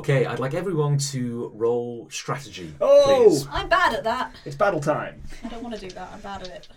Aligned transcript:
Okay, 0.00 0.24
I'd 0.24 0.38
like 0.38 0.54
everyone 0.54 0.96
to 1.12 1.52
roll 1.54 2.08
strategy. 2.10 2.72
Oh! 2.80 3.26
please. 3.28 3.46
I'm 3.52 3.68
bad 3.68 3.92
at 3.92 4.02
that. 4.04 4.34
It's 4.46 4.56
battle 4.56 4.80
time. 4.80 5.20
I 5.44 5.48
don't 5.48 5.62
want 5.62 5.74
to 5.74 5.80
do 5.88 5.90
that. 5.90 6.10
I'm 6.10 6.20
bad 6.20 6.40
at 6.40 6.48
it. 6.48 6.68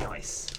Nice. 0.00 0.50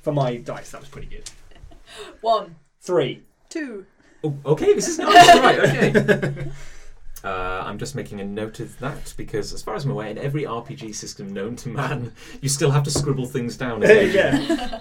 For 0.00 0.14
my 0.14 0.36
dice, 0.36 0.70
that 0.70 0.80
was 0.80 0.88
pretty 0.88 1.08
good. 1.08 1.30
One. 2.22 2.56
Three. 2.80 3.22
Two. 3.50 3.84
Oh, 4.24 4.34
okay, 4.46 4.72
this 4.72 4.88
is 4.88 4.98
nice. 4.98 5.36
right, 5.38 5.58
okay. 5.58 6.50
Uh, 7.24 7.62
I'm 7.64 7.78
just 7.78 7.94
making 7.94 8.20
a 8.20 8.24
note 8.24 8.58
of 8.58 8.76
that 8.80 9.14
because, 9.16 9.52
as 9.52 9.62
far 9.62 9.76
as 9.76 9.84
I'm 9.84 9.92
aware, 9.92 10.08
in 10.08 10.18
every 10.18 10.42
RPG 10.42 10.92
system 10.92 11.32
known 11.32 11.54
to 11.54 11.68
man, 11.68 12.12
you 12.40 12.48
still 12.48 12.72
have 12.72 12.82
to 12.82 12.90
scribble 12.90 13.26
things 13.26 13.56
down. 13.56 13.80
occasionally. 13.84 14.46
yeah. 14.48 14.80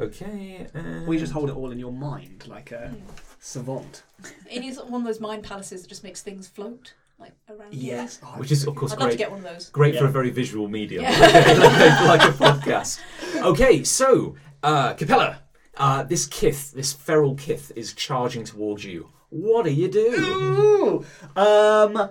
Okay. 0.00 0.66
And... 0.74 1.06
We 1.06 1.18
just 1.18 1.32
hold 1.32 1.50
it 1.50 1.56
all 1.56 1.70
in 1.70 1.78
your 1.78 1.92
mind 1.92 2.46
like 2.48 2.72
a 2.72 2.88
Hmm. 2.88 2.96
savant. 3.40 4.02
It 4.50 4.64
is 4.64 4.78
one 4.78 5.02
of 5.02 5.06
those 5.06 5.20
mind 5.20 5.44
palaces 5.44 5.82
that 5.82 5.88
just 5.88 6.02
makes 6.04 6.20
things 6.22 6.48
float 6.48 6.94
like 7.18 7.32
around. 7.48 7.72
you. 7.74 7.92
Yes. 7.92 8.18
Oh, 8.24 8.38
Which 8.38 8.50
is, 8.50 8.66
of 8.66 8.74
course, 8.74 8.92
I'd 8.92 8.98
love 8.98 9.10
to 9.10 9.16
great. 9.16 9.18
get 9.18 9.30
one 9.30 9.38
of 9.38 9.44
those. 9.44 9.68
Great 9.70 9.96
for 9.96 10.06
a 10.06 10.10
very 10.10 10.30
visual 10.30 10.68
medium, 10.68 11.02
Yeah. 11.04 11.10
like, 11.20 12.20
like 12.20 12.28
a 12.28 12.32
podcast. 12.32 13.00
Okay, 13.36 13.84
so 13.84 14.34
uh, 14.64 14.94
Capella, 14.94 15.38
uh, 15.76 16.02
this 16.02 16.26
kith, 16.26 16.72
this 16.72 16.92
feral 16.92 17.34
kith, 17.36 17.70
is 17.76 17.92
charging 17.94 18.42
towards 18.44 18.84
you. 18.84 19.10
What 19.30 19.64
do 19.64 19.72
you 19.72 19.88
do? 19.88 21.04
Ooh. 21.36 21.40
Um. 21.40 22.10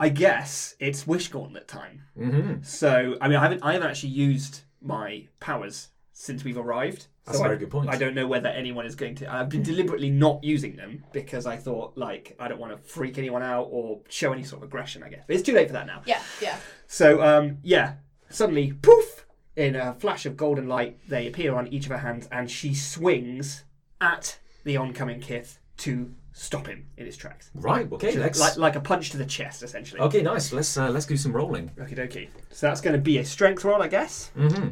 I 0.00 0.08
guess 0.08 0.74
it's 0.80 1.06
wish 1.06 1.28
gauntlet 1.28 1.68
time. 1.68 2.04
hmm 2.16 2.54
So 2.62 3.16
I 3.20 3.28
mean, 3.28 3.36
I 3.36 3.42
haven't 3.42 3.62
I 3.62 3.74
haven't 3.74 3.88
actually 3.90 4.10
used 4.10 4.62
my 4.80 5.28
powers 5.40 5.88
since 6.18 6.44
we've 6.44 6.56
arrived. 6.56 7.08
That's 7.26 7.36
so 7.36 7.44
a 7.44 7.48
very 7.48 7.56
I, 7.56 7.60
good 7.60 7.70
point. 7.70 7.90
I 7.90 7.96
don't 7.96 8.14
know 8.14 8.26
whether 8.26 8.48
anyone 8.48 8.86
is 8.86 8.94
going 8.94 9.16
to. 9.16 9.30
I've 9.32 9.50
been 9.50 9.62
deliberately 9.62 10.08
not 10.08 10.42
using 10.42 10.74
them 10.74 11.04
because 11.12 11.44
I 11.44 11.56
thought 11.56 11.92
like 11.96 12.34
I 12.40 12.48
don't 12.48 12.58
want 12.58 12.72
to 12.72 12.78
freak 12.88 13.18
anyone 13.18 13.42
out 13.42 13.68
or 13.70 14.00
show 14.08 14.32
any 14.32 14.42
sort 14.42 14.62
of 14.62 14.68
aggression. 14.68 15.02
I 15.02 15.10
guess 15.10 15.24
but 15.26 15.36
it's 15.36 15.44
too 15.44 15.52
late 15.52 15.66
for 15.66 15.74
that 15.74 15.86
now. 15.86 16.00
Yeah, 16.06 16.22
yeah. 16.40 16.56
So 16.86 17.22
um, 17.22 17.58
yeah, 17.62 17.94
suddenly 18.30 18.72
poof! 18.72 19.26
In 19.56 19.74
a 19.76 19.94
flash 19.94 20.26
of 20.26 20.36
golden 20.36 20.68
light, 20.68 20.98
they 21.08 21.26
appear 21.26 21.54
on 21.54 21.66
each 21.68 21.84
of 21.84 21.90
her 21.90 21.98
hands, 21.98 22.28
and 22.32 22.50
she 22.50 22.74
swings 22.74 23.64
at 24.00 24.38
the 24.64 24.76
oncoming 24.76 25.20
kith 25.20 25.58
to 25.78 26.14
stop 26.32 26.66
him 26.66 26.86
in 26.96 27.06
his 27.06 27.16
tracks. 27.16 27.50
Right. 27.54 27.90
Okay. 27.90 28.12
So 28.12 28.20
Let's. 28.20 28.38
like, 28.38 28.56
like 28.56 28.76
a 28.76 28.80
punch 28.80 29.10
to 29.10 29.16
the 29.16 29.24
chest, 29.24 29.62
essentially. 29.62 30.00
Okay. 30.00 30.22
Nice. 30.22 30.52
Let's 30.52 30.76
uh, 30.76 30.90
let's 30.90 31.06
do 31.06 31.16
some 31.16 31.32
rolling. 31.32 31.70
Okie 31.78 31.96
dokie. 31.96 32.28
So 32.50 32.66
that's 32.68 32.80
going 32.80 32.96
to 32.96 33.00
be 33.00 33.18
a 33.18 33.24
strength 33.24 33.64
roll, 33.64 33.82
I 33.82 33.88
guess. 33.88 34.30
hmm 34.36 34.68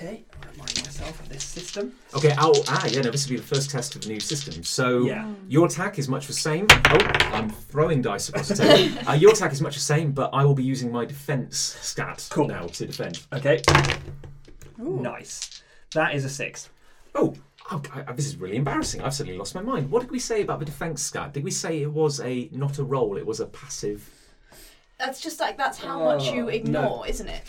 Okay, 0.00 0.22
I'll 0.32 0.50
remind 0.52 0.76
myself 0.84 1.18
of 1.20 1.28
this 1.28 1.42
system. 1.42 1.92
Okay. 2.14 2.32
Oh, 2.38 2.52
ah, 2.68 2.86
yeah. 2.86 3.00
No, 3.00 3.10
this 3.10 3.26
will 3.26 3.30
be 3.34 3.36
the 3.38 3.42
first 3.42 3.68
test 3.68 3.96
of 3.96 4.02
the 4.02 4.08
new 4.10 4.20
system. 4.20 4.62
So 4.62 5.04
Yeah. 5.06 5.28
your 5.48 5.66
attack 5.66 5.98
is 5.98 6.08
much 6.08 6.28
the 6.28 6.32
same. 6.32 6.68
Oh, 6.70 6.98
I'm 7.32 7.50
throwing 7.50 8.00
dice 8.00 8.28
across 8.28 8.46
the 8.46 8.54
table. 8.54 8.96
uh, 9.08 9.14
your 9.14 9.32
attack 9.32 9.50
is 9.52 9.60
much 9.60 9.74
the 9.74 9.80
same, 9.80 10.12
but 10.12 10.30
I 10.32 10.44
will 10.44 10.54
be 10.54 10.62
using 10.62 10.92
my 10.92 11.04
defense 11.04 11.58
stat 11.58 12.28
Cool. 12.30 12.46
now 12.46 12.68
to 12.68 12.86
defend. 12.86 13.22
Okay. 13.32 13.60
Nice. 14.76 15.62
That 15.94 16.14
is 16.14 16.24
a 16.24 16.30
six. 16.30 16.70
Oh, 17.16 17.34
oh 17.72 17.82
I, 17.92 18.12
this 18.12 18.26
is 18.26 18.36
really 18.36 18.56
embarrassing. 18.56 19.02
I've 19.02 19.14
suddenly 19.14 19.36
lost 19.36 19.56
my 19.56 19.62
mind. 19.62 19.90
What 19.90 20.02
did 20.02 20.12
we 20.12 20.20
say 20.20 20.42
about 20.42 20.60
the 20.60 20.64
defense 20.64 21.02
stat? 21.02 21.32
Did 21.32 21.42
we 21.42 21.50
say 21.50 21.82
it 21.82 21.90
was 21.92 22.20
a 22.20 22.48
not 22.52 22.78
a 22.78 22.84
roll? 22.84 23.16
It 23.16 23.26
was 23.26 23.40
a 23.40 23.46
passive. 23.46 24.08
That's 24.96 25.20
just 25.20 25.40
like 25.40 25.56
that's 25.56 25.78
how 25.78 25.98
much 26.04 26.28
Oh, 26.28 26.34
you 26.34 26.42
no. 26.44 26.48
ignore, 26.48 27.06
isn't 27.08 27.28
it? 27.28 27.42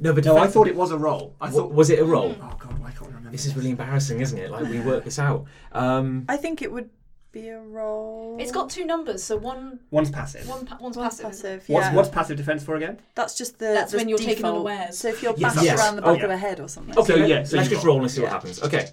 No, 0.00 0.12
but 0.14 0.24
No, 0.24 0.36
I 0.38 0.46
thought 0.46 0.66
it 0.66 0.74
was 0.76 0.90
a 0.92 0.98
roll. 0.98 1.34
I 1.40 1.46
Wa- 1.46 1.50
thought. 1.50 1.72
was 1.72 1.90
it 1.90 1.98
a 1.98 2.04
roll? 2.04 2.34
Oh 2.40 2.56
god, 2.58 2.78
why 2.78 2.90
can't 2.90 3.02
I 3.04 3.06
remember? 3.06 3.30
This 3.30 3.46
is 3.46 3.54
really 3.54 3.70
embarrassing, 3.70 4.20
isn't 4.20 4.38
it? 4.38 4.50
Like 4.50 4.64
we 4.68 4.80
work 4.80 5.04
this 5.04 5.18
out. 5.18 5.44
Um, 5.72 6.24
I 6.28 6.36
think 6.38 6.62
it 6.62 6.72
would 6.72 6.88
be 7.32 7.48
a 7.48 7.60
roll. 7.60 8.36
It's 8.40 8.50
got 8.50 8.70
two 8.70 8.84
numbers, 8.84 9.22
so 9.22 9.36
one 9.36 9.80
One's 9.90 10.10
passive. 10.10 10.48
one 10.48 10.64
pa- 10.66 10.78
one's 10.80 10.96
One's 10.96 11.20
passive. 11.20 11.30
isn't 11.32 11.42
passive. 11.50 11.68
What's, 11.68 11.86
yeah. 11.86 11.94
what's 11.94 12.08
passive 12.08 12.36
defense 12.38 12.64
for 12.64 12.76
again? 12.76 12.98
That's 13.14 13.36
just 13.36 13.58
the. 13.58 13.66
That's 13.66 13.92
the 13.92 13.98
when 13.98 14.08
you're 14.08 14.18
taken 14.18 14.36
default. 14.36 14.54
unawares. 14.66 14.98
So 14.98 15.08
if 15.08 15.22
you're 15.22 15.34
Yes, 15.36 15.54
bashed 15.54 15.66
yes. 15.66 15.78
around 15.78 15.96
the 15.96 16.02
Oh, 16.02 16.12
back 16.12 16.18
yeah. 16.18 16.24
of 16.24 16.30
the 16.30 16.36
head 16.38 16.60
or 16.60 16.68
something. 16.68 16.96
okay, 16.98 17.06
So, 17.12 17.16
yeah, 17.26 17.44
so 17.44 17.56
let's 17.58 17.68
just 17.68 17.84
roll. 17.84 17.96
roll 17.96 18.02
and 18.04 18.10
see 18.10 18.22
what 18.22 18.32
happens. 18.32 18.62
Okay. 18.62 18.88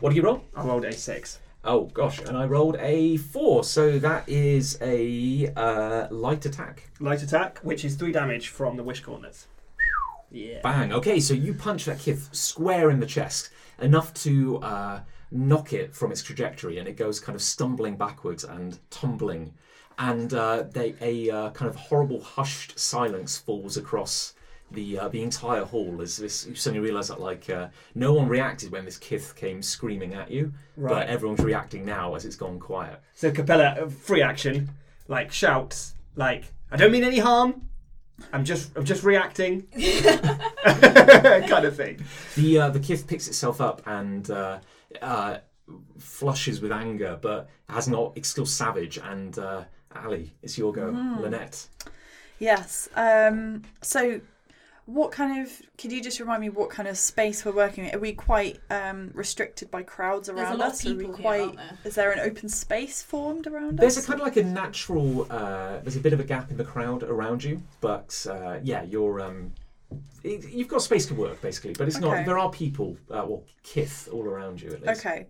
What 0.00 0.10
do 0.10 0.16
you 0.16 0.22
roll? 0.22 0.44
I 0.54 0.62
rolled 0.64 0.84
a 0.84 0.92
six. 0.92 1.40
Oh 1.64 1.84
gosh, 1.86 2.20
and 2.20 2.36
I 2.36 2.44
rolled 2.44 2.76
a 2.78 3.16
four, 3.16 3.64
so 3.64 3.98
that 3.98 4.28
is 4.28 4.78
a 4.82 5.50
uh, 5.56 6.08
light 6.10 6.44
attack. 6.46 6.90
Light 7.00 7.22
attack, 7.22 7.58
which 7.62 7.84
is 7.84 7.94
three 7.96 8.12
damage 8.12 8.48
from 8.48 8.76
the 8.76 8.82
wish 8.84 9.00
gauntlets. 9.00 9.46
Yeah. 10.34 10.60
Bang. 10.62 10.92
Okay, 10.92 11.20
so 11.20 11.32
you 11.32 11.54
punch 11.54 11.84
that 11.84 12.00
kith 12.00 12.28
square 12.32 12.90
in 12.90 12.98
the 12.98 13.06
chest, 13.06 13.50
enough 13.80 14.12
to 14.14 14.58
uh, 14.58 15.00
knock 15.30 15.72
it 15.72 15.94
from 15.94 16.10
its 16.10 16.22
trajectory, 16.22 16.78
and 16.78 16.88
it 16.88 16.96
goes 16.96 17.20
kind 17.20 17.36
of 17.36 17.42
stumbling 17.42 17.96
backwards 17.96 18.42
and 18.42 18.78
tumbling, 18.90 19.54
and 19.96 20.34
uh, 20.34 20.64
they, 20.72 20.96
a 21.00 21.30
uh, 21.30 21.50
kind 21.50 21.68
of 21.68 21.76
horrible 21.76 22.20
hushed 22.20 22.76
silence 22.78 23.38
falls 23.38 23.76
across 23.76 24.34
the 24.72 24.98
uh, 24.98 25.08
the 25.08 25.22
entire 25.22 25.64
hall 25.64 26.00
as 26.02 26.16
this 26.16 26.46
you 26.46 26.54
suddenly 26.56 26.84
realise 26.84 27.08
that 27.08 27.20
like 27.20 27.48
uh, 27.48 27.68
no 27.94 28.12
one 28.14 28.26
reacted 28.26 28.72
when 28.72 28.84
this 28.84 28.96
kith 28.96 29.36
came 29.36 29.62
screaming 29.62 30.14
at 30.14 30.32
you, 30.32 30.52
but 30.76 31.06
everyone's 31.06 31.44
reacting 31.44 31.84
now 31.84 32.16
as 32.16 32.24
it's 32.24 32.34
gone 32.34 32.58
quiet. 32.58 33.00
So 33.14 33.30
Capella, 33.30 33.76
uh, 33.80 33.88
free 33.88 34.22
action, 34.22 34.70
like 35.06 35.30
shouts, 35.30 35.94
like 36.16 36.52
I 36.72 36.76
don't 36.76 36.90
mean 36.90 37.04
any 37.04 37.20
harm. 37.20 37.68
I'm 38.32 38.44
just, 38.44 38.76
I'm 38.76 38.84
just 38.84 39.02
reacting, 39.02 39.66
kind 40.64 41.64
of 41.64 41.76
thing. 41.76 42.04
The 42.36 42.58
uh, 42.58 42.70
the 42.70 42.80
kith 42.80 43.06
picks 43.06 43.28
itself 43.28 43.60
up 43.60 43.82
and 43.86 44.30
uh, 44.30 44.60
uh, 45.02 45.38
flushes 45.98 46.60
with 46.60 46.72
anger, 46.72 47.18
but 47.20 47.48
has 47.68 47.88
not. 47.88 48.12
It's 48.16 48.28
still 48.28 48.46
savage. 48.46 48.98
And 48.98 49.38
uh, 49.38 49.64
Ali, 49.94 50.32
it's 50.42 50.56
your 50.58 50.72
go. 50.72 50.86
Lynette. 51.20 51.68
Yes. 52.38 52.88
Um, 52.94 53.62
so, 53.80 54.20
what 54.86 55.12
kind 55.12 55.42
of? 55.42 55.62
Could 55.78 55.92
you 55.92 56.02
just 56.02 56.20
remind 56.20 56.42
me 56.42 56.50
what 56.50 56.68
kind 56.68 56.86
of 56.86 56.98
space 56.98 57.44
we're 57.44 57.52
working 57.52 57.86
in? 57.86 57.94
Are 57.94 57.98
we 57.98 58.12
quite 58.12 58.60
um, 58.70 59.10
restricted 59.14 59.70
by 59.70 59.82
crowds 59.82 60.28
There's 60.28 60.38
a 60.38 60.42
around 60.42 60.58
lot 60.58 60.66
of 60.68 60.72
us? 60.72 60.86
Are 60.86 60.94
we 60.94 61.04
people 61.04 61.16
here, 61.16 61.42
aren't 61.42 61.56
there? 61.56 61.78
Is 61.84 61.94
there 61.94 62.12
an 62.12 62.20
open 62.20 62.48
space 62.48 63.02
formed 63.02 63.46
around 63.46 63.80
us? 63.80 63.94
There's 63.94 64.04
a 64.04 64.06
kind 64.06 64.20
of 64.20 64.26
like 64.26 64.36
a 64.36 64.42
natural. 64.42 65.26
Uh, 65.30 65.80
there's 65.80 65.96
a 65.96 66.00
bit 66.00 66.12
of 66.12 66.20
a 66.20 66.24
gap 66.24 66.50
in 66.50 66.58
the 66.58 66.64
crowd 66.64 67.02
around 67.02 67.42
you, 67.42 67.62
but 67.80 68.26
uh, 68.28 68.58
yeah, 68.62 68.82
you're. 68.82 69.20
Um, 69.20 69.52
it, 70.22 70.50
you've 70.50 70.68
got 70.68 70.82
space 70.82 71.06
to 71.06 71.14
work 71.14 71.40
basically, 71.40 71.72
but 71.72 71.88
it's 71.88 71.98
not. 71.98 72.26
There 72.26 72.38
are 72.38 72.50
people, 72.50 72.96
uh, 73.10 73.24
well, 73.26 73.44
kith 73.62 74.08
all 74.12 74.24
around 74.24 74.60
you 74.60 74.70
at 74.70 74.82
least. 74.82 75.00
Okay. 75.00 75.28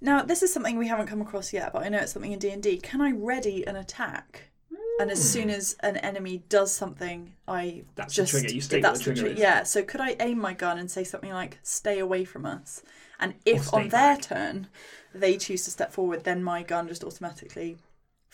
Now 0.00 0.22
this 0.22 0.42
is 0.42 0.52
something 0.52 0.78
we 0.78 0.88
haven't 0.88 1.06
come 1.08 1.22
across 1.22 1.52
yet, 1.52 1.72
but 1.72 1.84
I 1.84 1.88
know 1.88 1.98
it's 1.98 2.12
something 2.12 2.32
in 2.32 2.38
D 2.38 2.50
and 2.50 2.62
D. 2.62 2.76
Can 2.76 3.00
I 3.00 3.12
ready 3.12 3.66
an 3.66 3.74
attack? 3.76 4.50
And 4.98 5.10
as 5.10 5.30
soon 5.32 5.50
as 5.50 5.76
an 5.80 5.96
enemy 5.98 6.42
does 6.48 6.74
something, 6.74 7.34
I 7.46 7.82
That's 7.96 8.14
the 8.16 8.22
just 8.22 8.32
trigger. 8.32 8.54
You 8.54 8.60
state 8.62 8.82
what 8.82 8.88
that's 8.94 8.98
the 9.00 9.04
trigger 9.04 9.20
tri- 9.22 9.30
is. 9.32 9.38
Yeah. 9.38 9.62
So 9.64 9.82
could 9.82 10.00
I 10.00 10.16
aim 10.20 10.38
my 10.38 10.54
gun 10.54 10.78
and 10.78 10.90
say 10.90 11.04
something 11.04 11.30
like 11.32 11.58
"Stay 11.62 11.98
away 11.98 12.24
from 12.24 12.46
us"? 12.46 12.82
And 13.20 13.34
if 13.44 13.64
stay 13.66 13.76
on 13.76 13.82
their 13.88 14.14
back. 14.16 14.22
turn 14.22 14.68
they 15.14 15.36
choose 15.38 15.64
to 15.64 15.70
step 15.70 15.92
forward, 15.92 16.24
then 16.24 16.42
my 16.42 16.62
gun 16.62 16.88
just 16.88 17.02
automatically 17.04 17.76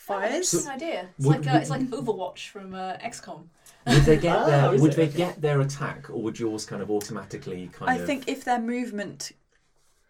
Oh, 0.09 0.19
that's 0.19 0.21
fires. 0.21 0.29
an 0.29 0.35
interesting 0.35 0.71
idea. 0.71 1.09
It's 1.17 1.27
Would- 1.27 1.45
like 1.45 1.55
uh, 1.55 1.59
it's 1.59 1.69
like 1.69 1.81
Overwatch 1.89 2.49
from 2.49 2.73
uh, 2.75 2.93
XCOM. 2.97 3.43
Would 3.87 4.03
they 4.03 4.17
get 4.17 4.35
Oh, 4.39 4.45
their 4.45 4.73
is 4.75 4.81
Would 4.81 4.91
it? 4.91 4.95
they 4.97 5.07
get 5.07 5.41
their 5.41 5.61
attack, 5.61 6.09
or 6.09 6.21
would 6.21 6.39
yours 6.39 6.65
kind 6.65 6.81
of 6.81 6.89
automatically 6.91 7.69
kind 7.73 7.89
I 7.91 7.95
of? 7.95 8.05
think 8.05 8.27
if 8.27 8.43
their 8.45 8.59
movement 8.59 9.31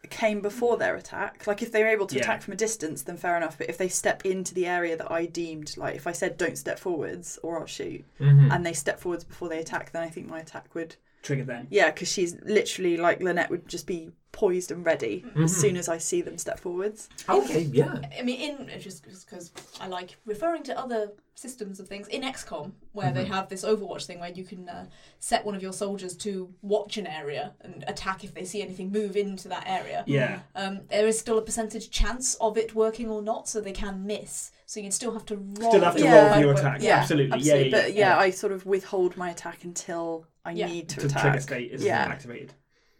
came 0.09 0.41
before 0.41 0.77
their 0.77 0.95
attack, 0.95 1.47
like 1.47 1.61
if 1.61 1.71
they 1.71 1.81
were 1.83 1.89
able 1.89 2.05
to 2.07 2.15
Yeah. 2.15 2.21
attack 2.21 2.41
from 2.41 2.53
a 2.53 2.57
distance, 2.57 3.01
then 3.03 3.17
fair 3.17 3.37
enough. 3.37 3.57
But 3.57 3.69
if 3.69 3.77
they 3.77 3.87
step 3.87 4.25
into 4.25 4.53
the 4.53 4.67
area 4.67 4.95
that 4.97 5.11
I 5.11 5.25
deemed, 5.25 5.75
like 5.77 5.95
if 5.95 6.05
I 6.07 6.11
said 6.11 6.37
don't 6.37 6.57
step 6.57 6.77
forwards 6.79 7.39
or 7.41 7.59
I'll 7.59 7.65
shoot, 7.65 8.03
Mhm. 8.19 8.53
and 8.53 8.65
they 8.65 8.73
step 8.73 8.99
forwards 8.99 9.23
before 9.23 9.49
they 9.49 9.59
attack, 9.59 9.91
then 9.91 10.03
I 10.03 10.09
think 10.09 10.27
my 10.27 10.39
attack 10.39 10.73
would, 10.75 10.95
Trigger 11.21 11.45
then. 11.45 11.67
yeah, 11.69 11.89
because 11.91 12.11
she's 12.11 12.35
literally 12.43 12.97
like 12.97 13.21
Lynette 13.21 13.49
would 13.49 13.67
just 13.67 13.87
be 13.87 14.11
poised 14.33 14.71
and 14.71 14.85
ready 14.85 15.23
Mhm. 15.35 15.45
as 15.45 15.55
soon 15.55 15.77
as 15.77 15.87
I 15.87 15.97
see 15.99 16.21
them 16.21 16.37
step 16.37 16.59
forwards. 16.59 17.07
Okay, 17.29 17.61
yeah. 17.61 17.99
I 18.19 18.23
mean, 18.23 18.41
in 18.69 18.79
just 18.81 19.03
because 19.05 19.51
I 19.79 19.87
like 19.87 20.17
referring 20.25 20.63
to 20.63 20.77
other 20.77 21.13
systems 21.35 21.79
of 21.79 21.87
things 21.87 22.07
in 22.09 22.21
XCOM, 22.23 22.73
where 22.91 23.11
they 23.11 23.25
have 23.25 23.47
this 23.49 23.63
Overwatch 23.63 24.05
thing 24.05 24.19
where 24.19 24.31
you 24.31 24.43
can 24.43 24.67
uh, 24.69 24.85
set 25.19 25.45
one 25.45 25.55
of 25.55 25.61
your 25.61 25.71
soldiers 25.73 26.15
to 26.17 26.53
watch 26.61 26.97
an 26.97 27.07
area 27.07 27.53
and 27.61 27.83
attack 27.87 28.23
if 28.23 28.33
they 28.33 28.43
see 28.43 28.61
anything 28.61 28.91
move 28.91 29.15
into 29.15 29.47
that 29.47 29.63
area. 29.67 30.03
Yeah. 30.07 30.41
Um, 30.55 30.81
there 30.89 31.07
is 31.07 31.17
still 31.19 31.37
a 31.37 31.41
percentage 31.41 31.89
chance 31.91 32.35
of 32.35 32.57
it 32.57 32.75
working 32.75 33.09
or 33.09 33.21
not, 33.21 33.47
so 33.47 33.61
they 33.61 33.71
can 33.71 34.05
miss. 34.05 34.51
So 34.65 34.79
you'd 34.79 34.93
still 34.93 35.13
have 35.13 35.25
to 35.27 35.37
roll. 35.37 35.71
Still 35.71 35.83
have 35.83 35.95
to 35.95 36.03
Yeah. 36.03 36.23
roll 36.25 36.33
for 36.33 36.39
your 36.39 36.53
attack. 36.53 36.81
Yeah, 36.81 36.97
absolutely. 36.97 37.31
absolutely. 37.33 37.69
Yeah, 37.69 37.77
yeah, 37.77 37.83
but 37.83 37.93
yeah, 37.93 38.17
I 38.17 38.29
sort 38.31 38.51
of 38.51 38.65
withhold 38.65 39.15
my 39.17 39.29
attack 39.29 39.63
until 39.63 40.25
I 40.45 40.51
Yeah. 40.53 40.67
need 40.67 40.89
to 40.89 40.95
To 41.01 41.01
trigger 41.07 41.29
attack. 41.29 41.41
state 41.41 41.71
is 41.71 41.83
Yeah. 41.83 41.99
activated. 42.03 42.53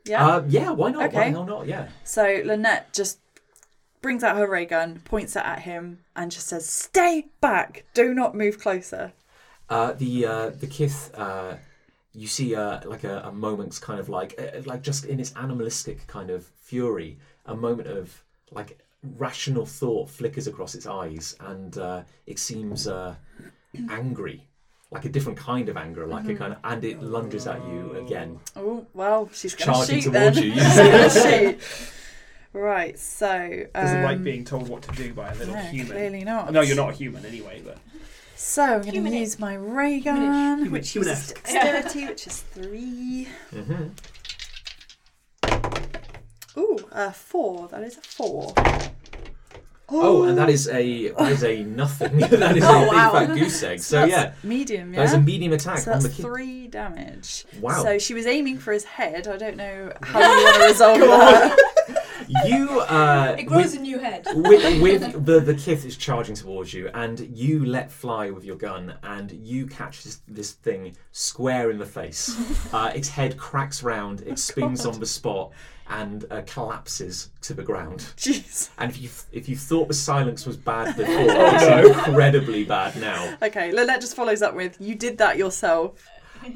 Yeah. 0.05 0.25
Uh, 0.27 0.43
yeah, 0.47 0.71
why 0.71 0.91
not? 0.91 0.99
Why 0.99 1.05
Okay. 1.07 1.17
the 1.29 1.31
hell 1.31 1.45
not? 1.45 1.67
Yeah. 1.67 1.87
So 2.03 2.41
Lynette 2.43 2.91
just 2.93 3.19
brings 4.01 4.23
out 4.23 4.35
her 4.37 4.47
ray 4.49 4.65
gun, 4.65 4.99
points 5.05 5.35
it 5.35 5.43
at 5.45 5.59
him, 5.59 5.99
and 6.15 6.31
just 6.31 6.47
says, 6.47 6.67
"Stay 6.67 7.27
back! 7.41 7.85
Do 7.93 8.13
not 8.13 8.35
move 8.35 8.59
closer." 8.59 9.13
Uh, 9.69 9.93
the 9.93 10.25
uh, 10.25 10.49
the 10.49 10.67
kith 10.67 11.11
uh, 11.15 11.55
you 12.13 12.27
see 12.27 12.53
uh, 12.53 12.81
like 12.85 13.03
a, 13.05 13.21
a 13.21 13.31
moment's 13.31 13.79
kind 13.79 13.99
of 13.99 14.09
like 14.09 14.39
uh, 14.39 14.61
like 14.65 14.81
just 14.81 15.05
in 15.05 15.19
its 15.19 15.33
animalistic 15.37 16.05
kind 16.07 16.29
of 16.29 16.45
fury, 16.61 17.17
a 17.45 17.55
moment 17.55 17.87
of 17.87 18.23
like 18.51 18.77
rational 19.17 19.65
thought 19.65 20.09
flickers 20.09 20.47
across 20.47 20.75
its 20.75 20.85
eyes, 20.85 21.35
and 21.39 21.77
uh, 21.77 22.03
it 22.27 22.39
seems 22.39 22.87
uh, 22.87 23.15
angry, 23.89 24.45
like 24.93 25.05
a 25.05 25.09
different 25.09 25.37
kind 25.37 25.67
of 25.69 25.77
anger, 25.77 26.05
like 26.05 26.27
a 26.27 26.35
kind 26.35 26.53
of, 26.53 26.59
and 26.63 26.83
it 26.83 27.01
lunges 27.01 27.47
at 27.47 27.63
you 27.67 27.95
again. 28.05 28.39
Oh 28.55 28.85
well, 28.93 29.29
she's 29.33 29.55
gonna 29.55 29.73
Charging 29.73 30.01
shoot 30.01 30.11
towards 30.13 30.35
then. 30.37 30.45
you. 30.45 30.53
She's 30.55 30.77
gonna 30.77 31.09
shoot. 31.55 31.59
Right, 32.53 32.99
so 32.99 33.65
Doesn't 33.73 33.97
um, 33.97 34.03
like 34.03 34.23
being 34.23 34.45
told 34.45 34.69
what 34.69 34.83
to 34.83 34.91
do 34.91 35.11
by 35.13 35.31
a 35.31 35.35
little 35.35 35.55
no, 35.55 35.61
human. 35.61 35.91
clearly 35.91 36.23
not. 36.23 36.53
No, 36.53 36.61
you're 36.61 36.75
not 36.75 36.91
a 36.91 36.93
human 36.93 37.25
anyway, 37.25 37.63
but 37.65 37.79
So 38.35 38.61
I'm 38.63 38.81
going 38.83 39.03
to 39.05 39.09
use 39.17 39.39
my 39.39 39.55
ray 39.55 39.99
gun, 40.01 40.17
Human- 40.21 40.71
which 40.71 40.89
humanesque. 40.93 41.29
uses 41.29 41.31
dexterity, 41.33 42.05
which 42.09 42.27
is 42.27 42.41
three. 42.41 43.27
hmm 43.49 43.87
Ooh, 46.55 46.77
a 46.91 47.11
four. 47.11 47.67
That 47.69 47.81
is 47.83 47.97
a 47.97 48.01
four. 48.01 48.53
Oh, 49.93 50.23
and 50.23 50.37
that 50.37 50.49
is 50.57 50.67
a 50.67 51.09
that 51.09 51.31
is 51.31 51.43
a 51.43 51.63
nothing. 51.63 52.17
that 52.19 52.57
is 52.57 52.63
a 52.63 52.67
Oh, 52.69 52.89
big 52.89 53.27
fat 53.27 53.35
goose 53.35 53.63
egg. 53.63 53.79
So 53.79 53.97
that's 54.07 54.11
yeah, 54.11 54.33
medium. 54.43 54.93
Yeah. 54.93 54.99
that 55.01 55.05
is 55.05 55.13
a 55.13 55.19
medium 55.21 55.53
attack 55.53 55.79
so 55.79 55.91
on 55.91 55.99
that's 55.99 56.15
the 56.15 56.21
kid. 56.21 56.25
three 56.29 56.67
damage. 56.67 57.45
Wow. 57.61 57.83
So 57.83 57.99
she 57.99 58.13
was 58.13 58.25
aiming 58.25 58.57
for 58.59 58.73
his 58.73 58.83
head. 58.83 59.27
I 59.27 59.37
don't 59.37 59.57
know 59.57 59.91
how 60.01 60.19
you 60.19 60.43
want 60.43 60.55
to 60.55 60.63
resolve 60.65 60.99
that. 60.99 61.59
You 62.45 62.79
uh, 62.79 63.35
It 63.37 63.43
grows 63.43 63.71
with- 63.73 63.79
a 63.79 63.79
new 63.79 63.99
head. 63.99 64.25
with, 64.33 64.81
with 64.81 65.25
the 65.25 65.39
the 65.41 65.53
kith 65.53 65.85
is 65.85 65.97
charging 65.97 66.35
towards 66.35 66.73
you, 66.73 66.89
and 66.93 67.19
you 67.19 67.65
let 67.65 67.91
fly 67.91 68.29
with 68.29 68.45
your 68.45 68.55
gun, 68.55 68.93
and 69.03 69.31
you 69.31 69.67
catch 69.67 70.03
this, 70.03 70.21
this 70.27 70.51
thing 70.53 70.95
square 71.11 71.69
in 71.69 71.77
the 71.77 71.85
face. 71.85 72.33
Uh, 72.73 72.91
its 72.95 73.09
head 73.09 73.37
cracks 73.37 73.83
round, 73.83 74.21
it 74.21 74.39
spins 74.39 74.85
on 74.85 74.99
the 74.99 75.05
spot, 75.05 75.51
and 75.89 76.25
uh, 76.31 76.41
collapses 76.45 77.29
to 77.41 77.53
the 77.53 77.63
ground. 77.63 77.99
Jeez. 78.17 78.69
And 78.77 78.91
if 78.91 79.01
you 79.01 79.09
if 79.31 79.49
you 79.49 79.55
thought 79.55 79.87
the 79.87 79.93
silence 79.93 80.45
was 80.45 80.57
bad 80.57 80.95
before, 80.97 81.15
it's 81.17 81.87
incredibly 82.07 82.63
bad 82.63 82.95
now. 82.99 83.37
Okay, 83.41 83.71
Lynette 83.71 84.01
just 84.01 84.15
follows 84.15 84.41
up 84.41 84.55
with, 84.55 84.79
"You 84.79 84.95
did 84.95 85.17
that 85.19 85.37
yourself." 85.37 86.07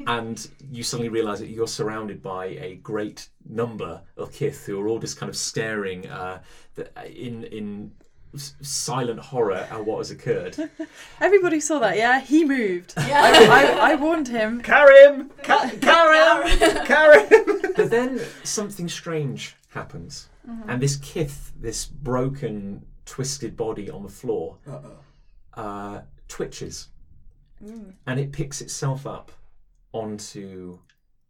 And 0.06 0.50
you 0.70 0.84
suddenly 0.84 1.08
realise 1.08 1.40
that 1.40 1.48
you're 1.48 1.68
surrounded 1.68 2.22
by 2.22 2.48
a 2.48 2.76
great 2.76 3.30
number 3.48 4.02
of 4.18 4.34
kith 4.34 4.66
who 4.66 4.82
are 4.82 4.88
all 4.90 5.00
just 5.00 5.18
kind 5.18 5.30
of 5.30 5.38
staring 5.38 6.08
uh, 6.08 6.42
in 7.06 7.46
in 7.46 7.92
silent 8.40 9.20
horror 9.20 9.68
at 9.70 9.86
what 9.86 9.98
has 10.00 10.12
occurred. 10.12 10.58
Everybody 11.22 11.60
saw 11.60 11.80
that, 11.80 11.98
yeah? 11.98 12.20
He 12.20 12.44
moved. 12.46 12.94
Yeah. 12.98 13.22
I, 13.24 13.64
I, 13.64 13.92
I 13.92 13.96
warned 13.96 14.28
him. 14.28 14.62
carry 14.62 14.98
him, 15.06 15.30
Ca- 15.44 15.72
carry 15.82 16.50
him, 16.58 16.86
carry 16.86 17.28
him. 17.28 17.62
But 17.76 17.90
then 17.90 18.20
something 18.44 18.88
strange 18.90 19.56
happens, 19.70 20.30
Mm-hmm. 20.50 20.70
and 20.70 20.82
this 20.82 20.96
kith, 20.98 21.52
this 21.60 21.86
broken, 21.86 22.86
twisted 23.06 23.58
body 23.58 23.90
on 23.90 24.02
the 24.04 24.10
floor, 24.10 24.58
uh, 25.56 26.02
twitches, 26.30 26.88
Mm. 27.64 27.94
and 28.06 28.20
it 28.20 28.32
picks 28.32 28.62
itself 28.62 29.06
up 29.08 29.32
onto 29.92 30.78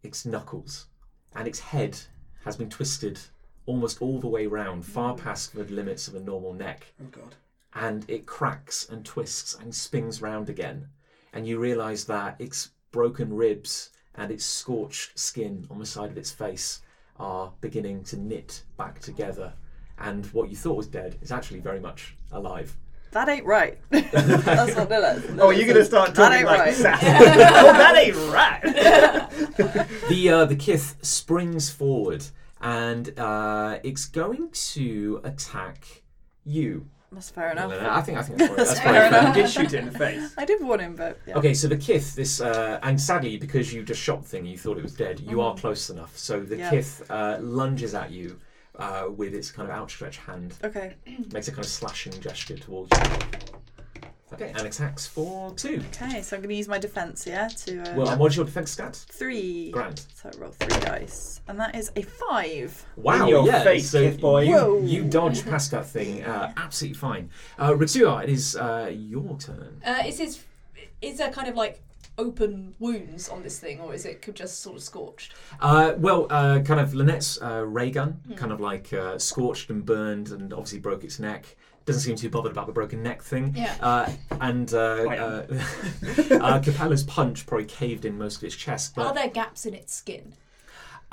its 0.03 0.25
knuckles, 0.25 0.87
and 1.35 1.47
its 1.47 1.59
head 1.59 1.97
has 2.43 2.55
been 2.57 2.69
twisted 2.69 3.19
almost 3.67 4.01
all 4.01 4.19
the 4.19 4.27
way 4.27 4.47
round, 4.47 4.83
far 4.85 5.13
Mm. 5.13 5.19
past 5.23 5.53
the 5.53 5.63
limits 5.65 6.07
of 6.07 6.15
a 6.15 6.19
normal 6.19 6.53
neck, 6.53 6.87
Oh 6.99 7.05
god. 7.11 7.35
and 7.75 8.03
it 8.09 8.25
cracks 8.25 8.87
and 8.89 9.05
twists 9.05 9.53
and 9.53 9.75
spins 9.75 10.21
round 10.21 10.49
again, 10.49 10.87
and 11.33 11.45
you 11.47 11.59
realise 11.59 12.05
that 12.05 12.35
its 12.39 12.71
broken 12.91 13.35
ribs 13.35 13.91
and 14.15 14.31
its 14.31 14.43
scorched 14.45 15.19
skin 15.19 15.67
on 15.69 15.77
the 15.77 15.85
side 15.85 16.09
of 16.09 16.17
its 16.17 16.31
face 16.31 16.81
are 17.19 17.53
beginning 17.61 18.03
to 18.05 18.17
knit 18.17 18.63
back 18.77 18.99
together, 18.99 19.53
and 19.99 20.25
what 20.27 20.49
you 20.49 20.55
thought 20.55 20.77
was 20.77 20.87
dead 20.87 21.17
is 21.21 21.31
actually 21.31 21.59
very 21.59 21.79
much 21.79 22.15
alive. 22.31 22.75
That 23.11 23.29
ain't 23.29 23.45
right. 23.45 23.79
That's 23.89 24.75
what 24.75 24.89
Lynette 24.89 25.39
Oh, 25.39 25.49
you're 25.49 25.65
gonna 25.67 25.85
start 25.85 26.13
That 26.13 26.15
talking 26.15 26.37
ain't 26.39 26.45
like 26.45 26.59
right. 26.59 26.73
sass. 26.73 27.01
oh, 27.03 27.73
that 27.73 27.95
ain't 27.97 28.15
right. 28.33 28.61
the 30.09 30.29
uh, 30.29 30.45
the 30.45 30.55
kith 30.55 30.95
springs 31.01 31.69
forward 31.69 32.25
and 32.61 33.17
uh, 33.19 33.79
it's 33.83 34.05
going 34.05 34.49
to 34.51 35.21
attack 35.23 36.03
you. 36.43 36.87
That's 37.11 37.29
fair 37.29 37.51
enough. 37.51 37.71
I 37.71 38.01
think 38.01 38.17
I 38.17 38.21
think 38.21 38.37
that's, 38.37 38.55
that's 38.55 38.79
fair 38.81 39.07
enough. 39.07 39.23
fair. 39.23 39.27
You 39.37 39.43
did 39.43 39.49
shoot 39.51 39.73
it 39.73 39.79
in 39.79 39.85
the 39.91 39.97
face. 39.97 40.33
I 40.37 40.43
did 40.45 40.61
warn 40.61 40.81
him, 40.81 40.95
but 40.95 41.17
yeah. 41.25 41.37
Okay, 41.37 41.53
so 41.53 41.67
the 41.69 41.77
kith, 41.77 42.15
this, 42.15 42.41
uh, 42.41 42.79
and 42.83 42.99
sadly, 42.99 43.37
because 43.37 43.73
you 43.73 43.81
just 43.83 44.01
shot 44.01 44.23
the 44.23 44.27
thing, 44.27 44.45
you 44.45 44.57
thought 44.57 44.77
it 44.77 44.83
was 44.83 44.93
dead. 44.93 45.21
You 45.21 45.39
are 45.41 45.55
close 45.55 45.89
enough. 45.89 46.17
So 46.17 46.41
the 46.41 46.57
Yeah. 46.57 46.69
kith 46.69 47.09
uh, 47.09 47.37
lunges 47.39 47.95
at 47.95 48.11
you 48.11 48.37
uh, 48.75 49.05
with 49.15 49.33
its 49.33 49.51
kind 49.51 49.69
of 49.69 49.75
outstretched 49.75 50.19
hand, 50.19 50.53
Okay. 50.63 50.95
makes 51.31 51.47
a 51.47 51.51
kind 51.51 51.63
of 51.63 51.71
slashing 51.71 52.13
gesture 52.19 52.57
towards 52.57 52.91
you. 52.91 53.03
Okay, 54.33 54.51
and 54.57 54.67
attacks 54.67 55.07
for 55.07 55.53
two. 55.53 55.81
Okay, 55.93 56.21
so 56.21 56.35
I'm 56.35 56.41
going 56.41 56.49
to 56.49 56.55
use 56.55 56.67
my 56.67 56.77
defense, 56.77 57.25
yeah, 57.25 57.47
to 57.47 57.81
uh, 57.81 57.95
Well, 57.95 58.09
and 58.09 58.19
what's 58.19 58.35
your 58.35 58.43
defense 58.43 58.71
stat? 58.71 58.95
three. 59.09 59.71
Grand. 59.71 60.05
So 60.15 60.29
I 60.33 60.37
roll 60.37 60.51
three 60.51 60.79
dice, 60.81 61.39
and 61.47 61.57
that 61.59 61.75
is 61.75 61.91
a 61.95 62.01
five. 62.01 62.85
Wow, 62.97 63.23
In 63.23 63.27
your 63.29 63.47
yeah. 63.47 63.63
face, 63.63 63.89
so 63.89 64.01
kith 64.01 64.19
boy. 64.19 64.41
You, 64.43 64.51
Whoa. 64.55 64.81
you 64.83 65.03
dodge 65.05 65.45
past 65.49 65.71
that 65.71 65.85
thing 65.85 66.23
uh, 66.25 66.51
absolutely 66.57 66.97
fine. 66.97 67.29
Uh, 67.57 67.71
Ritsuya, 67.71 68.23
it 68.23 68.29
is 68.29 68.55
uh, 68.57 68.91
your 68.93 69.37
turn. 69.37 69.81
Uh, 69.85 70.03
is 70.05 70.17
his 70.19 70.43
is 71.01 71.17
there 71.19 71.31
kind 71.31 71.47
of 71.47 71.55
like 71.55 71.81
open 72.17 72.73
wounds 72.79 73.29
on 73.29 73.43
this 73.43 73.59
thing, 73.59 73.79
or 73.79 73.93
is 73.93 74.05
it 74.05 74.27
just 74.33 74.59
sort 74.61 74.75
of 74.75 74.83
scorched? 74.83 75.33
Uh, 75.61 75.93
well, 75.97 76.27
uh, 76.29 76.59
kind 76.59 76.79
of 76.79 76.93
Lynette's 76.93 77.41
uh, 77.41 77.63
ray 77.65 77.91
gun, 77.91 78.19
kind 78.35 78.51
of 78.51 78.59
like 78.59 78.91
uh, 78.91 79.17
scorched 79.19 79.69
and 79.69 79.85
burned, 79.85 80.29
and 80.31 80.51
obviously 80.51 80.79
broke 80.79 81.03
its 81.03 81.19
neck. 81.19 81.55
Doesn't 81.87 82.01
seem 82.01 82.15
too 82.17 82.29
bothered 82.29 82.51
about 82.51 82.67
the 82.67 82.73
broken 82.73 83.01
neck 83.01 83.23
thing. 83.23 83.53
Yeah. 83.55 83.73
Uh, 83.79 84.11
and 84.41 84.71
uh, 84.73 84.77
uh, 84.77 85.45
uh, 86.31 86.59
Capella's 86.59 87.03
punch 87.03 87.47
probably 87.47 87.65
caved 87.65 88.03
in 88.05 88.17
most 88.17 88.37
of 88.37 88.43
its 88.43 88.55
chest, 88.55 88.93
But 88.93 89.07
Are 89.07 89.13
there 89.13 89.29
gaps 89.29 89.65
in 89.65 89.73
its 89.73 89.95
skin? 89.95 90.33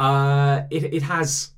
uh, 0.00 0.62
it, 0.70 0.92
it 0.92 1.02
has 1.02 1.52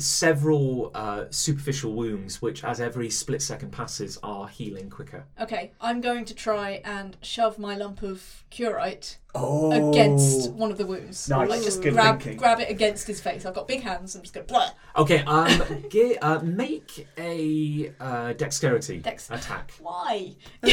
several 0.00 0.90
uh, 0.94 1.24
superficial 1.30 1.92
wounds, 1.94 2.40
which, 2.42 2.64
as 2.64 2.80
every 2.80 3.10
split 3.10 3.42
second 3.42 3.70
passes, 3.70 4.18
are 4.22 4.48
healing 4.48 4.90
quicker. 4.90 5.24
Okay, 5.40 5.72
I'm 5.80 6.00
going 6.00 6.24
to 6.26 6.34
try 6.34 6.80
and 6.84 7.16
shove 7.22 7.58
my 7.58 7.76
lump 7.76 8.02
of 8.02 8.44
cruorite 8.54 9.18
Oh. 9.34 9.90
against 9.92 10.50
one 10.52 10.70
of 10.72 10.78
the 10.78 10.86
wounds. 10.86 11.28
Nice. 11.28 11.48
Like 11.48 11.62
just 11.62 11.82
Good 11.82 11.92
grab 11.94 12.20
thinking. 12.20 12.36
grab 12.38 12.58
it 12.60 12.68
against 12.68 13.06
his 13.06 13.20
face. 13.20 13.46
I've 13.46 13.54
got 13.54 13.68
big 13.68 13.82
hands. 13.82 14.16
I'm 14.16 14.22
just 14.22 14.34
going 14.34 14.46
blah. 14.46 14.70
Okay, 14.96 15.18
um, 15.26 15.48
ge- 15.88 16.18
uh, 16.20 16.40
make 16.42 17.06
a 17.16 17.92
uh, 18.00 18.32
dexterity 18.32 18.98
Dex- 18.98 19.30
attack. 19.30 19.72
Why? 19.80 20.34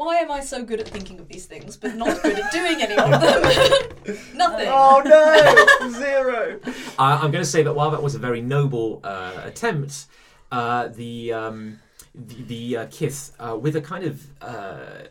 Why 0.00 0.16
am 0.16 0.30
I 0.30 0.40
so 0.40 0.64
good 0.64 0.80
at 0.80 0.88
thinking 0.88 1.20
of 1.20 1.28
these 1.28 1.44
things, 1.44 1.76
but 1.76 1.94
not 1.94 2.22
good 2.22 2.38
at 2.38 2.50
doing 2.52 2.80
any 2.80 2.96
of 2.96 3.20
them? 3.20 4.16
Nothing. 4.34 4.68
Oh 4.70 5.02
no! 5.04 5.90
Zero. 5.90 6.58
Uh, 6.98 7.20
I'm 7.20 7.30
going 7.30 7.44
to 7.44 7.50
say 7.50 7.62
that 7.62 7.74
while 7.74 7.90
that 7.90 8.02
was 8.02 8.14
a 8.14 8.18
very 8.18 8.40
noble 8.40 9.00
uh, 9.04 9.42
attempt, 9.44 10.06
uh, 10.50 10.88
the 10.88 11.34
um, 11.34 11.80
the, 12.14 12.42
the 12.44 12.76
uh, 12.78 12.86
kith, 12.90 13.36
uh, 13.38 13.58
with 13.58 13.76
a 13.76 13.82
kind 13.82 14.04
of 14.04 14.26
uh, 14.40 15.08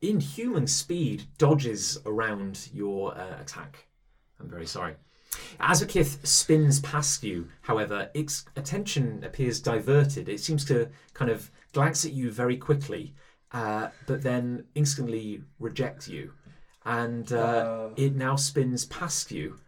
inhuman 0.00 0.66
speed, 0.66 1.22
dodges 1.38 2.00
around 2.04 2.68
your 2.74 3.16
uh, 3.16 3.40
attack. 3.40 3.86
I'm 4.40 4.50
very 4.50 4.66
sorry. 4.66 4.96
As 5.60 5.78
the 5.78 5.86
kith 5.86 6.18
spins 6.26 6.80
past 6.80 7.22
you, 7.22 7.46
however, 7.60 8.10
its 8.12 8.44
attention 8.56 9.22
appears 9.22 9.60
diverted. 9.60 10.28
It 10.28 10.40
seems 10.40 10.64
to 10.64 10.88
kind 11.14 11.30
of 11.30 11.48
glance 11.72 12.04
at 12.04 12.12
you 12.12 12.32
very 12.32 12.56
quickly, 12.56 13.14
uh, 13.52 13.88
but 14.06 14.22
then 14.22 14.64
instantly 14.74 15.42
reject 15.58 16.08
you. 16.08 16.32
And 16.84 17.32
uh, 17.32 17.36
Uh. 17.36 17.90
it 17.96 18.14
now 18.16 18.36
spins 18.36 18.84
past 18.86 19.30
you 19.30 19.58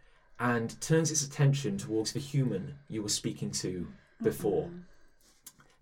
and 0.41 0.81
turns 0.81 1.11
its 1.11 1.25
attention 1.25 1.79
towards 1.79 2.13
the 2.13 2.21
human 2.21 2.75
you 2.89 3.03
were 3.03 3.09
speaking 3.09 3.51
to 3.53 3.87
before. 4.23 4.71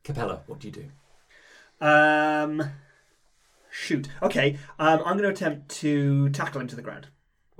Capella, 0.04 0.42
what 0.46 0.58
do 0.60 0.68
you 0.68 0.72
do? 0.72 1.86
Um. 1.86 2.62
Shoot. 3.70 4.08
Okay. 4.22 4.58
Um, 4.78 4.98
I'm 5.06 5.16
going 5.16 5.22
to 5.22 5.28
attempt 5.30 5.70
to 5.80 6.28
tackle 6.30 6.60
him 6.60 6.66
to 6.68 6.76
the 6.76 6.82
ground. 6.82 7.08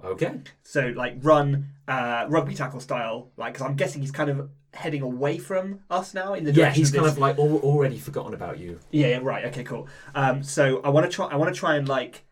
Okay. 0.04 0.40
So 0.62 0.92
like 0.94 1.16
run, 1.22 1.68
uh, 1.88 2.26
rugby 2.28 2.54
tackle 2.54 2.80
style. 2.80 3.30
Like, 3.38 3.54
because 3.54 3.66
I'm 3.66 3.76
guessing 3.76 4.02
he's 4.02 4.11
kind 4.11 4.28
of 4.28 4.50
heading 4.75 5.02
away 5.02 5.38
from 5.38 5.81
us 5.91 6.14
now 6.14 6.35
in 6.35 6.45
the 6.45 6.52
Yeah, 6.52 6.71
he's 6.71 6.91
of 6.91 6.97
kind 7.00 7.09
of 7.09 7.19
like 7.19 7.38
al- 7.38 7.59
already 7.59 7.99
forgotten 7.99 8.35
about 8.35 8.59
you. 8.59 8.79
Yeah, 8.91 9.09
yeah, 9.09 9.21
right. 9.23 9.45
Okay, 9.47 9.64
cool. 9.64 9.88
Um, 10.14 10.43
so 10.43 10.81
I 10.83 10.88
want 10.88 11.11
to 11.11 11.14
try. 11.14 11.26
I 11.26 11.37
want 11.37 11.52
to 11.55 11.59
try 11.59 11.76
and 11.76 11.88
like 11.88 12.25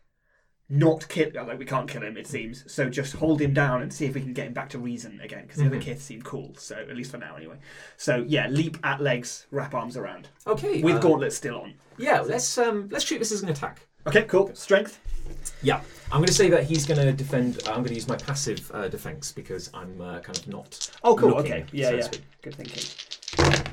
not 0.69 1.07
kill. 1.09 1.31
Like 1.35 1.59
we 1.59 1.65
can't 1.65 1.89
kill 1.89 2.03
him, 2.03 2.17
it 2.17 2.27
seems. 2.27 2.71
So 2.73 2.89
just 2.89 3.15
hold 3.15 3.41
him 3.41 3.53
down 3.53 3.83
and 3.83 3.93
see 3.93 4.07
if 4.07 4.15
we 4.15 4.21
can 4.21 4.33
get 4.33 4.47
him 4.47 4.53
back 4.53 4.69
to 4.71 4.79
reason 4.79 5.21
again. 5.21 5.43
Because 5.43 5.59
the 5.59 5.67
other 5.67 5.79
Mhm. 5.79 5.83
kids 5.83 6.03
seem 6.03 6.23
cool. 6.23 6.55
So 6.57 6.77
at 6.77 6.97
least 6.97 7.11
for 7.11 7.19
now, 7.19 7.35
anyway. 7.37 7.57
So 7.97 8.25
yeah, 8.27 8.47
leap 8.49 8.79
at 8.85 9.01
legs, 9.01 9.47
wrap 9.51 9.75
arms 9.75 9.97
around 9.97 10.29
Okay. 10.47 10.83
with 10.83 10.97
uh, 10.97 11.01
gauntlets 11.01 11.37
still 11.37 11.57
on. 11.61 11.75
Yeah, 11.99 12.21
let's 12.21 12.57
um 12.57 12.89
let's 12.91 13.05
treat 13.05 13.19
this 13.19 13.33
as 13.33 13.43
an 13.43 13.49
attack. 13.49 13.87
Okay, 14.07 14.23
cool. 14.23 14.55
Strength. 14.55 14.99
Yeah, 15.63 15.81
I'm 16.13 16.19
going 16.19 16.27
to 16.27 16.33
say 16.33 16.51
that 16.51 16.65
he's 16.65 16.87
going 16.87 17.01
to 17.01 17.13
defend. 17.13 17.61
I'm 17.67 17.77
going 17.77 17.91
to 17.91 17.95
use 17.95 18.09
my 18.09 18.17
passive 18.17 18.69
uh, 18.75 18.89
defense 18.89 19.31
because 19.31 19.71
I'm 19.73 20.01
uh, 20.01 20.19
kind 20.19 20.37
of 20.37 20.49
not. 20.49 20.91
Oh, 21.05 21.15
cool. 21.15 21.29
looking, 21.29 21.53
okay. 21.53 21.65
Yeah, 21.71 21.85
so 21.85 21.91
to 21.91 21.97
yeah. 21.99 22.03
speak. 22.03 22.23
Good 22.43 22.55
thinking. 22.57 23.73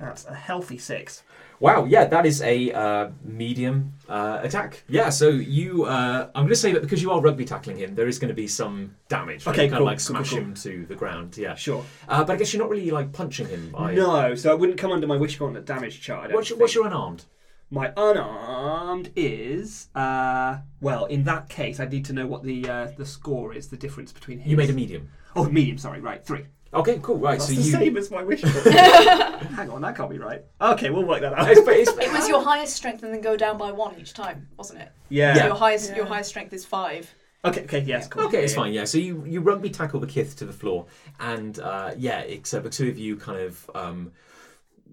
That's 0.00 0.26
a 0.26 0.34
healthy 0.34 0.76
six. 0.76 1.22
Wow, 1.60 1.84
yeah, 1.84 2.04
that 2.04 2.26
is 2.26 2.42
a 2.42 2.72
uh, 2.72 3.10
medium 3.22 3.94
uh, 4.08 4.40
attack. 4.42 4.82
Yeah, 4.88 5.08
so 5.08 5.28
you. 5.28 5.84
Uh, 5.84 6.28
I'm 6.34 6.42
going 6.42 6.48
to 6.48 6.56
say 6.56 6.72
that 6.72 6.82
because 6.82 7.00
you 7.00 7.12
are 7.12 7.20
rugby 7.20 7.44
tackling 7.44 7.76
him, 7.78 7.94
there 7.94 8.08
is 8.08 8.18
going 8.18 8.28
to 8.28 8.34
be 8.34 8.48
some 8.48 8.96
damage. 9.08 9.46
Okay, 9.46 9.64
you 9.64 9.70
kind 9.70 9.78
cool, 9.78 9.88
of 9.88 9.92
like 9.92 9.98
cool, 9.98 10.16
smash 10.16 10.30
cool. 10.30 10.40
him 10.40 10.54
to 10.54 10.84
the 10.86 10.96
ground. 10.96 11.38
Yeah, 11.38 11.54
Sure. 11.54 11.84
uh, 12.08 12.24
but 12.24 12.34
I 12.34 12.36
guess 12.36 12.52
you're 12.52 12.62
not 12.62 12.70
really 12.70 12.90
like 12.90 13.12
punching 13.12 13.46
him. 13.48 13.70
By... 13.70 13.94
No, 13.94 14.34
so 14.34 14.50
I 14.50 14.54
wouldn't 14.54 14.78
come 14.78 14.90
under 14.90 15.06
my 15.06 15.16
wishbone 15.16 15.62
damage 15.64 16.00
chart. 16.00 16.32
What's 16.32 16.50
your, 16.50 16.58
what's 16.58 16.74
your 16.74 16.88
unarmed? 16.88 17.24
My 17.70 17.92
unarmed 17.96 19.10
is 19.16 19.88
uh 19.94 20.58
well 20.80 21.06
in 21.06 21.24
that 21.24 21.48
case 21.48 21.80
I 21.80 21.86
need 21.86 22.04
to 22.06 22.12
know 22.12 22.26
what 22.26 22.42
the 22.44 22.68
uh, 22.68 22.88
the 22.96 23.04
score 23.06 23.52
is 23.54 23.68
the 23.68 23.76
difference 23.76 24.12
between 24.12 24.38
his. 24.38 24.50
You 24.50 24.56
made 24.56 24.70
a 24.70 24.72
medium. 24.72 25.08
oh 25.34 25.44
medium 25.48 25.78
sorry 25.78 26.00
right 26.00 26.24
three 26.24 26.44
Okay, 26.74 26.98
cool. 27.00 27.16
Right, 27.16 27.38
that's 27.38 27.46
so 27.48 27.54
the 27.54 27.62
you. 27.62 27.72
same 27.72 27.96
as 27.96 28.10
my 28.10 28.22
wish. 28.22 28.42
Hang 28.42 29.70
on 29.70 29.80
that 29.82 29.96
can't 29.96 30.10
be 30.10 30.18
right 30.18 30.42
okay 30.60 30.90
we'll 30.90 31.04
work 31.04 31.22
that 31.22 31.32
out 31.32 31.50
It's, 31.50 31.60
it's, 31.66 31.90
It 31.98 32.12
was 32.12 32.28
your 32.28 32.42
highest 32.42 32.74
strength 32.76 33.02
and 33.02 33.12
then 33.14 33.20
go 33.20 33.36
down 33.36 33.56
by 33.58 33.72
one 33.72 33.98
each 33.98 34.12
time, 34.14 34.48
wasn't 34.56 34.80
it? 34.82 34.90
yeah, 35.08 35.34
So 35.36 35.46
your 35.46 35.54
highest 35.56 35.96
your 35.96 36.06
highest 36.06 36.28
strength 36.30 36.52
is 36.52 36.64
five. 36.64 37.12
okay 37.44 37.62
okay 37.64 37.80
yes 37.80 38.08
cool 38.08 38.24
Okay, 38.24 38.44
it's 38.44 38.54
fine. 38.54 38.72
Yeah, 38.72 38.84
so 38.84 38.98
you 38.98 39.24
you 39.26 39.40
rugby 39.40 39.70
tackle 39.70 40.00
the 40.00 40.06
kith 40.06 40.36
to 40.36 40.44
the 40.44 40.52
floor, 40.52 40.86
and 41.20 41.58
uh, 41.60 41.92
yeah, 41.96 42.20
except 42.20 42.64
the 42.64 42.70
two 42.70 42.88
of 42.88 42.98
you 42.98 43.16
kind 43.16 43.40
of 43.40 43.70
um, 43.74 44.12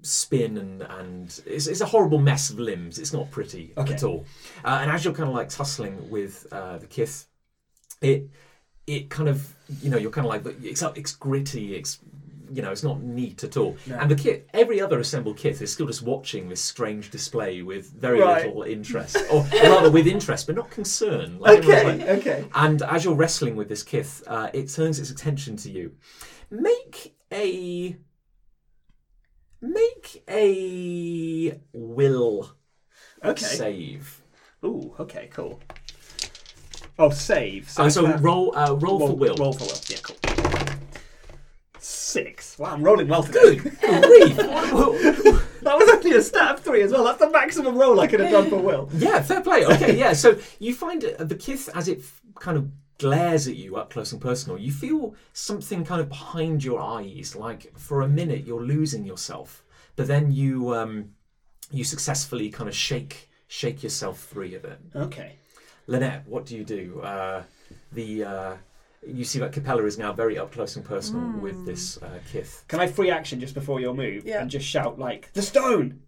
spin 0.06 0.58
and 0.58 0.82
and 0.84 1.42
it's, 1.46 1.68
it's 1.68 1.82
a 1.82 1.86
horrible 1.86 2.20
mess 2.20 2.50
of 2.50 2.60
limbs. 2.60 3.00
It's 3.00 3.14
not 3.14 3.32
pretty 3.32 3.74
Okay. 3.78 3.94
at 3.96 4.04
all. 4.04 4.26
Uh, 4.64 4.80
and 4.82 4.92
as 4.92 5.04
you're 5.04 5.14
kind 5.14 5.30
of 5.30 5.36
like 5.36 5.50
tussling 5.50 6.10
with 6.10 6.46
uh, 6.52 6.78
the 6.78 6.88
kith, 6.88 7.26
it 8.02 8.30
it 8.86 9.10
kind 9.10 9.30
of 9.30 9.54
you 9.82 9.90
know 9.90 9.98
you're 9.98 10.12
kind 10.12 10.28
of 10.28 10.32
like 10.46 10.56
it's 10.64 10.82
it's 10.96 11.14
gritty. 11.16 11.76
It's 11.76 12.00
you 12.52 12.62
know 12.62 12.72
it's 12.72 12.84
not 12.84 13.02
neat 13.02 13.44
at 13.46 13.56
all. 13.58 13.78
No. 13.88 13.98
And 13.98 14.12
the 14.12 14.16
kith, 14.16 14.42
every 14.54 14.80
other 14.82 15.00
assembled 15.00 15.38
kith 15.38 15.62
is 15.62 15.72
still 15.72 15.88
just 15.88 16.02
watching 16.04 16.50
this 16.50 16.62
strange 16.62 17.10
display 17.10 17.62
with 17.64 17.90
very 17.92 18.20
Right. 18.20 18.46
little 18.46 18.64
interest, 18.64 19.16
or, 19.32 19.40
or 19.40 19.64
rather 19.64 19.90
with 19.90 20.06
interest 20.06 20.48
but 20.48 20.56
not 20.58 20.70
concern. 20.70 21.40
Like 21.40 21.60
everyone's 21.60 22.00
like, 22.02 22.10
okay 22.10 22.20
okay 22.42 22.46
and 22.54 22.82
as 22.84 23.06
you're 23.06 23.16
wrestling 23.16 23.56
with 23.56 23.70
this 23.70 23.82
kith, 23.84 24.22
uh, 24.28 24.50
it 24.54 24.70
turns 24.70 25.00
its 25.00 25.10
attention 25.10 25.56
to 25.58 25.72
you. 25.72 25.94
Make 26.52 27.16
a 27.32 27.96
make 29.64 30.24
a 30.30 31.58
will 31.72 32.52
okay 33.24 33.46
save. 33.46 34.22
ooh 34.66 34.94
okay 35.00 35.30
cool 35.32 35.62
oh 37.00 37.10
save 37.10 37.70
So, 37.70 37.88
so 37.88 38.06
uh, 38.06 38.18
roll 38.18 38.56
uh, 38.58 38.74
roll, 38.74 39.00
for 39.00 39.16
will. 39.16 39.36
roll 39.38 39.54
for 39.54 39.64
will 39.66 39.80
yeah 39.88 39.98
cool 40.04 40.18
six 41.80 42.58
wow 42.60 42.74
I'm 42.74 42.84
rolling 42.84 43.08
well 43.08 43.24
today 43.24 43.56
Good 43.56 43.64
grief! 43.82 44.36
that 44.38 45.76
was 45.78 45.90
only 45.90 46.12
a 46.18 46.22
stat 46.22 46.56
of 46.56 46.60
three 46.62 46.82
as 46.82 46.92
well 46.92 47.06
that's 47.06 47.20
the 47.20 47.30
maximum 47.30 47.78
roll 47.78 48.00
I 48.02 48.08
could 48.08 48.20
have 48.20 48.32
done 48.32 48.50
for 48.50 48.60
will 48.60 48.90
yeah, 48.94 49.22
fair 49.22 49.42
play. 49.42 49.66
Okay, 49.66 49.98
yeah. 49.98 50.12
So 50.14 50.38
you 50.60 50.74
find 50.76 51.04
uh, 51.04 51.24
the 51.24 51.36
kith 51.36 51.70
as 51.74 51.88
it 51.88 52.00
f- 52.00 52.22
kind 52.40 52.58
of 52.58 52.70
glares 53.00 53.48
at 53.48 53.56
you 53.56 53.76
up 53.76 53.90
close 53.90 54.12
and 54.12 54.22
personal. 54.22 54.58
You 54.58 54.72
feel 54.72 55.16
something 55.34 55.84
kind 55.86 56.02
of 56.02 56.10
behind 56.10 56.64
your 56.64 56.80
eyes. 56.80 57.36
Like 57.36 57.78
for 57.78 58.02
a 58.02 58.08
minute, 58.08 58.46
you're 58.46 58.62
losing 58.64 59.06
yourself, 59.06 59.64
but 59.96 60.08
then 60.08 60.32
you 60.32 60.74
um, 60.76 61.12
you 61.72 61.84
successfully 61.84 62.50
kind 62.50 62.70
of 62.70 62.76
shake 62.76 63.30
shake 63.48 63.84
yourself 63.84 64.20
free 64.20 64.56
of 64.56 64.66
it. 64.66 64.80
okay 64.96 65.36
Lynette, 65.86 66.26
what 66.28 66.46
do 66.46 66.56
you 66.56 66.64
do? 66.64 67.02
Uh, 67.02 67.44
the 67.92 68.24
uh, 68.24 68.54
you 69.06 69.26
see 69.26 69.40
that 69.40 69.52
Capella 69.52 69.84
is 69.86 69.98
now 69.98 70.14
very 70.14 70.38
up 70.38 70.52
close 70.54 70.78
and 70.78 70.86
personal 70.86 71.30
with 71.42 71.66
this 71.66 72.02
uh, 72.02 72.20
kith. 72.32 72.64
Can 72.70 72.80
I 72.80 72.88
free 72.88 73.12
action 73.12 73.40
just 73.42 73.54
before 73.54 73.82
your 73.82 73.94
move 73.94 74.26
Yeah. 74.26 74.42
and 74.42 74.50
just 74.50 74.66
shout 74.66 74.98
like 74.98 75.32
the 75.34 75.42
stone? 75.42 76.00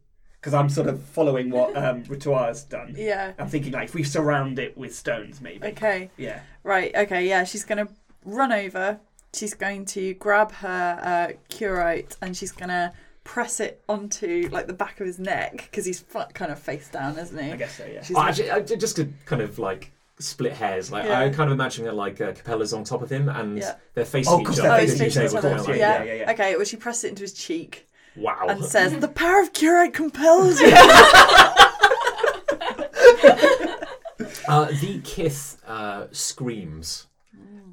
Because 0.46 0.54
I'm 0.54 0.70
sort 0.70 0.88
of 0.88 1.02
following 1.02 1.50
what 1.50 1.76
um, 1.76 2.04
Rituar's 2.08 2.62
done. 2.66 2.94
Yeah. 2.96 3.34
I'm 3.40 3.48
thinking 3.50 3.72
like 3.72 3.86
if 3.86 3.96
we 3.96 4.04
surround 4.04 4.60
it 4.60 4.78
with 4.78 4.94
stones, 4.94 5.42
maybe. 5.42 5.66
Okay. 5.70 6.12
Yeah. 6.18 6.42
Right. 6.62 6.96
Okay. 6.96 7.28
Yeah. 7.28 7.46
She's 7.46 7.64
gonna 7.66 7.88
run 8.24 8.52
over. 8.52 9.00
She's 9.34 9.56
going 9.56 9.86
to 9.86 10.14
grab 10.14 10.52
her 10.52 11.00
uh, 11.02 11.34
curate 11.50 12.16
and 12.22 12.38
she's 12.38 12.52
gonna 12.52 12.94
press 13.24 13.60
it 13.60 13.82
onto 13.90 14.48
like 14.52 14.68
the 14.68 14.74
back 14.74 15.00
of 15.00 15.08
his 15.08 15.18
neck 15.18 15.68
because 15.72 15.84
he's 15.84 16.00
fu- 16.02 16.20
kind 16.36 16.52
of 16.52 16.60
face 16.60 16.90
down, 16.90 17.18
isn't 17.18 17.44
he? 17.44 17.52
I 17.52 17.56
guess 17.56 17.78
so. 17.80 17.86
Yeah. 17.92 18.04
She's 18.04 18.16
Oh, 18.16 18.20
like, 18.20 18.30
actually, 18.30 18.52
I, 18.52 18.60
just 18.62 18.98
to 18.98 19.12
kind 19.26 19.42
of 19.42 19.58
like 19.58 19.94
split 20.20 20.54
hairs, 20.54 20.92
like 20.92 21.06
Yeah. 21.06 21.22
I 21.22 21.30
kind 21.30 21.50
of 21.50 21.54
imagine 21.56 21.86
that 21.86 21.96
like 21.96 22.22
uh, 22.22 22.34
Capella's 22.34 22.72
on 22.72 22.84
top 22.84 23.02
of 23.02 23.10
him 23.12 23.30
and 23.30 23.58
Yeah. 23.58 23.78
they're 23.96 24.06
facing 24.06 24.32
Oh, 24.32 24.40
each 24.42 24.46
'cause 24.46 24.60
other. 24.60 24.68
they're 24.70 24.78
oh, 24.78 24.82
facing 24.82 25.08
each 25.08 25.18
other, 25.18 25.28
to 25.30 25.38
of 25.38 25.42
kind 25.44 25.56
course, 25.66 25.68
yeah, 25.80 26.04
yeah, 26.04 26.04
yeah, 26.04 26.14
yeah. 26.22 26.32
Okay. 26.34 26.56
Well, 26.56 26.66
she 26.66 26.78
presses 26.78 27.06
it 27.06 27.10
into 27.10 27.24
his 27.24 27.34
cheek 27.34 27.85
Wow. 28.18 28.46
and 28.50 28.64
says, 28.64 28.98
"The 29.00 29.08
power 29.08 29.42
of 29.42 29.54
curate 29.54 29.94
compels 29.94 30.60
you." 30.62 30.72
Uh, 34.48 34.66
the 34.80 35.02
kith 35.04 35.62
uh, 35.68 36.06
screams, 36.12 37.08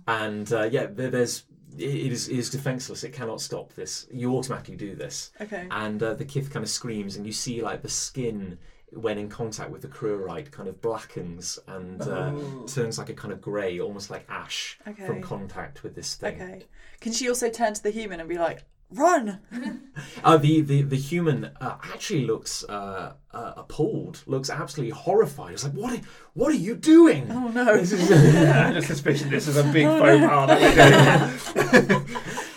and 0.09 0.51
uh, 0.53 0.63
yeah, 0.65 0.87
there, 0.87 1.11
there's 1.11 1.45
it 1.79 2.13
is, 2.13 2.29
it 2.29 2.39
is 2.39 2.51
defenseless. 2.51 3.05
It 3.05 3.13
cannot 3.13 3.41
stop 3.41 3.75
this. 3.75 4.07
You 4.13 4.35
automatically 4.37 4.77
do 4.77 4.95
this, 4.97 5.31
okay. 5.41 5.67
and 5.71 6.03
uh, 6.03 6.15
the 6.15 6.25
kith 6.25 6.51
kind 6.51 6.65
of 6.65 6.71
screams, 6.71 7.17
and 7.17 7.27
you 7.27 7.33
see 7.33 7.61
like 7.63 7.83
the 7.83 7.89
skin 7.91 8.59
when 8.93 9.19
in 9.19 9.29
contact 9.29 9.71
with 9.71 9.83
the 9.83 9.89
cruorite 9.89 10.51
kind 10.51 10.69
of 10.69 10.81
blackens 10.83 11.59
and 11.69 12.01
uh, 12.03 12.31
Oh. 12.35 12.65
turns 12.67 12.99
like 12.99 13.09
a 13.11 13.15
kind 13.15 13.33
of 13.33 13.41
grey, 13.41 13.79
almost 13.81 14.11
like 14.11 14.25
ash 14.29 14.79
Okay. 14.87 15.07
from 15.07 15.21
contact 15.23 15.83
with 15.83 15.95
this 15.95 16.15
thing. 16.15 16.35
Okay. 16.41 16.63
Can 17.01 17.13
she 17.13 17.29
also 17.29 17.49
turn 17.51 17.73
to 17.75 17.83
the 17.83 17.91
human 17.91 18.19
and 18.21 18.29
be 18.29 18.37
like, 18.39 18.65
"Run"? 18.95 19.39
Uh, 20.25 20.37
the, 20.39 20.61
the 20.63 20.83
the 20.83 20.97
human 20.97 21.51
uh, 21.61 21.77
actually 21.83 22.25
looks 22.25 22.65
uh, 22.69 23.13
uh, 23.33 23.53
appalled, 23.57 24.23
looks 24.27 24.49
absolutely 24.49 24.91
horrified. 24.93 25.53
It's 25.53 25.65
like, 25.65 25.73
what 25.75 25.93
are, 25.93 26.01
what 26.35 26.51
are 26.51 26.57
you 26.57 26.77
doing? 26.77 27.27
Oh 27.31 27.49
no. 27.49 27.77
This 27.77 27.93
is- 27.93 28.11
I 28.11 28.15
had 28.17 28.77
a 28.77 28.83
suspicion 28.83 29.29
this 29.31 29.49
is 29.49 29.57
a 29.57 29.65
big 29.65 29.87
faux 29.87 30.21
pas 30.21 30.47
that 30.49 31.83
we're 31.83 31.89
doing. 31.99 32.07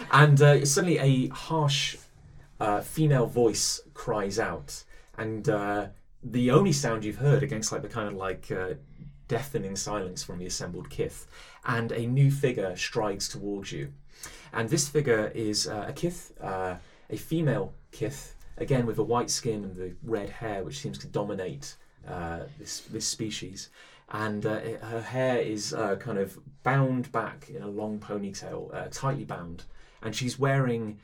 and 0.12 0.42
uh, 0.42 0.66
suddenly 0.66 0.98
a 1.00 1.28
harsh 1.34 1.98
uh, 2.60 2.82
female 2.82 3.26
voice 3.26 3.82
cries 3.94 4.40
out, 4.40 4.84
and 5.18 5.50
uh, 5.50 5.88
the 6.24 6.52
only 6.52 6.72
sound 6.72 7.04
you've 7.04 7.18
heard 7.18 7.44
against 7.44 7.72
like 7.72 7.82
the 7.82 7.90
kind 7.90 8.08
of 8.08 8.14
like 8.16 8.50
uh, 8.52 8.76
deafening 9.28 9.76
silence 9.76 10.24
from 10.24 10.40
the 10.40 10.46
assembled 10.46 10.90
kith, 10.90 11.28
and 11.66 11.92
a 11.92 12.06
new 12.06 12.32
figure 12.32 12.76
strides 12.78 13.28
towards 13.28 13.72
you, 13.72 13.92
and 14.56 14.70
this 14.70 14.88
figure 14.90 15.32
is 15.36 15.68
uh, 15.68 15.86
a 15.88 15.94
kith, 15.94 16.32
uh, 16.42 16.76
a 17.10 17.18
female 17.18 17.74
kith, 17.92 18.36
again 18.58 18.86
with 18.86 18.96
the 18.96 19.04
white 19.04 19.30
skin 19.30 19.64
and 19.66 19.76
the 19.76 19.94
red 20.04 20.30
hair, 20.30 20.64
which 20.64 20.80
seems 20.80 20.98
to 21.00 21.08
dominate 21.08 21.76
uh, 22.08 22.40
this 22.60 22.82
this 22.82 23.06
species. 23.08 23.70
And 24.10 24.46
uh, 24.46 24.62
it- 24.70 24.82
her 24.84 25.02
hair 25.02 25.38
is 25.40 25.74
uh, 25.74 25.96
kind 25.98 26.18
of 26.18 26.38
bound 26.64 27.12
back 27.12 27.50
in 27.50 27.62
a 27.64 27.68
long 27.68 28.00
ponytail, 28.00 28.74
uh, 28.74 28.88
tightly 28.92 29.26
bound, 29.26 29.64
and 30.02 30.16
she's 30.16 30.38
wearing, 30.40 31.00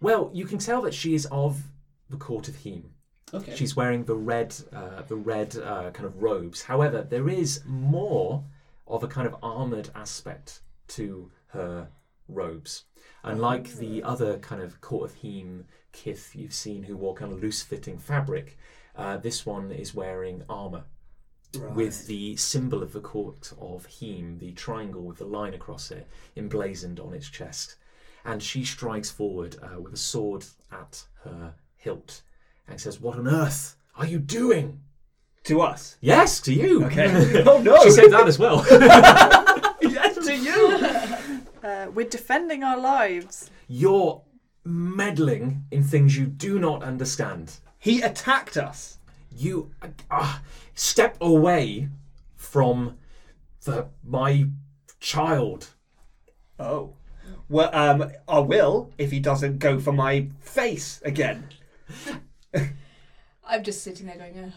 well, 0.00 0.30
you 0.34 0.44
can 0.46 0.58
tell 0.58 0.82
that 0.82 0.94
she 0.94 1.14
is 1.14 1.26
of 1.30 1.62
the 2.10 2.16
court 2.16 2.48
of 2.48 2.56
Heme. 2.56 2.90
Okay. 3.32 3.54
She's 3.54 3.76
wearing 3.76 4.04
the 4.04 4.16
red, 4.16 4.52
uh, 4.74 5.02
the 5.02 5.14
red 5.14 5.56
uh, 5.56 5.90
kind 5.92 6.04
of 6.06 6.20
robes. 6.20 6.62
However, 6.62 7.02
there 7.08 7.28
is 7.28 7.62
more 7.64 8.42
of 8.88 9.04
a 9.04 9.06
kind 9.08 9.26
of 9.28 9.36
armored 9.40 9.88
aspect 9.94 10.62
to 10.88 11.30
her 11.48 11.88
robes. 12.28 12.84
Unlike 13.22 13.74
the 13.74 14.02
other 14.02 14.38
kind 14.38 14.62
of 14.62 14.80
court 14.80 15.10
of 15.10 15.16
Heme 15.18 15.64
kith 15.92 16.34
you've 16.34 16.54
seen 16.54 16.84
who 16.84 16.96
wore 16.96 17.14
kind 17.14 17.32
of 17.32 17.42
loose-fitting 17.42 17.98
fabric, 17.98 18.56
uh, 18.96 19.16
this 19.18 19.44
one 19.44 19.70
is 19.72 19.94
wearing 19.94 20.42
armor 20.48 20.84
with 21.74 22.06
the 22.06 22.36
symbol 22.36 22.82
of 22.82 22.92
the 22.92 23.00
court 23.00 23.52
of 23.60 23.86
Heme, 23.88 24.38
the 24.38 24.52
triangle 24.52 25.02
with 25.02 25.18
the 25.18 25.24
line 25.24 25.52
across 25.52 25.90
it, 25.90 26.06
emblazoned 26.36 27.00
on 27.00 27.12
its 27.12 27.28
chest. 27.28 27.76
And 28.24 28.42
she 28.42 28.64
strides 28.64 29.10
forward 29.10 29.56
uh, 29.62 29.80
with 29.80 29.92
a 29.94 29.98
sword 29.98 30.44
at 30.70 31.04
her 31.24 31.54
hilt 31.76 32.22
and 32.68 32.80
says, 32.80 33.00
What 33.00 33.18
on 33.18 33.26
earth 33.26 33.76
are 33.96 34.06
you 34.06 34.18
doing? 34.18 34.80
to 35.44 35.60
us. 35.60 35.96
Yes, 36.00 36.40
to 36.42 36.52
you. 36.52 36.84
Okay. 36.86 37.42
oh 37.46 37.60
no. 37.62 37.82
she 37.82 37.90
said 37.90 38.10
that 38.10 38.28
as 38.28 38.38
well. 38.38 38.64
yes 39.80 40.16
to 40.26 40.36
you. 40.36 40.78
Uh, 41.62 41.86
we're 41.92 42.08
defending 42.08 42.64
our 42.64 42.78
lives. 42.78 43.50
You're 43.68 44.22
meddling 44.64 45.64
in 45.70 45.82
things 45.82 46.16
you 46.16 46.26
do 46.26 46.58
not 46.58 46.82
understand. 46.82 47.58
He 47.78 48.00
attacked 48.00 48.56
us. 48.56 48.98
You 49.34 49.70
uh, 50.10 50.38
step 50.74 51.16
away 51.20 51.88
from 52.36 52.96
the 53.64 53.86
my 54.04 54.46
child. 54.98 55.68
Oh. 56.58 56.94
Well, 57.48 57.70
um, 57.72 58.12
I 58.28 58.38
will 58.38 58.92
if 58.98 59.10
he 59.10 59.20
doesn't 59.20 59.58
go 59.58 59.80
for 59.80 59.92
my 59.92 60.28
face 60.40 61.00
again. 61.04 61.48
I'm 63.44 63.64
just 63.64 63.82
sitting 63.82 64.06
there 64.06 64.16
going, 64.16 64.38
Ugh, 64.38 64.52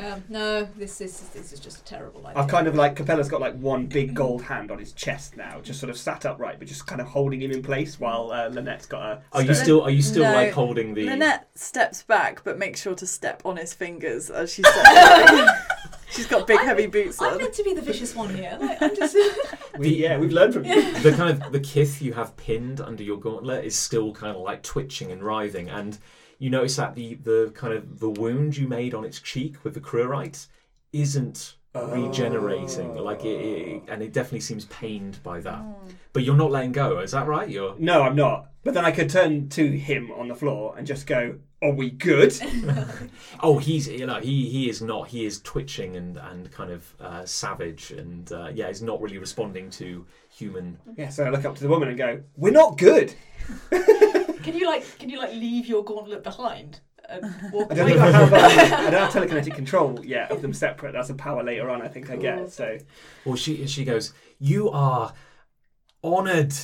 Um, 0.00 0.24
no, 0.30 0.64
this 0.76 1.00
is 1.02 1.20
this 1.30 1.52
is 1.52 1.60
just 1.60 1.80
a 1.80 1.84
terrible 1.84 2.26
idea. 2.26 2.40
I've 2.42 2.48
kind 2.48 2.66
of 2.66 2.74
like 2.74 2.96
Capella's 2.96 3.28
got 3.28 3.40
like 3.40 3.54
one 3.56 3.86
big 3.86 4.14
gold 4.20 4.40
hand 4.42 4.70
on 4.70 4.78
his 4.78 4.92
chest 4.92 5.36
now, 5.36 5.60
just 5.60 5.78
sort 5.78 5.90
of 5.90 5.98
sat 5.98 6.24
upright, 6.24 6.58
but 6.58 6.66
just 6.68 6.86
kind 6.86 7.00
of 7.02 7.06
holding 7.08 7.42
him 7.42 7.50
in 7.50 7.62
place 7.62 8.00
while 8.00 8.30
uh, 8.32 8.48
Lynette's 8.48 8.86
got 8.86 9.02
a. 9.02 9.22
Are 9.32 9.42
you 9.42 9.52
stone. 9.52 9.64
still 9.64 9.82
are 9.82 9.90
you 9.90 10.00
still 10.02 10.22
No. 10.22 10.32
like 10.32 10.52
holding 10.52 10.94
the 10.94 11.04
Lynette 11.04 11.48
steps 11.54 12.02
back, 12.02 12.42
but 12.44 12.58
makes 12.58 12.80
sure 12.80 12.94
to 12.94 13.06
step 13.06 13.42
on 13.44 13.56
his 13.58 13.74
fingers 13.74 14.30
as 14.30 14.52
she 14.52 14.62
steps 14.66 14.82
back. 14.82 15.66
She's 16.10 16.26
got 16.26 16.46
big, 16.46 16.58
I'm- 16.58 16.66
heavy 16.66 16.86
boots 16.86 17.20
I'm 17.20 17.32
on. 17.34 17.38
meant 17.38 17.54
to 17.54 17.62
be 17.62 17.74
the 17.74 17.82
vicious 17.82 18.14
one 18.16 18.34
here. 18.34 18.56
Like, 18.60 18.80
I'm 18.80 18.96
just. 18.96 19.16
We, 19.78 19.88
yeah, 19.96 20.18
we've 20.18 20.32
learned 20.32 20.52
from 20.52 20.64
you. 20.66 20.92
the 21.00 21.12
kind 21.12 21.30
of 21.42 21.52
the 21.52 21.60
kith 21.60 22.02
you 22.02 22.12
have 22.12 22.36
pinned 22.36 22.80
under 22.82 23.02
your 23.02 23.16
gauntlet 23.18 23.64
is 23.64 23.74
still 23.78 24.12
kind 24.12 24.34
of 24.36 24.42
like 24.42 24.62
twitching 24.62 25.10
and 25.12 25.22
writhing, 25.22 25.70
and 25.70 25.96
you 26.40 26.50
notice 26.50 26.74
that 26.76 26.96
the 26.96 27.14
the 27.14 27.52
kind 27.54 27.72
of 27.72 28.00
the 28.00 28.10
wound 28.10 28.56
you 28.56 28.66
made 28.66 28.94
on 28.94 29.04
its 29.04 29.20
cheek 29.20 29.62
with 29.62 29.74
the 29.74 29.80
cruorite 29.80 30.48
isn't 30.92 31.54
regenerating, 31.74 32.96
like 32.96 33.24
it, 33.24 33.28
it, 33.28 33.82
and 33.86 34.02
it 34.02 34.12
definitely 34.12 34.40
seems 34.40 34.64
pained 34.64 35.22
by 35.22 35.40
that. 35.40 35.62
But 36.12 36.24
you're 36.24 36.36
not 36.36 36.50
letting 36.50 36.72
go, 36.72 36.98
is 36.98 37.12
that 37.12 37.28
right? 37.28 37.48
You're 37.48 37.76
No, 37.78 38.02
I'm 38.02 38.16
not. 38.16 38.48
But 38.64 38.74
then 38.74 38.84
I 38.84 38.90
could 38.90 39.08
turn 39.08 39.48
to 39.50 39.78
him 39.78 40.10
on 40.10 40.28
the 40.28 40.34
floor 40.34 40.74
and 40.76 40.86
just 40.86 41.06
go, 41.06 41.36
"Are 41.62 41.72
we 41.72 41.90
good?" 41.90 42.34
oh, 43.40 43.58
he's 43.58 43.86
you 43.86 44.06
know 44.06 44.18
he 44.18 44.48
he 44.48 44.68
is 44.68 44.80
not. 44.82 45.08
He 45.08 45.26
is 45.26 45.40
twitching 45.42 45.96
and 45.96 46.16
and 46.16 46.50
kind 46.50 46.70
of 46.70 46.94
uh, 47.00 47.24
savage, 47.26 47.90
and 47.90 48.32
uh, 48.32 48.48
yeah, 48.52 48.68
he's 48.68 48.82
not 48.82 49.00
really 49.00 49.18
responding 49.18 49.70
to 49.72 50.06
human. 50.30 50.78
yeah. 50.96 51.10
So 51.10 51.24
I 51.24 51.30
look 51.30 51.44
up 51.44 51.54
to 51.56 51.62
the 51.62 51.68
woman 51.68 51.88
and 51.88 51.98
go, 51.98 52.22
"We're 52.36 52.52
not 52.52 52.78
good." 52.78 53.14
Can 54.42 54.56
you 54.56 54.66
like 54.66 54.98
can 54.98 55.08
you 55.10 55.18
like 55.18 55.32
leave 55.32 55.66
your 55.66 55.84
gauntlet 55.84 56.22
behind 56.22 56.80
and 57.08 57.24
walk 57.52 57.72
I 57.72 57.74
don't 57.74 57.90
away? 57.90 57.98
think 57.98 58.14
I. 58.14 58.86
I 58.86 58.90
don't 58.90 59.12
have 59.12 59.12
telekinetic 59.12 59.54
control 59.54 60.04
yet 60.04 60.30
of 60.30 60.42
them 60.42 60.52
separate. 60.52 60.92
That's 60.92 61.10
a 61.10 61.14
power 61.14 61.42
later 61.42 61.70
on. 61.70 61.82
I 61.82 61.88
think 61.88 62.10
I 62.10 62.16
get. 62.16 62.52
So 62.52 62.78
Well, 63.24 63.36
she 63.36 63.66
she 63.66 63.84
goes, 63.84 64.12
"You 64.38 64.70
are 64.70 65.12
honoured 66.04 66.54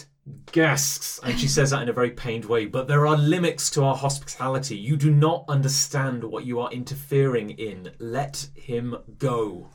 guests," 0.52 1.20
and 1.22 1.38
she 1.38 1.48
says 1.48 1.70
that 1.70 1.82
in 1.82 1.88
a 1.88 1.92
very 1.92 2.10
pained 2.10 2.44
way. 2.44 2.66
But 2.66 2.88
there 2.88 3.06
are 3.06 3.16
limits 3.16 3.70
to 3.70 3.84
our 3.84 3.96
hospitality. 3.96 4.76
You 4.76 4.96
do 4.96 5.10
not 5.10 5.44
understand 5.48 6.24
what 6.24 6.44
you 6.44 6.60
are 6.60 6.70
interfering 6.72 7.50
in. 7.50 7.92
Let 7.98 8.48
him 8.54 8.96
go. 9.18 9.70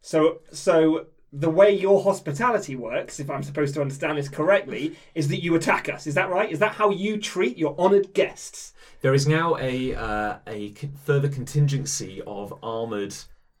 So, 0.00 0.38
so 0.52 1.06
the 1.32 1.50
way 1.50 1.70
your 1.70 2.02
hospitality 2.02 2.76
works, 2.76 3.20
if 3.20 3.28
I'm 3.28 3.42
supposed 3.42 3.74
to 3.74 3.80
understand 3.80 4.16
this 4.16 4.28
correctly, 4.28 4.96
is 5.14 5.28
that 5.28 5.42
you 5.42 5.54
attack 5.54 5.88
us. 5.88 6.06
Is 6.06 6.14
that 6.14 6.30
right? 6.30 6.50
Is 6.50 6.60
that 6.60 6.72
how 6.72 6.90
you 6.90 7.18
treat 7.18 7.58
your 7.58 7.78
honoured 7.78 8.14
guests? 8.14 8.72
There 9.00 9.14
is 9.14 9.26
now 9.26 9.56
a 9.58 9.94
uh, 9.94 10.36
a 10.46 10.72
further 11.04 11.28
contingency 11.28 12.22
of 12.26 12.54
armoured 12.62 13.14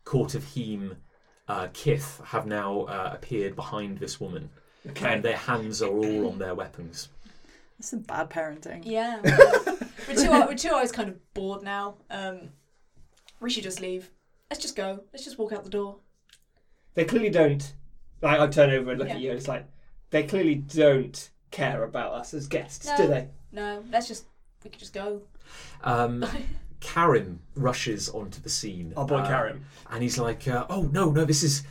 court 0.04 0.34
of 0.34 0.44
Heme 0.44 0.96
uh, 1.48 1.68
kith 1.72 2.20
have 2.26 2.46
now 2.46 2.82
uh, 2.82 3.10
appeared 3.14 3.54
behind 3.56 3.98
this 3.98 4.20
woman, 4.20 4.50
Okay. 4.90 5.14
and 5.14 5.22
their 5.22 5.36
hands 5.36 5.82
are 5.82 5.90
all 5.90 6.28
on 6.28 6.38
their 6.38 6.54
weapons. 6.54 7.08
That's 7.78 7.90
some 7.90 8.00
bad 8.00 8.30
parenting. 8.30 8.82
Yeah. 8.84 9.20
we're 10.08 10.14
two 10.14 10.30
we're 10.30 10.54
two 10.54 10.70
hours 10.70 10.92
kind 10.92 11.08
of 11.10 11.34
bored 11.34 11.62
now. 11.62 11.96
Um, 12.10 12.50
we 13.40 13.50
should 13.50 13.64
just 13.64 13.80
leave. 13.80 14.10
Let's 14.50 14.62
just 14.62 14.76
go. 14.76 15.02
Let's 15.12 15.24
just 15.24 15.38
walk 15.38 15.52
out 15.52 15.64
the 15.64 15.70
door. 15.70 15.96
They 16.96 17.04
clearly 17.04 17.30
don't. 17.30 17.72
Like, 18.22 18.40
I 18.40 18.46
turn 18.48 18.70
over 18.70 18.90
and 18.90 18.98
look 18.98 19.10
at 19.10 19.20
you, 19.20 19.30
and 19.30 19.38
it's 19.38 19.46
like 19.46 19.66
they 20.10 20.24
clearly 20.24 20.56
don't 20.56 21.30
care 21.52 21.84
about 21.84 22.12
us 22.14 22.34
as 22.34 22.48
guests, 22.48 22.86
do 22.96 23.04
No. 23.04 23.08
they? 23.08 23.28
No, 23.52 23.84
let's 23.92 24.08
just 24.08 24.24
we 24.64 24.70
could 24.70 24.80
just 24.80 24.92
go. 24.94 25.22
Um, 25.84 26.24
Karim 26.80 27.40
rushes 27.54 28.08
onto 28.08 28.40
the 28.40 28.48
scene. 28.48 28.92
Our 28.96 29.06
boy 29.06 29.16
uh, 29.16 29.26
Karim. 29.28 29.64
and 29.90 30.02
he's 30.02 30.18
like, 30.18 30.48
uh, 30.48 30.66
"Oh 30.68 30.82
no, 30.82 31.10
no, 31.10 31.24
this 31.24 31.42
is 31.42 31.62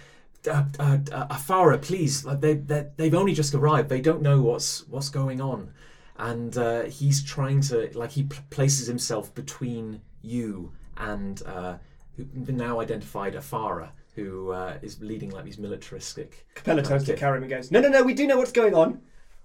uh, 0.47 0.63
uh, 0.79 0.97
uh, 1.11 1.27
Afara, 1.27 1.81
please. 1.81 2.23
Like 2.23 2.41
they, 2.41 2.53
they 2.53 2.88
they've 2.95 3.13
only 3.15 3.33
just 3.33 3.53
arrived. 3.53 3.89
They 3.89 4.01
don't 4.01 4.21
know 4.21 4.41
what's 4.41 4.88
what's 4.88 5.09
going 5.09 5.41
on." 5.41 5.71
And 6.17 6.57
uh, 6.57 6.83
he's 6.83 7.23
trying 7.23 7.61
to 7.61 7.89
like 7.97 8.11
he 8.11 8.23
pl- 8.23 8.43
places 8.49 8.88
himself 8.88 9.33
between 9.35 10.01
you 10.21 10.71
and 10.97 11.41
uh, 11.45 11.77
who 12.15 12.25
the 12.33 12.53
now 12.53 12.79
identified 12.79 13.33
Afara, 13.35 13.89
who 14.15 14.51
uh, 14.51 14.78
is 14.82 15.01
leading 15.01 15.30
like 15.32 15.45
these 15.45 15.58
militaristic. 15.60 16.47
Capella 16.56 16.82
turns 16.82 17.04
to 17.06 17.15
Karim 17.15 17.43
and 17.43 17.49
goes, 17.49 17.71
"No, 17.71 17.80
no, 17.82 17.89
no. 17.89 18.04
We 18.04 18.13
do 18.13 18.25
know 18.28 18.38
what's 18.38 18.51
going 18.51 18.73
on. 18.73 19.01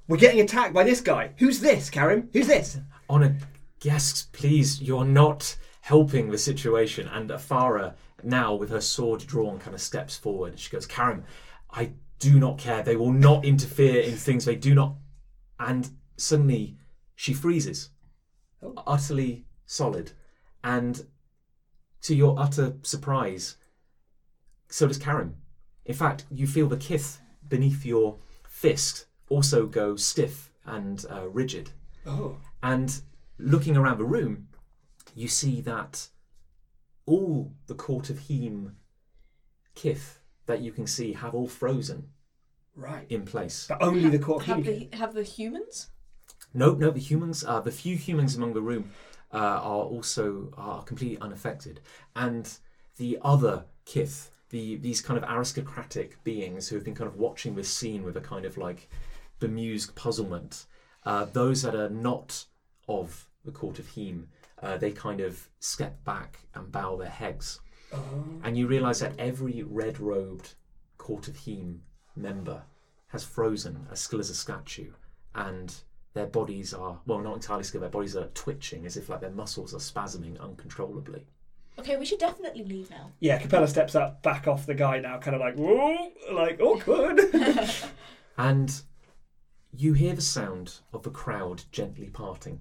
We're 0.08 0.16
getting 0.16 0.40
attacked 0.40 0.72
by 0.74 0.84
this 0.84 1.00
guy. 1.00 1.32
Who's 1.38 1.60
this, 1.60 1.90
Karim? 1.90 2.30
Who's 2.32 2.46
this?" 2.46 2.78
Honored 3.08 3.36
guests, 3.80 4.28
please, 4.32 4.80
you're 4.80 5.04
not 5.04 5.56
helping 5.80 6.30
the 6.30 6.38
situation. 6.38 7.08
And 7.08 7.30
Afara, 7.30 7.94
now 8.22 8.54
with 8.54 8.70
her 8.70 8.80
sword 8.80 9.26
drawn, 9.26 9.58
kind 9.58 9.74
of 9.74 9.80
steps 9.80 10.16
forward. 10.16 10.58
She 10.58 10.70
goes, 10.70 10.86
Karim, 10.86 11.24
I 11.70 11.92
do 12.18 12.38
not 12.38 12.58
care. 12.58 12.82
They 12.82 12.96
will 12.96 13.12
not 13.12 13.44
interfere 13.44 14.02
in 14.02 14.14
things 14.14 14.44
they 14.44 14.54
do 14.54 14.74
not. 14.74 14.94
And 15.58 15.90
suddenly 16.16 16.76
she 17.16 17.32
freezes, 17.32 17.90
Oh. 18.62 18.74
utterly 18.86 19.46
solid. 19.64 20.12
And 20.62 21.06
to 22.02 22.14
your 22.14 22.38
utter 22.38 22.76
surprise, 22.82 23.56
so 24.70 24.86
does 24.86 24.98
Karim. 24.98 25.36
In 25.84 25.94
fact, 25.94 26.24
you 26.30 26.46
feel 26.46 26.68
the 26.68 26.76
kith 26.76 27.20
beneath 27.48 27.84
your 27.84 28.16
fist 28.48 29.06
also 29.28 29.66
go 29.66 29.96
stiff 29.96 30.50
and 30.64 31.04
uh, 31.10 31.28
rigid. 31.28 31.70
Oh. 32.06 32.36
And 32.62 33.00
looking 33.38 33.76
around 33.76 33.98
the 33.98 34.04
room, 34.04 34.48
you 35.14 35.28
see 35.28 35.60
that 35.62 36.08
all 37.06 37.52
the 37.66 37.74
court 37.74 38.10
of 38.10 38.18
Heme 38.20 38.72
kith 39.74 40.20
that 40.46 40.60
you 40.60 40.72
can 40.72 40.86
see 40.86 41.12
have 41.12 41.34
all 41.34 41.48
frozen 41.48 42.08
Right. 42.76 43.06
in 43.10 43.24
place. 43.24 43.66
But 43.68 43.82
only 43.82 44.08
the 44.08 44.18
court 44.18 44.44
have 44.44 44.58
communicate. 44.58 44.92
the 44.92 44.96
have 44.96 45.12
the 45.14 45.22
humans. 45.24 45.88
No, 46.54 46.74
no, 46.74 46.90
the 46.90 47.00
humans, 47.00 47.44
uh, 47.44 47.60
the 47.60 47.70
few 47.72 47.96
humans 47.96 48.36
among 48.36 48.54
the 48.54 48.62
room 48.62 48.90
uh, 49.32 49.36
are 49.36 49.84
also 49.84 50.52
are 50.56 50.82
completely 50.84 51.18
unaffected, 51.20 51.80
and 52.16 52.58
the 52.96 53.18
other 53.22 53.64
kith, 53.84 54.30
the 54.50 54.76
these 54.76 55.00
kind 55.00 55.22
of 55.22 55.28
aristocratic 55.28 56.22
beings 56.24 56.68
who 56.68 56.76
have 56.76 56.84
been 56.84 56.94
kind 56.94 57.08
of 57.08 57.16
watching 57.16 57.54
this 57.54 57.72
scene 57.72 58.04
with 58.04 58.16
a 58.16 58.20
kind 58.20 58.44
of 58.44 58.58
like 58.58 58.88
bemused 59.38 59.94
puzzlement, 59.94 60.66
uh, 61.04 61.24
those 61.32 61.62
that 61.62 61.74
are 61.74 61.88
not 61.88 62.44
of 62.88 63.26
the 63.44 63.52
court 63.52 63.78
of 63.78 63.86
Heme, 63.86 64.26
uh, 64.62 64.76
they 64.76 64.92
kind 64.92 65.20
of 65.20 65.48
step 65.60 66.04
back 66.04 66.40
and 66.54 66.70
bow 66.70 66.96
their 66.96 67.08
heads, 67.08 67.60
and 68.44 68.56
you 68.56 68.66
realise 68.66 69.00
that 69.00 69.18
every 69.18 69.62
red-robed 69.62 70.54
court 70.98 71.28
of 71.28 71.34
Heme 71.36 71.78
member 72.14 72.62
has 73.08 73.24
frozen 73.24 73.86
as 73.90 74.00
still 74.00 74.20
as 74.20 74.30
a 74.30 74.34
statue, 74.34 74.92
and 75.34 75.74
their 76.12 76.26
bodies 76.26 76.74
are 76.74 77.00
well 77.06 77.20
not 77.20 77.34
entirely 77.34 77.62
still 77.64 77.80
their 77.80 77.90
bodies 77.90 78.16
are 78.16 78.26
twitching 78.34 78.84
as 78.84 78.96
if 78.96 79.08
like 79.08 79.20
their 79.20 79.30
muscles 79.30 79.72
are 79.74 79.78
spasming 79.78 80.38
uncontrollably 80.40 81.26
Okay, 81.80 81.96
we 81.96 82.04
should 82.04 82.18
definitely 82.18 82.62
leave 82.62 82.90
now. 82.90 83.10
Yeah, 83.20 83.38
Capella 83.38 83.66
steps 83.66 83.94
up, 83.94 84.22
back 84.22 84.46
off 84.46 84.66
the 84.66 84.74
guy 84.74 85.00
now, 85.00 85.18
kind 85.18 85.34
of 85.34 85.40
like, 85.40 85.54
whoa, 85.56 86.10
like 86.30 86.60
awkward. 86.60 87.18
and 88.38 88.82
you 89.74 89.94
hear 89.94 90.14
the 90.14 90.20
sound 90.20 90.80
of 90.92 91.04
the 91.04 91.10
crowd 91.10 91.62
gently 91.72 92.10
parting 92.10 92.60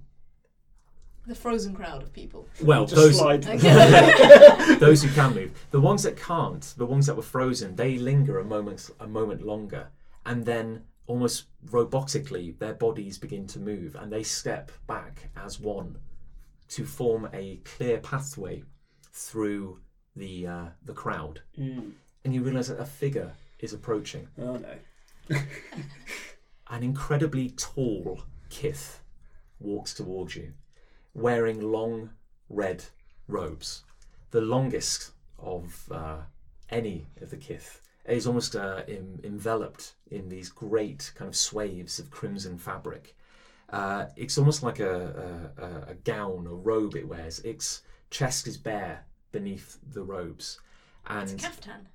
The 1.27 1.35
frozen 1.35 1.75
crowd 1.75 2.01
of 2.01 2.13
people. 2.13 2.47
well 2.63 2.85
Just 2.85 2.95
those 2.95 3.17
slide. 3.17 3.43
Those 4.79 5.03
who 5.03 5.09
can 5.09 5.33
move 5.35 5.67
the 5.71 5.81
ones 5.81 6.03
that 6.03 6.15
can't 6.15 6.73
the 6.77 6.85
ones 6.85 7.05
that 7.07 7.15
were 7.15 7.21
frozen 7.21 7.75
they 7.75 7.97
linger 7.97 8.39
a 8.39 8.45
moment 8.45 8.89
a 9.01 9.07
moment 9.07 9.41
longer 9.41 9.87
and 10.25 10.45
then 10.45 10.83
almost 11.07 11.47
robotically 11.65 12.57
their 12.59 12.73
bodies 12.73 13.17
begin 13.17 13.47
to 13.47 13.59
move 13.59 13.95
and 13.99 14.13
they 14.13 14.23
step 14.23 14.71
back 14.87 15.29
as 15.35 15.59
one 15.59 15.97
to 16.69 16.85
form 16.85 17.27
a 17.33 17.57
clear 17.65 17.97
pathway 17.97 18.63
through 19.11 19.79
the 20.15 20.47
uh, 20.47 20.65
the 20.83 20.93
crowd 20.93 21.41
Mm. 21.57 21.91
and 22.25 22.33
you 22.33 22.41
realize 22.43 22.67
that 22.69 22.79
a 22.79 22.85
figure 22.85 23.33
is 23.59 23.73
approaching 23.73 24.27
Oh 24.37 24.57
no. 24.57 24.75
an 26.69 26.83
incredibly 26.83 27.49
tall 27.51 28.21
kith 28.49 29.01
walks 29.59 29.93
towards 29.93 30.35
you, 30.35 30.53
wearing 31.13 31.61
long 31.61 32.09
red 32.49 32.83
robes, 33.27 33.83
the 34.31 34.41
longest 34.41 35.11
of 35.37 35.87
uh, 35.91 36.17
any 36.69 37.07
of 37.21 37.29
the 37.29 37.37
kith. 37.37 37.81
Is 38.05 38.25
almost 38.25 38.55
uh, 38.55 38.81
em- 38.87 39.19
enveloped 39.23 39.93
in 40.09 40.29
these 40.29 40.49
great 40.49 41.11
kind 41.15 41.29
of 41.29 41.35
swaths 41.35 41.99
of 41.99 42.09
crimson 42.09 42.57
fabric. 42.57 43.15
Uh, 43.69 44.05
it's 44.15 44.37
almost 44.39 44.63
like 44.63 44.79
a, 44.79 45.51
a, 45.59 45.63
a- 45.63 45.91
a 45.91 45.93
gown, 45.93 46.47
a 46.47 46.53
robe 46.53 46.95
it 46.95 47.07
wears. 47.07 47.39
Its 47.41 47.83
chest 48.09 48.47
is 48.47 48.57
bare 48.57 49.05
beneath 49.31 49.77
the 49.93 50.03
robes, 50.03 50.59
It's 51.09 51.31
a 51.31 51.33
and 51.35 51.39
caftan. 51.41 51.87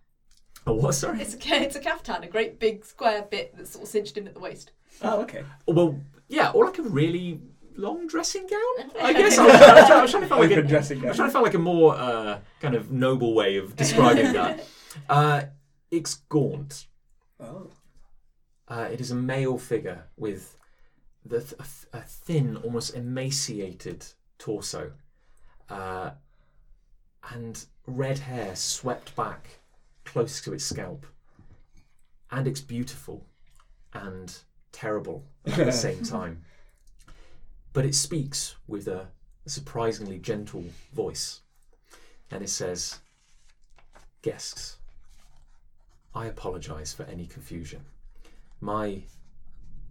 oh, 0.66 0.74
what? 0.74 0.94
Sorry. 0.94 1.20
It's 1.20 1.34
a 1.34 1.38
ca- 1.38 1.62
it's 1.62 1.76
a 1.76 1.80
caftan, 1.80 2.22
a 2.22 2.28
great 2.28 2.58
big 2.60 2.84
square 2.84 3.22
bit 3.22 3.56
that's 3.56 3.70
sort 3.70 3.82
of 3.84 3.88
cinched 3.88 4.16
in 4.16 4.26
at 4.28 4.34
the 4.34 4.40
waist. 4.40 4.72
Oh, 5.02 5.22
okay. 5.22 5.44
Well, 5.66 6.00
yeah, 6.28 6.50
or 6.52 6.64
like 6.66 6.78
a 6.78 6.82
really 6.82 7.40
long 7.76 8.06
dressing 8.06 8.46
gown. 8.46 8.90
I 9.02 9.12
guess 9.12 9.36
I 9.38 9.46
was, 9.46 9.54
I 9.54 9.74
was 9.74 9.86
trying, 9.86 9.98
I 9.98 10.02
was 10.02 10.10
trying 10.12 10.22
to 10.22 10.28
find 10.28 10.40
like 10.42 10.50
Open 10.52 10.64
a, 10.64 10.68
dressing 10.68 10.98
gown. 10.98 11.06
I 11.06 11.08
was 11.10 11.16
trying 11.16 11.28
to 11.28 11.32
find 11.32 11.44
like 11.44 11.54
a 11.54 11.58
more 11.58 11.94
uh, 11.96 12.38
kind 12.60 12.74
of 12.74 12.92
noble 12.92 13.34
way 13.34 13.56
of 13.56 13.74
describing 13.82 14.32
that. 14.32 14.64
Uh, 15.08 15.42
it's 15.90 16.14
gaunt. 16.14 16.86
Oh. 17.40 17.70
Uh, 18.68 18.88
it 18.92 19.00
is 19.00 19.10
a 19.10 19.14
male 19.14 19.58
figure 19.58 20.04
with 20.16 20.56
the 21.24 21.40
th- 21.40 21.52
a, 21.54 21.64
th- 21.64 21.86
a 21.92 22.00
thin, 22.00 22.56
almost 22.58 22.94
emaciated 22.94 24.06
torso, 24.38 24.92
uh, 25.70 26.10
and 27.32 27.64
red 27.86 28.18
hair 28.18 28.54
swept 28.56 29.14
back 29.16 29.58
close 30.04 30.40
to 30.42 30.52
its 30.52 30.64
scalp. 30.64 31.06
And 32.30 32.46
it's 32.46 32.60
beautiful 32.60 33.24
and 33.92 34.36
terrible 34.72 35.24
at 35.46 35.56
the 35.56 35.72
same 35.86 36.02
time. 36.02 36.42
But 37.72 37.84
it 37.84 37.94
speaks 37.94 38.56
with 38.66 38.88
a, 38.88 39.08
a 39.46 39.50
surprisingly 39.50 40.18
gentle 40.18 40.64
voice. 40.92 41.40
And 42.30 42.42
it 42.42 42.50
says, 42.50 43.00
Guests, 44.22 44.76
I 46.14 46.26
apologize 46.26 46.92
for 46.92 47.02
any 47.04 47.26
confusion. 47.26 47.80
My 48.60 49.02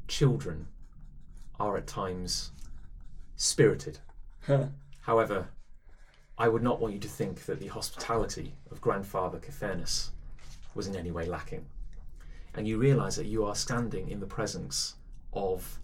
children 0.07 0.67
are 1.59 1.77
at 1.77 1.87
times 1.87 2.51
spirited. 3.35 3.99
However, 5.01 5.49
I 6.37 6.47
would 6.47 6.63
not 6.63 6.79
want 6.79 6.93
you 6.93 6.99
to 6.99 7.07
think 7.07 7.45
that 7.45 7.59
the 7.59 7.67
hospitality 7.67 8.55
of 8.71 8.81
grandfather 8.81 9.39
Caphernus 9.39 10.11
was 10.73 10.87
in 10.87 10.95
any 10.95 11.11
way 11.11 11.25
lacking. 11.25 11.65
And 12.55 12.67
you 12.67 12.77
realize 12.77 13.15
that 13.17 13.27
you 13.27 13.45
are 13.45 13.55
standing 13.55 14.09
in 14.09 14.19
the 14.19 14.25
presence 14.25 14.95
of, 15.31 15.79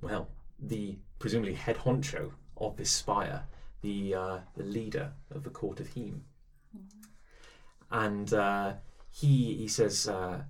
well, 0.00 0.28
the 0.60 0.96
presumably 1.18 1.54
head 1.54 1.76
honcho 1.76 2.32
of 2.56 2.76
this 2.76 2.90
spire, 2.90 3.42
the, 3.80 4.14
uh, 4.14 4.38
the 4.56 4.64
leader 4.64 5.12
of 5.34 5.42
the 5.42 5.50
court 5.50 5.80
of 5.80 5.88
Heme. 5.94 6.20
And 7.90 8.32
uh, 8.32 8.74
he, 9.10 9.54
he 9.54 9.68
says, 9.68 10.08
uh, 10.08 10.42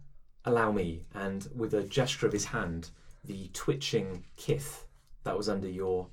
Allow 0.44 0.72
me. 0.72 1.04
And 1.14 1.48
with 1.54 1.72
a 1.74 1.84
gesture 1.84 2.26
of 2.26 2.32
his 2.32 2.46
hand, 2.46 2.90
the 3.24 3.48
twitching 3.52 4.24
kith 4.36 4.86
that 5.24 5.36
was 5.36 5.48
under 5.48 5.68
your 5.68 6.08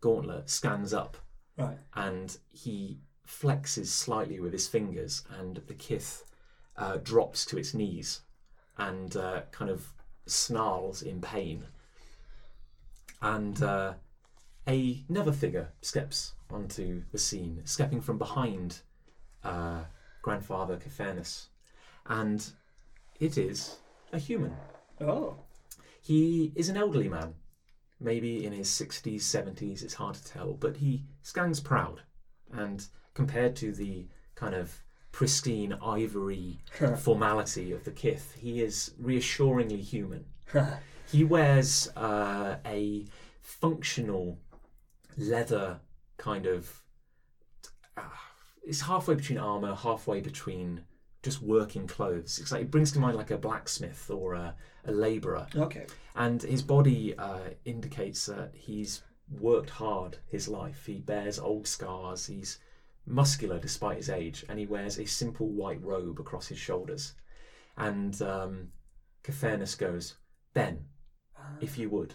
gauntlet 0.00 0.50
stands 0.50 0.92
up 0.92 1.16
Right. 1.60 1.78
and 1.94 2.36
he 2.52 2.98
flexes 3.26 3.86
slightly 3.86 4.40
with 4.40 4.52
his 4.52 4.66
fingers, 4.66 5.22
and 5.38 5.56
the 5.66 5.74
kith 5.74 6.24
uh, 6.76 6.96
drops 6.96 7.44
to 7.46 7.58
its 7.58 7.74
knees 7.74 8.22
and 8.78 9.16
uh, 9.16 9.42
kind 9.52 9.70
of 9.70 9.92
snarls 10.26 11.02
in 11.02 11.20
pain. 11.20 11.64
And 13.22 13.62
uh, 13.62 13.94
a- 14.66 15.04
another 15.08 15.32
figure 15.32 15.68
steps 15.82 16.32
onto 16.50 17.02
the 17.12 17.18
scene, 17.18 17.62
stepping 17.64 18.00
from 18.00 18.18
behind 18.18 18.80
uh, 19.44 19.84
grandfather 20.22 20.76
Caphernus, 20.76 21.48
and 22.06 22.44
it 23.20 23.36
is 23.38 23.76
a 24.12 24.18
human. 24.18 24.54
Oh. 25.00 25.36
He 26.02 26.52
is 26.54 26.68
an 26.68 26.76
elderly 26.76 27.08
man, 27.08 27.34
maybe 28.00 28.44
in 28.44 28.52
his 28.52 28.68
60s, 28.68 29.20
70s, 29.20 29.82
it's 29.82 29.94
hard 29.94 30.14
to 30.14 30.24
tell, 30.24 30.54
but 30.54 30.76
he 30.76 31.04
stands 31.22 31.60
proud. 31.60 32.02
And 32.52 32.84
compared 33.14 33.54
to 33.56 33.72
the 33.72 34.06
kind 34.34 34.54
of 34.54 34.82
pristine 35.12 35.76
ivory 35.82 36.60
formality 36.98 37.72
of 37.72 37.84
the 37.84 37.90
kith, 37.90 38.34
he 38.38 38.62
is 38.62 38.94
reassuringly 38.98 39.80
human. 39.80 40.24
He 41.10 41.24
wears 41.24 41.88
uh, 41.96 42.58
a 42.64 43.04
functional 43.42 44.38
leather 45.18 45.80
kind 46.18 46.46
of. 46.46 46.82
Uh, 47.96 48.02
it's 48.62 48.82
halfway 48.82 49.16
between 49.16 49.38
armor, 49.38 49.74
halfway 49.74 50.20
between 50.20 50.84
just 51.22 51.42
working 51.42 51.86
clothes. 51.86 52.38
It's 52.38 52.52
like 52.52 52.62
it 52.62 52.70
brings 52.70 52.92
to 52.92 53.00
mind 53.00 53.16
like 53.16 53.30
a 53.30 53.38
blacksmith 53.38 54.10
or 54.10 54.34
a, 54.34 54.54
a 54.84 54.92
labourer 54.92 55.46
okay. 55.54 55.86
and 56.16 56.42
his 56.42 56.62
body 56.62 57.14
uh, 57.16 57.50
indicates 57.64 58.26
that 58.26 58.52
he's 58.54 59.02
worked 59.38 59.70
hard 59.70 60.18
his 60.28 60.48
life. 60.48 60.86
He 60.86 60.98
bears 60.98 61.38
old 61.38 61.66
scars. 61.66 62.26
He's 62.26 62.58
muscular 63.06 63.58
despite 63.58 63.98
his 63.98 64.10
age, 64.10 64.44
and 64.48 64.58
he 64.58 64.66
wears 64.66 64.98
a 64.98 65.06
simple 65.06 65.48
white 65.48 65.82
robe 65.82 66.18
across 66.20 66.48
his 66.48 66.58
shoulders. 66.58 67.14
And 67.76 68.20
um, 68.22 68.68
goes, 69.22 70.14
"Ben, 70.54 70.86
if 71.60 71.78
you 71.78 71.88
would," 71.90 72.14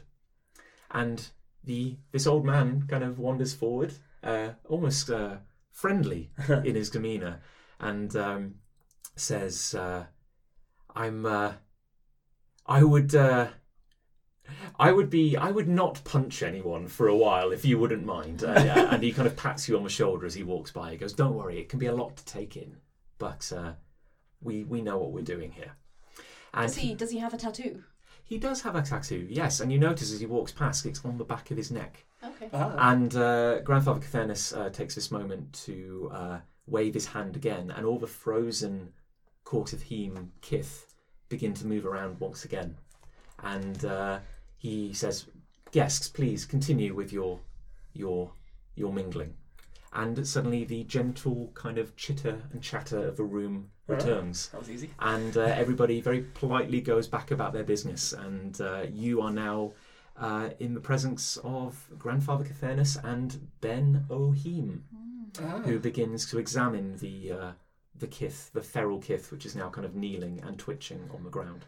and 0.92 1.28
the 1.64 1.98
this 2.12 2.28
old 2.28 2.46
man 2.46 2.86
kind 2.88 3.04
of 3.04 3.20
wanders 3.20 3.54
forward, 3.54 3.94
uh, 4.24 4.50
almost 4.68 5.10
uh, 5.10 5.38
friendly 5.72 6.32
in 6.50 6.76
his 6.76 6.90
demeanour, 6.90 7.42
and 7.80 8.16
um, 8.16 8.56
says, 9.16 9.74
uh, 9.76 10.06
"I'm." 10.96 11.26
Uh, 11.26 11.54
I 12.66 12.84
would. 12.84 13.14
Uh, 13.14 13.48
I 14.78 14.92
would 14.92 15.10
be. 15.10 15.38
I 15.38 15.52
would 15.52 15.68
not 15.68 16.04
punch 16.04 16.44
anyone 16.44 16.88
for 16.88 17.08
a 17.08 17.16
while 17.16 17.52
if 17.52 17.66
you 17.66 17.78
wouldn't 17.80 18.06
mind. 18.06 18.44
Uh, 18.44 18.54
yeah, 18.66 18.94
and 18.94 19.04
he 19.04 19.12
kind 19.12 19.28
of 19.28 19.36
pats 19.36 19.68
you 19.68 19.78
on 19.78 19.84
the 19.84 19.90
shoulder 19.90 20.26
as 20.26 20.34
he 20.36 20.44
walks 20.44 20.72
by. 20.72 20.92
He 20.92 20.98
goes, 20.98 21.14
"Don't 21.14 21.36
worry. 21.36 21.60
It 21.60 21.70
can 21.70 21.80
be 21.80 21.88
a 21.88 21.96
lot 21.96 22.18
to 22.18 22.26
take 22.26 22.56
in, 22.58 22.78
but 23.18 23.52
uh, 23.56 23.74
we 24.42 24.64
we 24.64 24.82
know 24.82 24.98
what 24.98 25.12
we're 25.12 25.24
doing 25.24 25.52
here." 25.52 25.74
And 26.54 26.68
Does 26.68 26.78
he 26.78 26.94
does 26.94 27.12
he 27.12 27.20
have 27.20 27.34
a 27.34 27.38
tattoo? 27.38 27.84
he 28.24 28.40
does 28.40 28.62
have 28.62 28.76
a 28.76 28.82
tattoo, 28.82 29.28
yes. 29.30 29.60
And 29.60 29.72
you 29.72 29.78
notice 29.78 30.12
as 30.12 30.20
he 30.20 30.26
walks 30.26 30.52
past, 30.52 30.86
it's 30.88 31.06
on 31.06 31.18
the 31.20 31.24
back 31.24 31.52
of 31.52 31.58
his 31.58 31.70
neck. 31.70 32.06
Okay. 32.24 32.50
Ah. 32.54 32.92
And 32.92 33.16
uh, 33.16 33.60
Grandfather 33.60 34.00
Cathernus 34.00 34.52
uh, 34.58 34.70
takes 34.72 34.96
this 34.96 35.12
moment 35.12 35.54
to 35.66 36.10
uh, 36.12 36.40
wave 36.66 36.96
his 36.96 37.06
hand 37.06 37.36
again, 37.36 37.72
and 37.76 37.86
all 37.86 38.00
the 38.00 38.08
frozen 38.08 38.94
court 39.46 39.72
of 39.74 39.84
Heme 39.84 40.30
kith 40.42 40.94
begin 41.30 41.54
to 41.56 41.66
move 41.66 41.86
around 41.86 42.20
once 42.20 42.44
again. 42.46 42.76
And 43.44 43.84
uh, 43.86 44.20
he 44.58 44.92
says, 44.94 45.26
"Guests, 45.72 46.08
please 46.10 46.46
continue 46.46 46.94
with 46.94 47.14
your 47.14 47.40
your 47.94 48.32
your 48.76 48.92
mingling." 48.94 49.34
And 49.94 50.28
suddenly, 50.28 50.66
the 50.66 50.84
gentle 50.84 51.52
kind 51.54 51.78
of 51.78 51.96
chitter 51.96 52.42
and 52.52 52.62
chatter 52.62 53.08
of 53.08 53.16
the 53.16 53.24
room 53.24 53.70
returns 53.88 54.50
That 54.50 54.60
was 54.60 54.70
easy. 54.70 54.90
and 55.00 55.38
uh, 55.38 55.42
everybody 55.44 56.02
very 56.02 56.22
politely 56.34 56.82
goes 56.82 57.08
back 57.08 57.32
about 57.32 57.54
their 57.54 57.64
business. 57.64 58.12
And 58.12 58.60
uh, 58.60 58.84
you 58.92 59.22
are 59.22 59.32
now 59.32 59.72
uh, 60.18 60.50
in 60.60 60.74
the 60.74 60.82
presence 60.82 61.38
of 61.46 61.88
Grandfather 61.98 62.44
Cathernus 62.44 62.98
and 63.04 63.48
Ben 63.62 64.06
O'Heem, 64.10 64.84
Ah. 65.40 65.60
who 65.66 65.80
begins 65.80 66.30
to 66.32 66.40
examine 66.40 66.98
the 66.98 67.32
uh, 67.32 67.52
the 68.00 68.08
kith, 68.08 68.52
the 68.54 68.62
feral 68.62 69.00
kith, 69.00 69.32
which 69.32 69.46
is 69.46 69.56
now 69.56 69.70
kind 69.70 69.86
of 69.86 69.96
kneeling 69.96 70.42
and 70.46 70.58
twitching 70.58 71.10
on 71.14 71.24
the 71.24 71.30
ground. 71.30 71.66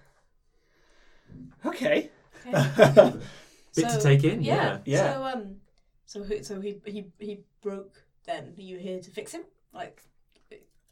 Okay. 1.66 2.12
okay. 2.48 3.14
Bit 3.76 3.90
to 3.90 4.02
take 4.02 4.24
in, 4.24 4.42
Yeah. 4.42 4.80
yeah. 4.86 4.98
Yeah. 4.98 5.14
So 5.14 5.24
um, 5.24 5.56
so 6.06 6.24
he, 6.24 6.44
so 6.44 6.60
he 6.62 6.82
he 6.86 7.06
he 7.20 7.40
broke. 7.62 8.04
Then 8.26 8.54
are 8.58 8.62
you 8.62 8.78
here 8.78 9.00
to 9.00 9.12
fix 9.12 9.32
him? 9.32 9.44
Like, 9.74 10.04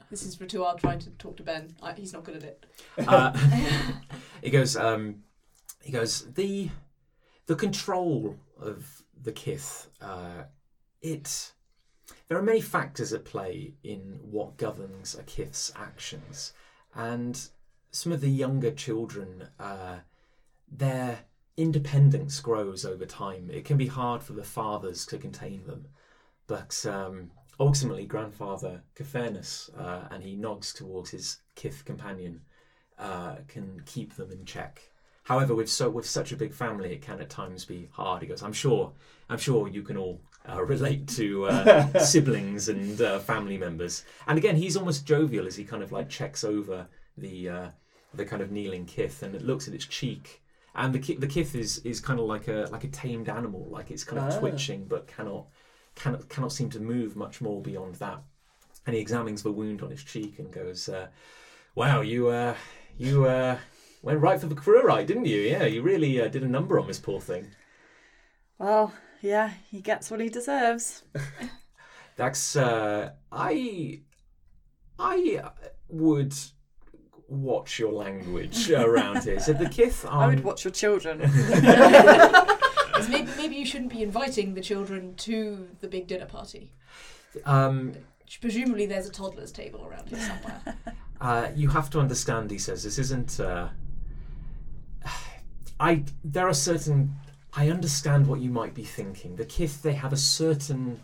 this 0.10 0.24
is 0.24 0.38
Ratuar 0.38 0.78
trying 0.80 1.00
to 1.00 1.10
talk 1.12 1.38
to 1.38 1.44
Ben. 1.44 1.76
I, 1.82 1.94
he's 1.94 2.14
not 2.14 2.24
good 2.24 2.36
at 2.38 2.44
it. 2.44 2.66
Uh, 2.98 3.34
he 4.42 4.50
goes. 4.52 4.78
Um, 4.78 5.24
he 5.82 5.92
goes. 5.92 6.32
The 6.34 6.70
the 7.48 7.56
control 7.56 8.38
of 8.60 9.04
the 9.22 9.32
kith. 9.32 9.90
Uh, 10.02 10.44
it. 11.02 11.52
There 12.28 12.38
are 12.38 12.44
many 12.44 12.62
factors 12.62 13.14
at 13.14 13.26
play 13.26 13.74
in 13.84 14.20
what 14.22 14.58
governs 14.58 15.16
a 15.16 15.24
kith's 15.24 15.72
actions, 15.76 16.54
and 16.94 17.50
some 17.92 18.12
of 18.12 18.22
the 18.22 18.30
younger 18.30 18.72
children, 18.72 19.48
uh, 19.60 20.00
their 20.72 21.20
independence 21.58 22.40
grows 22.40 22.86
over 22.86 23.06
time. 23.06 23.50
It 23.50 23.66
can 23.66 23.78
be 23.78 23.88
hard 23.88 24.22
for 24.22 24.34
the 24.34 24.44
fathers 24.44 25.06
to 25.08 25.18
contain 25.18 25.66
them, 25.66 25.88
but 26.48 26.86
um, 26.86 27.32
ultimately, 27.60 28.06
grandfather 28.06 28.84
Caphernus, 28.96 29.70
uh, 29.78 30.08
and 30.12 30.24
he 30.24 30.36
nods 30.36 30.74
towards 30.74 31.12
his 31.12 31.40
kith 31.56 31.86
companion, 31.86 32.42
uh, 33.00 33.36
can 33.48 33.82
keep 33.86 34.16
them 34.16 34.32
in 34.32 34.46
check. 34.46 34.92
However, 35.24 35.56
with 35.56 35.70
so 35.70 35.90
with 35.90 36.06
such 36.08 36.32
a 36.32 36.38
big 36.38 36.54
family, 36.54 36.92
it 36.92 37.02
can 37.02 37.20
at 37.20 37.30
times 37.30 37.66
be 37.66 37.90
hard. 37.92 38.22
He 38.22 38.28
goes, 38.28 38.44
"I'm 38.44 38.54
sure, 38.54 38.94
I'm 39.30 39.40
sure 39.40 39.68
you 39.68 39.82
can 39.82 39.98
all 39.98 40.22
uh, 40.50 40.62
relate 40.64 41.08
to 41.10 41.46
uh, 41.48 42.00
siblings 42.04 42.70
and 42.70 43.02
uh, 43.02 43.20
family 43.20 43.58
members." 43.58 44.04
And 44.28 44.38
again, 44.38 44.56
he's 44.56 44.78
almost 44.78 45.06
jovial 45.06 45.48
as 45.48 45.56
he 45.56 45.64
kind 45.64 45.84
of 45.84 45.92
like 45.92 46.10
checks 46.10 46.44
over 46.44 46.88
the 47.18 47.50
uh, 47.50 47.68
the 48.14 48.26
kind 48.26 48.42
of 48.42 48.52
kneeling 48.52 48.86
kith 48.86 49.24
and 49.24 49.36
it 49.36 49.42
looks 49.42 49.68
at 49.68 49.74
its 49.74 49.86
cheek. 49.86 50.42
And 50.74 50.94
the 50.94 51.00
ki- 51.00 51.16
the 51.18 51.28
kith 51.28 51.56
is 51.56 51.80
is 51.80 52.00
kind 52.00 52.20
of 52.20 52.26
like 52.26 52.48
a 52.48 52.68
like 52.72 52.84
a 52.84 52.90
tamed 52.90 53.30
animal, 53.30 53.68
like 53.70 53.92
it's 53.92 54.04
kind 54.04 54.20
of 54.22 54.34
Ah. 54.34 54.40
twitching 54.40 54.86
but 54.88 55.08
cannot 55.08 55.48
cannot 55.96 56.28
cannot 56.30 56.52
seem 56.52 56.70
to 56.72 56.80
move 56.80 57.16
much 57.16 57.40
more 57.42 57.62
beyond 57.62 57.96
that. 57.96 58.22
And 58.86 58.94
he 58.96 59.02
examines 59.02 59.42
the 59.42 59.52
wound 59.52 59.82
on 59.82 59.92
its 59.92 60.04
cheek 60.04 60.38
and 60.38 60.52
goes, 60.52 60.90
uh, 60.90 61.08
"Wow, 61.76 62.02
you 62.02 62.28
uh, 62.28 62.56
you 62.98 63.26
uh, 63.26 63.58
went 64.04 64.20
right 64.22 64.40
for 64.40 64.48
the 64.48 64.56
cruorite, 64.56 65.08
didn't 65.08 65.26
you? 65.26 65.40
Yeah, 65.42 65.64
you 65.64 65.82
really 65.82 66.22
uh, 66.22 66.28
did 66.28 66.44
a 66.44 66.48
number 66.48 66.78
on 66.80 66.88
this 66.88 67.00
poor 67.00 67.20
thing." 67.22 67.48
Well, 68.60 68.94
yeah, 69.26 69.52
he 69.72 69.82
gets 69.82 70.12
what 70.12 70.20
he 70.20 70.30
deserves. 70.30 71.04
That's 72.16 72.56
uh, 72.56 73.12
I 73.32 74.02
I 74.98 75.44
would 75.90 76.34
watch 77.28 77.80
your 77.80 77.92
language 77.92 78.72
around 78.72 79.24
here. 79.24 79.40
So 79.40 79.54
the 79.54 79.68
Kith 79.68 80.06
I 80.10 80.28
would 80.28 80.44
watch 80.44 80.64
your 80.64 80.72
children. 80.72 81.22
Because 82.96 83.10
maybe, 83.10 83.32
maybe 83.36 83.56
you 83.58 83.66
shouldn't 83.66 83.92
be 83.92 84.02
inviting 84.04 84.54
the 84.54 84.62
children 84.62 85.16
to 85.16 85.68
the 85.82 85.88
big 85.90 86.08
dinner 86.08 86.26
party. 86.26 86.72
um, 87.44 87.92
Presumably, 88.40 88.86
there's 88.86 89.06
a 89.06 89.12
toddler's 89.12 89.52
table 89.52 89.86
around 89.86 90.08
here 90.08 90.20
somewhere. 90.20 90.62
Uh, 91.20 91.50
you 91.54 91.68
have 91.68 91.90
to 91.90 92.00
understand, 92.00 92.50
he 92.52 92.58
says, 92.58 92.84
this 92.86 92.98
isn't. 92.98 93.38
Uh, 93.38 93.68
I. 95.80 96.06
There 96.24 96.48
are 96.48 96.54
certain. 96.54 97.14
I 97.56 97.70
understand 97.70 98.28
what 98.28 98.42
you 98.42 98.50
might 98.50 98.74
be 98.74 98.84
thinking. 98.84 99.36
The 99.36 99.46
Kith, 99.46 99.82
they 99.82 99.94
have 99.94 100.12
a 100.14 100.18
certain. 100.18 101.02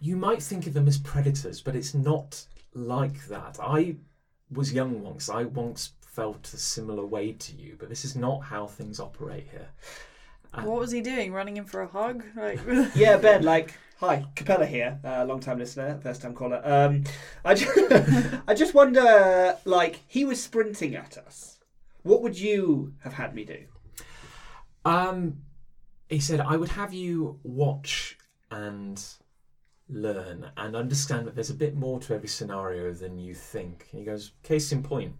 You 0.00 0.16
might 0.16 0.42
think 0.42 0.66
of 0.66 0.74
them 0.74 0.88
as 0.88 0.98
predators, 0.98 1.60
but 1.60 1.76
it's 1.76 1.94
not 1.94 2.44
like 2.74 3.26
that. 3.26 3.58
I 3.60 3.96
was 4.50 4.72
young 4.72 5.02
once. 5.02 5.28
I 5.28 5.44
once 5.44 5.92
felt 6.00 6.52
a 6.52 6.56
similar 6.56 7.04
way 7.04 7.32
to 7.32 7.56
you, 7.56 7.76
but 7.78 7.88
this 7.88 8.04
is 8.04 8.16
not 8.16 8.40
how 8.40 8.66
things 8.66 9.00
operate 9.00 9.46
here. 9.50 9.68
Uh, 10.52 10.62
what 10.62 10.80
was 10.80 10.90
he 10.90 11.00
doing? 11.00 11.32
Running 11.32 11.56
in 11.56 11.64
for 11.64 11.82
a 11.82 11.86
hug? 11.86 12.24
Like, 12.36 12.60
Yeah, 12.94 13.16
Ben, 13.16 13.42
like, 13.42 13.74
hi, 13.98 14.26
Capella 14.34 14.66
here, 14.66 14.98
uh, 15.04 15.24
long 15.24 15.40
time 15.40 15.58
listener, 15.58 16.00
first 16.02 16.22
time 16.22 16.34
caller. 16.34 16.60
Um, 16.64 17.04
I, 17.44 17.54
just, 17.54 17.70
I 18.48 18.54
just 18.54 18.74
wonder, 18.74 19.56
like, 19.64 20.00
he 20.08 20.24
was 20.24 20.42
sprinting 20.42 20.96
at 20.96 21.18
us. 21.18 21.58
What 22.02 22.22
would 22.22 22.38
you 22.38 22.94
have 23.00 23.12
had 23.12 23.34
me 23.34 23.44
do? 23.44 23.58
Um, 24.90 25.42
he 26.08 26.18
said, 26.18 26.40
I 26.40 26.56
would 26.56 26.70
have 26.70 26.92
you 26.92 27.38
watch 27.44 28.18
and 28.50 29.00
learn 29.88 30.50
and 30.56 30.74
understand 30.74 31.28
that 31.28 31.36
there's 31.36 31.50
a 31.50 31.54
bit 31.54 31.76
more 31.76 32.00
to 32.00 32.14
every 32.14 32.28
scenario 32.28 32.92
than 32.92 33.16
you 33.16 33.32
think. 33.32 33.86
And 33.92 34.00
he 34.00 34.04
goes, 34.04 34.32
case 34.42 34.72
in 34.72 34.82
point. 34.82 35.14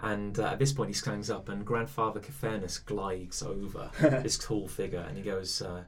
And 0.00 0.38
uh, 0.38 0.48
at 0.48 0.58
this 0.58 0.74
point, 0.74 0.90
he 0.90 0.94
stands 0.94 1.30
up, 1.30 1.48
and 1.48 1.64
Grandfather 1.64 2.20
Cafairnus 2.20 2.84
glides 2.84 3.42
over 3.42 3.90
this 4.22 4.36
tall 4.36 4.68
figure, 4.68 5.06
and 5.08 5.16
he 5.16 5.22
goes, 5.22 5.62
uh, 5.62 5.84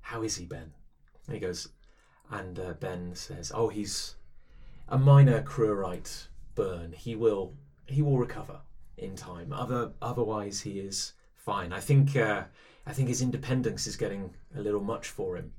"How 0.00 0.22
is 0.22 0.36
he, 0.36 0.46
Ben?" 0.46 0.72
And 1.26 1.34
he 1.34 1.38
goes, 1.38 1.68
and 2.30 2.58
uh, 2.58 2.72
Ben 2.80 3.14
says, 3.14 3.52
"Oh, 3.54 3.68
he's 3.68 4.16
a 4.88 4.98
minor 4.98 5.42
cruorite 5.42 6.28
burn. 6.54 6.92
He 6.92 7.14
will, 7.14 7.54
he 7.86 8.00
will 8.00 8.18
recover 8.18 8.62
in 8.96 9.16
time. 9.16 9.52
Other, 9.52 9.92
otherwise, 10.00 10.62
he 10.62 10.80
is 10.80 11.12
fine. 11.44 11.72
I 11.72 11.80
think, 11.80 12.16
uh, 12.16 12.44
I 12.86 12.92
think 12.92 13.08
his 13.08 13.22
independence 13.22 13.86
is 13.86 13.96
getting 13.96 14.32
a 14.56 14.60
little 14.60 14.80
much 14.82 15.08
for 15.08 15.36
him." 15.36 15.52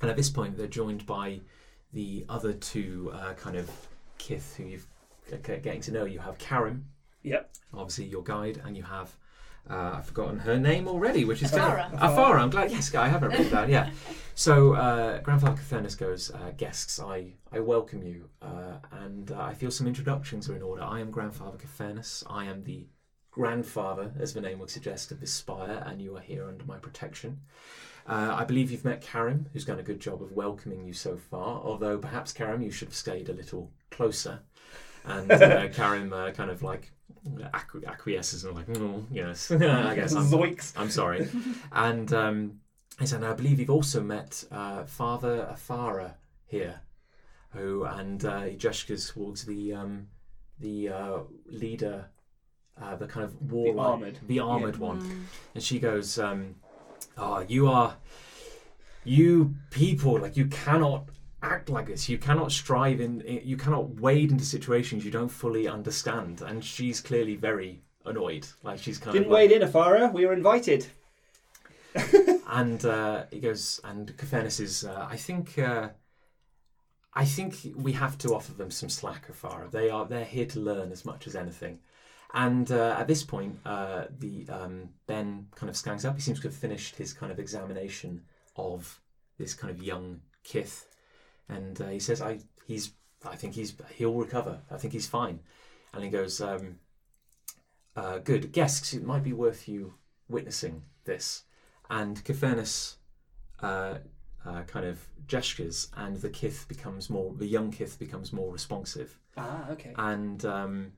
And 0.00 0.10
at 0.10 0.16
this 0.16 0.30
point, 0.30 0.56
they're 0.56 0.66
joined 0.66 1.06
by 1.06 1.40
the 1.92 2.24
other 2.28 2.52
two 2.52 3.10
uh, 3.14 3.34
kind 3.34 3.56
of 3.56 3.70
kith 4.18 4.56
who 4.56 4.64
you've 4.64 4.86
g- 5.30 5.36
getting 5.62 5.80
to 5.82 5.92
know. 5.92 6.04
You 6.04 6.18
have 6.20 6.38
Karim, 6.38 6.86
Yep. 7.22 7.50
obviously 7.74 8.06
your 8.06 8.22
guide, 8.22 8.60
and 8.64 8.76
you 8.76 8.82
have 8.82 9.14
uh, 9.70 9.92
I've 9.98 10.06
forgotten 10.06 10.40
her 10.40 10.58
name 10.58 10.88
already, 10.88 11.24
which 11.24 11.40
is 11.40 11.52
Afara. 11.52 11.88
good. 11.90 12.00
Afara. 12.00 12.38
I'm 12.40 12.50
glad. 12.50 12.72
Yes, 12.72 12.92
I 12.96 13.06
have 13.06 13.22
it 13.22 13.26
written 13.28 13.50
down. 13.50 13.70
Yeah. 13.70 13.90
So 14.34 14.72
uh, 14.72 15.18
Grandfather 15.20 15.60
Cathernus 15.60 15.94
goes, 15.94 16.30
uh, 16.30 16.52
guests, 16.56 16.98
I 16.98 17.34
I 17.52 17.60
welcome 17.60 18.02
you, 18.02 18.30
uh, 18.40 18.78
and 19.02 19.30
uh, 19.30 19.38
I 19.42 19.52
feel 19.52 19.70
some 19.70 19.86
introductions 19.86 20.48
are 20.48 20.56
in 20.56 20.62
order. 20.62 20.82
I 20.82 21.00
am 21.00 21.10
Grandfather 21.10 21.58
Cathernus. 21.58 22.24
I 22.30 22.46
am 22.46 22.64
the 22.64 22.86
grandfather, 23.32 24.12
as 24.20 24.32
the 24.34 24.40
name 24.40 24.60
would 24.60 24.70
suggest, 24.70 25.10
of 25.10 25.20
this 25.20 25.32
spire, 25.32 25.82
and 25.86 26.00
you 26.00 26.16
are 26.16 26.20
here 26.20 26.46
under 26.46 26.64
my 26.64 26.78
protection. 26.78 27.40
Uh, 28.06 28.34
I 28.36 28.44
believe 28.44 28.70
you've 28.70 28.84
met 28.84 29.00
Karim, 29.00 29.46
who's 29.52 29.64
done 29.64 29.78
a 29.78 29.82
good 29.82 30.00
job 30.00 30.22
of 30.22 30.32
welcoming 30.32 30.84
you 30.84 30.92
so 30.92 31.16
far. 31.16 31.60
Although 31.62 31.98
perhaps 31.98 32.32
Karim, 32.32 32.62
you 32.62 32.70
should 32.70 32.88
have 32.88 32.96
stayed 32.96 33.28
a 33.28 33.32
little 33.32 33.70
closer. 33.90 34.40
And 35.04 35.30
uh, 35.30 35.68
Karim 35.72 36.12
uh, 36.12 36.30
kind 36.32 36.50
of 36.50 36.62
like 36.62 36.92
acqu- 37.26 37.86
acquiesces 37.86 38.44
and 38.44 38.54
like, 38.54 38.66
mm, 38.66 39.04
yes, 39.10 39.50
I 39.50 39.56
guess 39.94 40.14
I'm, 40.14 40.26
Zoinks. 40.26 40.72
I'm 40.76 40.90
sorry. 40.90 41.28
and 41.72 42.12
um, 42.12 42.60
he 42.98 43.06
said, 43.06 43.22
I 43.24 43.34
believe 43.34 43.58
you've 43.58 43.70
also 43.70 44.02
met 44.02 44.44
uh, 44.50 44.84
Father 44.84 45.48
Afara 45.52 46.14
here, 46.46 46.80
who 47.50 47.84
and 47.84 48.24
uh, 48.24 48.42
he 48.42 48.56
gestures 48.56 49.10
towards 49.10 49.44
the 49.44 49.72
um, 49.74 50.08
the 50.58 50.88
uh, 50.88 51.18
leader, 51.46 52.06
uh, 52.80 52.96
the 52.96 53.06
kind 53.06 53.24
of 53.24 53.50
warlike, 53.50 53.86
armoured. 53.86 54.18
the 54.26 54.40
armored 54.40 54.76
Yeah. 54.76 54.86
one, 54.86 55.26
and 55.54 55.62
she 55.62 55.78
goes, 55.78 56.18
um, 56.18 56.56
"Oh, 57.16 57.40
you 57.40 57.68
are, 57.68 57.96
you 59.04 59.54
people 59.70 60.18
like 60.20 60.36
you 60.36 60.46
cannot." 60.46 61.08
Act 61.44 61.68
like 61.68 61.86
this. 61.88 62.08
You 62.08 62.18
cannot 62.18 62.52
strive 62.52 63.00
in. 63.00 63.20
You 63.26 63.56
cannot 63.56 63.98
wade 64.00 64.30
into 64.30 64.44
situations 64.44 65.04
you 65.04 65.10
don't 65.10 65.28
fully 65.28 65.66
understand. 65.66 66.40
And 66.40 66.64
she's 66.64 67.00
clearly 67.00 67.34
very 67.34 67.82
annoyed. 68.04 68.46
Like 68.62 68.78
she's 68.78 68.98
kind 68.98 69.12
Didn't 69.12 69.26
of 69.26 69.32
like, 69.32 69.50
wade 69.50 69.60
in, 69.60 69.68
Afara. 69.68 70.12
We 70.12 70.24
were 70.24 70.34
invited. 70.34 70.86
and 72.48 72.84
uh, 72.84 73.24
he 73.32 73.40
goes, 73.40 73.80
and 73.82 74.16
Cafairnus 74.16 74.60
is, 74.60 74.84
uh, 74.84 75.08
I 75.10 75.16
think, 75.16 75.58
uh, 75.58 75.88
I 77.12 77.24
think 77.24 77.56
we 77.74 77.90
have 77.92 78.16
to 78.18 78.36
offer 78.36 78.52
them 78.52 78.70
some 78.70 78.88
slack, 78.88 79.26
Afara. 79.28 79.68
They 79.68 79.90
are, 79.90 80.06
they're 80.06 80.24
here 80.24 80.46
to 80.46 80.60
learn 80.60 80.92
as 80.92 81.04
much 81.04 81.26
as 81.26 81.34
anything. 81.34 81.80
And 82.34 82.70
uh, 82.72 82.96
at 82.98 83.08
this 83.08 83.22
point, 83.22 83.58
uh, 83.64 84.04
the 84.18 84.46
um, 84.48 84.88
Ben 85.06 85.48
kind 85.54 85.68
of 85.68 85.76
scans 85.76 86.04
up. 86.04 86.14
He 86.16 86.22
seems 86.22 86.40
to 86.40 86.48
have 86.48 86.56
finished 86.56 86.96
his 86.96 87.12
kind 87.12 87.30
of 87.30 87.38
examination 87.38 88.22
of 88.56 89.00
this 89.38 89.52
kind 89.54 89.70
of 89.70 89.82
young 89.82 90.20
kith, 90.44 90.86
and 91.48 91.80
uh, 91.80 91.88
he 91.88 91.98
says, 91.98 92.22
"I, 92.22 92.38
he's, 92.66 92.92
I 93.24 93.36
think 93.36 93.54
he's, 93.54 93.74
he'll 93.96 94.14
recover. 94.14 94.60
I 94.70 94.76
think 94.78 94.94
he's 94.94 95.06
fine." 95.06 95.40
And 95.92 96.02
he 96.02 96.08
goes, 96.08 96.40
um, 96.40 96.76
uh, 97.96 98.18
"Good, 98.18 98.52
guests. 98.52 98.94
It 98.94 99.04
might 99.04 99.22
be 99.24 99.34
worth 99.34 99.68
you 99.68 99.94
witnessing 100.28 100.82
this." 101.04 101.44
and 101.92 102.24
Cafairnus 102.24 102.96
uh, 103.62 103.98
uh, 104.46 104.62
kind 104.62 104.86
of 104.86 105.06
gestures, 105.26 105.88
and 105.96 106.16
the 106.16 106.30
kith 106.30 106.66
becomes 106.68 107.10
more, 107.10 107.34
the 107.36 107.46
young 107.46 107.70
kith 107.70 107.98
becomes 107.98 108.32
more 108.32 108.50
responsive, 108.50 109.18
Ah, 109.36 109.68
okay. 109.70 109.92
and 109.96 110.44
um, 110.44 110.92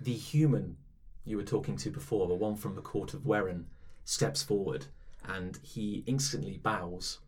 the 0.00 0.14
human 0.14 0.76
you 1.24 1.36
were 1.36 1.42
talking 1.42 1.76
to 1.76 1.90
before, 1.90 2.28
the 2.28 2.34
one 2.34 2.56
from 2.56 2.74
the 2.74 2.82
court 2.82 3.14
of 3.14 3.26
Werin, 3.26 3.64
steps 4.04 4.42
forward, 4.42 4.86
and 5.24 5.58
he 5.62 6.04
instantly 6.06 6.58
bows, 6.58 7.18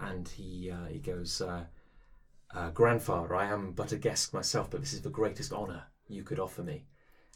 and 0.00 0.28
he 0.28 0.70
uh, 0.70 0.86
he 0.86 0.98
goes, 0.98 1.40
uh, 1.40 1.64
uh, 2.54 2.70
"Grandfather, 2.70 3.34
I 3.34 3.46
am 3.46 3.72
but 3.72 3.92
a 3.92 3.98
guest 3.98 4.32
myself, 4.32 4.70
but 4.70 4.80
this 4.80 4.92
is 4.92 5.02
the 5.02 5.10
greatest 5.10 5.52
honour 5.52 5.84
you 6.08 6.22
could 6.22 6.38
offer 6.38 6.62
me," 6.62 6.86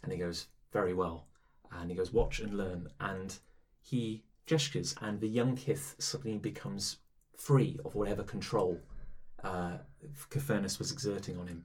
and 0.02 0.10
he 0.10 0.18
goes, 0.18 0.46
"Very 0.72 0.94
well," 0.94 1.26
and 1.70 1.90
he 1.90 1.96
goes, 1.96 2.12
"Watch 2.12 2.40
and 2.40 2.54
learn," 2.54 2.88
and 3.00 3.38
he 3.82 4.24
gestures, 4.46 4.94
and 5.00 5.20
the 5.20 5.28
young 5.28 5.56
kith 5.56 5.96
suddenly 5.98 6.38
becomes 6.38 6.98
free 7.36 7.78
of 7.84 7.94
whatever 7.94 8.22
control 8.22 8.80
uh, 9.44 9.78
was 10.78 10.90
exerting 10.92 11.38
on 11.38 11.46
him, 11.46 11.64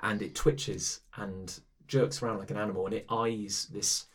and 0.00 0.22
it 0.22 0.34
twitches 0.34 1.00
and 1.16 1.60
jerks 1.86 2.22
around 2.22 2.38
like 2.38 2.50
an 2.50 2.56
animal, 2.56 2.86
and 2.86 2.94
it 2.94 3.06
eyes 3.10 3.68
this 3.72 4.06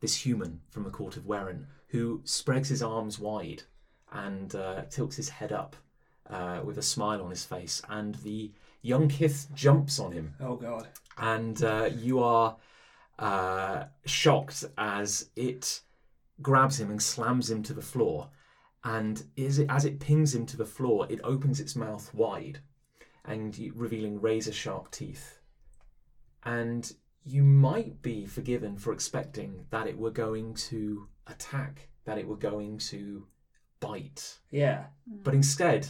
this 0.00 0.16
human 0.26 0.60
from 0.70 0.82
the 0.84 0.90
court 0.90 1.16
of 1.16 1.24
Werin, 1.26 1.66
who 1.88 2.20
spreads 2.24 2.68
his 2.68 2.82
arms 2.82 3.18
wide 3.18 3.62
and 4.10 4.54
uh, 4.54 4.82
tilts 4.90 5.16
his 5.16 5.28
head 5.28 5.52
up 5.52 5.76
uh, 6.28 6.60
with 6.64 6.76
a 6.78 6.82
smile 6.82 7.22
on 7.22 7.30
his 7.30 7.44
face, 7.44 7.80
and 7.88 8.16
the 8.16 8.50
young 8.82 9.08
kith 9.08 9.46
jumps 9.54 10.00
on 10.00 10.10
him 10.12 10.34
Oh 10.40 10.56
God. 10.56 10.88
and 11.18 11.62
uh, 11.62 11.88
you 11.96 12.20
are 12.22 12.56
uh, 13.18 13.84
shocked 14.04 14.64
as 14.76 15.30
it 15.36 15.80
grabs 16.40 16.80
him 16.80 16.90
and 16.90 17.00
slams 17.00 17.48
him 17.50 17.62
to 17.62 17.72
the 17.72 17.82
floor. 17.82 18.28
And 18.84 19.22
is 19.36 19.60
it, 19.60 19.68
as 19.70 19.84
it 19.84 20.00
pings 20.00 20.34
him 20.34 20.44
to 20.46 20.56
the 20.56 20.64
floor, 20.66 21.06
it 21.08 21.20
opens 21.22 21.60
its 21.60 21.76
mouth 21.76 22.12
wide, 22.12 22.58
and 23.24 23.56
revealing 23.76 24.20
razor 24.20 24.52
sharp 24.52 24.90
teeth. 24.90 25.38
And 26.44 26.92
you 27.24 27.42
might 27.42 28.02
be 28.02 28.26
forgiven 28.26 28.76
for 28.76 28.92
expecting 28.92 29.66
that 29.70 29.86
it 29.86 29.96
were 29.96 30.10
going 30.10 30.54
to 30.54 31.06
attack, 31.26 31.88
that 32.04 32.18
it 32.18 32.26
were 32.26 32.36
going 32.36 32.78
to 32.78 33.26
bite. 33.80 34.38
Yeah. 34.50 34.86
But 35.06 35.34
instead, 35.34 35.88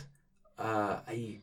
uh, 0.59 1.01
a 1.09 1.40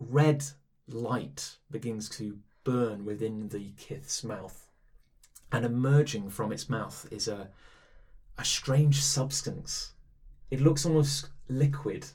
red 0.00 0.44
light 0.88 1.56
begins 1.70 2.08
to 2.10 2.38
burn 2.64 3.04
within 3.04 3.48
the 3.48 3.72
kith's 3.76 4.24
mouth, 4.24 4.68
and 5.52 5.64
emerging 5.64 6.30
from 6.30 6.52
its 6.52 6.68
mouth 6.68 7.06
is 7.10 7.28
a 7.28 7.50
a 8.38 8.44
strange 8.44 9.02
substance. 9.02 9.92
It 10.50 10.60
looks 10.60 10.86
almost 10.86 11.30
liquid, 11.48 12.06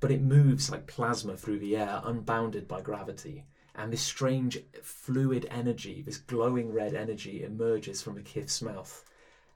but 0.00 0.10
it 0.10 0.20
moves 0.20 0.70
like 0.70 0.86
plasma 0.88 1.36
through 1.36 1.60
the 1.60 1.76
air, 1.76 2.00
unbounded 2.04 2.66
by 2.66 2.80
gravity. 2.80 3.44
And 3.74 3.92
this 3.92 4.02
strange 4.02 4.58
fluid 4.82 5.46
energy, 5.50 6.02
this 6.02 6.16
glowing 6.18 6.72
red 6.72 6.94
energy, 6.94 7.42
emerges 7.42 8.02
from 8.02 8.14
the 8.16 8.22
kith's 8.22 8.60
mouth, 8.60 9.04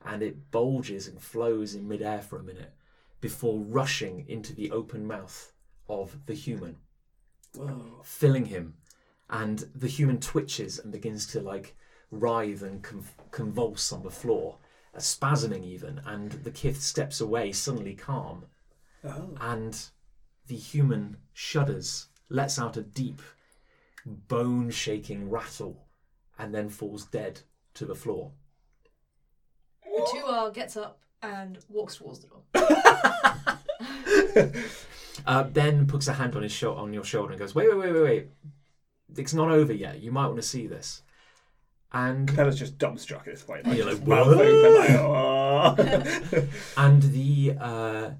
and 0.04 0.22
it 0.22 0.50
bulges 0.50 1.08
and 1.08 1.20
flows 1.20 1.74
in 1.74 1.88
midair 1.88 2.22
for 2.22 2.38
a 2.38 2.42
minute 2.42 2.72
before 3.20 3.58
rushing 3.60 4.24
into 4.28 4.54
the 4.54 4.70
open 4.70 5.06
mouth 5.06 5.52
of 5.88 6.26
the 6.26 6.34
human, 6.34 6.76
Whoa. 7.54 8.00
filling 8.02 8.46
him. 8.46 8.74
And 9.30 9.64
the 9.74 9.88
human 9.88 10.20
twitches 10.20 10.78
and 10.78 10.92
begins 10.92 11.26
to 11.28 11.40
like 11.40 11.74
writhe 12.10 12.62
and 12.62 12.82
con- 12.82 13.06
convulse 13.30 13.92
on 13.92 14.02
the 14.02 14.10
floor, 14.10 14.58
uh, 14.94 14.98
spasming 14.98 15.64
even. 15.64 16.00
And 16.04 16.32
the 16.32 16.50
kith 16.50 16.82
steps 16.82 17.20
away, 17.20 17.52
suddenly 17.52 17.94
calm. 17.94 18.44
Oh. 19.02 19.30
And 19.40 19.78
the 20.46 20.56
human 20.56 21.16
shudders, 21.32 22.08
lets 22.28 22.58
out 22.58 22.76
a 22.76 22.82
deep, 22.82 23.22
bone 24.04 24.70
shaking 24.70 25.30
rattle, 25.30 25.84
and 26.38 26.54
then 26.54 26.68
falls 26.68 27.04
dead 27.04 27.40
to 27.74 27.84
the 27.84 27.94
floor. 27.94 28.32
Tua 30.12 30.50
gets 30.52 30.76
up 30.76 31.00
and 31.22 31.58
walks 31.68 31.96
towards 31.96 32.20
the 32.20 32.28
door. 32.28 32.42
Uh, 35.26 35.44
ben 35.44 35.86
puts 35.86 36.08
a 36.08 36.12
hand 36.12 36.36
on 36.36 36.42
his 36.42 36.52
sho- 36.52 36.74
on 36.74 36.92
your 36.92 37.04
shoulder 37.04 37.30
and 37.32 37.38
goes, 37.38 37.54
"Wait, 37.54 37.68
wait, 37.68 37.78
wait, 37.78 37.92
wait, 37.92 38.02
wait! 38.02 38.26
It's 39.16 39.32
not 39.32 39.50
over 39.50 39.72
yet. 39.72 40.02
You 40.02 40.12
might 40.12 40.26
want 40.26 40.36
to 40.36 40.42
see 40.46 40.66
this." 40.66 41.02
And 41.92 42.28
Capella's 42.28 42.58
just 42.58 42.76
dumbstruck 42.76 43.20
at 43.20 43.24
this 43.26 43.42
point. 43.42 43.66
Like, 43.66 43.76
You're 43.76 43.86
like, 43.86 44.06
mouth 44.06 44.26
"What?" 44.26 44.46
open, 44.46 44.74
like, 44.74 44.90
"Oh." 45.00 46.46
and 46.76 47.02
the 47.02 47.54
uh, 47.58 48.10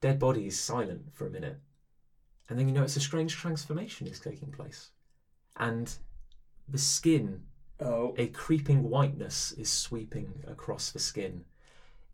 dead 0.00 0.18
body 0.18 0.46
is 0.46 0.58
silent 0.58 1.12
for 1.12 1.26
a 1.26 1.30
minute, 1.30 1.58
and 2.48 2.58
then 2.58 2.68
you 2.68 2.74
notice 2.74 2.96
a 2.96 3.00
strange 3.00 3.36
transformation 3.36 4.06
is 4.06 4.18
taking 4.18 4.50
place, 4.50 4.90
and 5.56 5.94
the 6.68 6.78
skin, 6.78 7.42
oh. 7.80 8.14
a 8.16 8.28
creeping 8.28 8.88
whiteness, 8.88 9.52
is 9.52 9.70
sweeping 9.70 10.42
across 10.46 10.90
the 10.90 10.98
skin. 10.98 11.44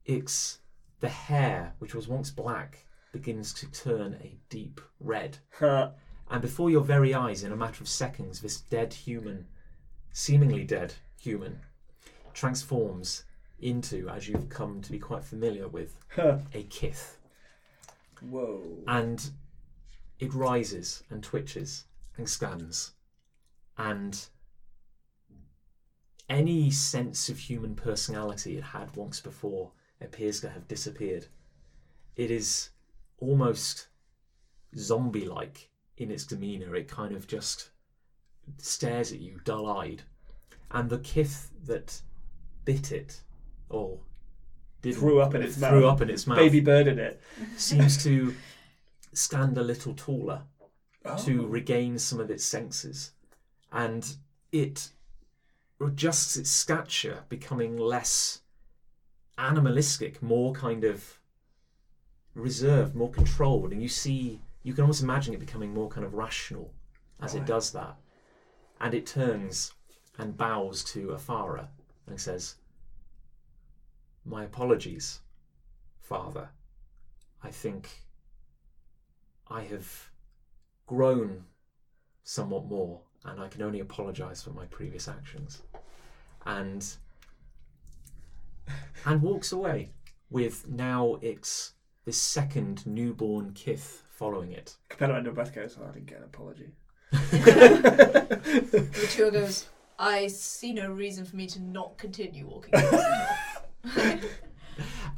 It's 0.05 0.59
the 1.01 1.09
hair, 1.09 1.75
which 1.79 1.95
was 1.95 2.09
once 2.09 2.31
black, 2.31 2.87
begins 3.13 3.53
to 3.55 3.71
turn 3.71 4.15
a 4.23 4.37
deep 4.49 4.81
red. 5.01 5.39
And 6.29 6.43
before 6.43 6.71
your 6.71 6.83
very 6.83 7.15
eyes, 7.15 7.43
in 7.43 7.53
a 7.53 7.57
matter 7.57 7.83
of 7.83 7.89
seconds, 7.89 8.41
this 8.41 8.61
dead 8.61 8.93
human, 8.93 9.47
seemingly 10.13 10.65
dead 10.65 10.95
human, 11.21 11.61
transforms 12.35 13.25
into, 13.61 14.09
as 14.09 14.29
you've 14.29 14.49
come 14.49 14.81
to 14.83 14.93
be 14.93 14.99
quite 14.99 15.25
familiar 15.25 15.69
with, 15.69 15.97
a 16.17 16.63
kith. 16.71 17.19
Whoa. 18.21 18.63
And 18.87 19.31
it 20.19 20.33
rises 20.35 21.03
and 21.11 21.23
twitches 21.23 21.85
and 22.17 22.29
scans. 22.29 22.93
And 23.81 24.29
any 26.29 26.71
sense 26.71 27.29
of 27.29 27.39
human 27.39 27.75
personality 27.75 28.57
it 28.57 28.63
had 28.65 28.95
once 28.95 29.21
before 29.21 29.73
appears 30.01 30.41
to 30.41 30.51
have 30.51 30.69
disappeared. 30.69 31.27
It 32.15 32.31
is 32.31 32.71
almost 33.19 33.89
zombie 34.77 35.27
like 35.27 35.71
in 35.97 36.11
its 36.11 36.25
demeanour. 36.27 36.75
It 36.77 36.89
kind 36.89 37.15
of 37.15 37.27
just 37.27 37.71
stares 38.59 39.13
at 39.13 39.21
you 39.21 39.41
dull 39.45 39.67
eyed. 39.67 40.03
And 40.71 40.89
the 40.91 40.99
kith 40.99 41.51
that 41.65 42.03
bit 42.65 42.93
it, 42.93 43.23
or 43.71 44.01
did 44.83 44.95
Threw 44.95 45.21
up 45.21 45.35
in 45.35 45.43
its 45.43 45.57
threw 45.57 45.81
mouth. 45.83 45.95
up 45.95 46.01
in 46.03 46.11
its 46.11 46.27
mouth, 46.27 46.39
Baby 46.39 46.61
bird 46.61 46.87
in 46.87 46.99
it. 46.99 47.21
seems 47.57 48.03
to 48.05 48.35
stand 49.13 49.59
a 49.59 49.63
little 49.63 49.95
taller 49.95 50.43
oh. 51.05 51.17
to 51.25 51.45
Oh. 51.45 51.47
regain 51.49 51.99
some 51.99 52.21
of 52.21 52.31
its 52.31 52.45
senses. 52.45 53.13
And 53.73 54.17
it 54.53 54.91
adjusts 55.81 56.37
its 56.37 56.51
stature, 56.51 57.25
becoming 57.29 57.77
less 57.77 58.41
animalistic, 59.39 60.23
more 60.23 60.53
kind 60.53 60.85
of 60.85 61.19
reserved, 62.35 62.95
more 62.95 63.11
controlled. 63.11 63.73
And 63.73 63.83
you 63.83 63.89
see, 63.89 64.41
you 64.63 64.75
can 64.75 64.83
almost 64.83 65.03
imagine 65.03 65.35
it 65.35 65.41
becoming 65.41 65.73
more 65.73 65.89
kind 65.89 66.05
of 66.05 66.15
rational 66.15 66.73
as 67.21 67.35
it 67.35 67.47
does 67.47 67.73
that. 67.73 67.97
And 68.81 68.95
it 68.95 69.07
turns 69.07 69.73
and 70.19 70.37
bows 70.37 70.85
to 70.85 71.09
Afara 71.09 71.69
and 72.07 72.21
says, 72.21 72.57
My 74.25 74.45
apologies, 74.45 75.21
Father. 75.99 76.49
I 77.43 77.51
think 77.51 77.89
I 79.49 79.63
have 79.63 80.11
grown 80.87 81.45
somewhat 82.23 82.67
more, 82.67 83.01
and 83.25 83.41
I 83.41 83.49
can 83.49 83.63
only 83.63 83.81
apologise 83.81 84.43
for 84.43 84.51
my 84.51 84.67
previous 84.67 85.09
actions. 85.09 85.63
And 86.47 86.87
and 89.05 89.23
walks 89.23 89.53
away 89.53 89.91
with 90.31 90.69
now 90.69 91.19
it's 91.21 91.75
this 92.05 92.17
second 92.17 92.87
newborn 92.87 93.53
kith 93.53 94.05
following 94.11 94.53
it. 94.53 94.77
Capella 94.89 95.15
under 95.15 95.33
breath 95.33 95.55
goes, 95.55 95.77
oh, 95.81 95.87
I 95.89 95.93
didn't 95.93 96.07
get 96.07 96.19
an 96.19 96.25
apology. 96.25 96.73
Tua 99.11 99.31
goes, 99.31 99.69
I 99.99 100.29
see 100.29 100.73
no 100.73 100.91
reason 100.91 101.25
for 101.25 101.37
me 101.37 101.47
to 101.49 101.61
not 101.61 101.99
continue 101.99 102.47
walking. 102.47 102.73
towards 102.73 102.91
the 102.91 104.21
door." 104.21 104.31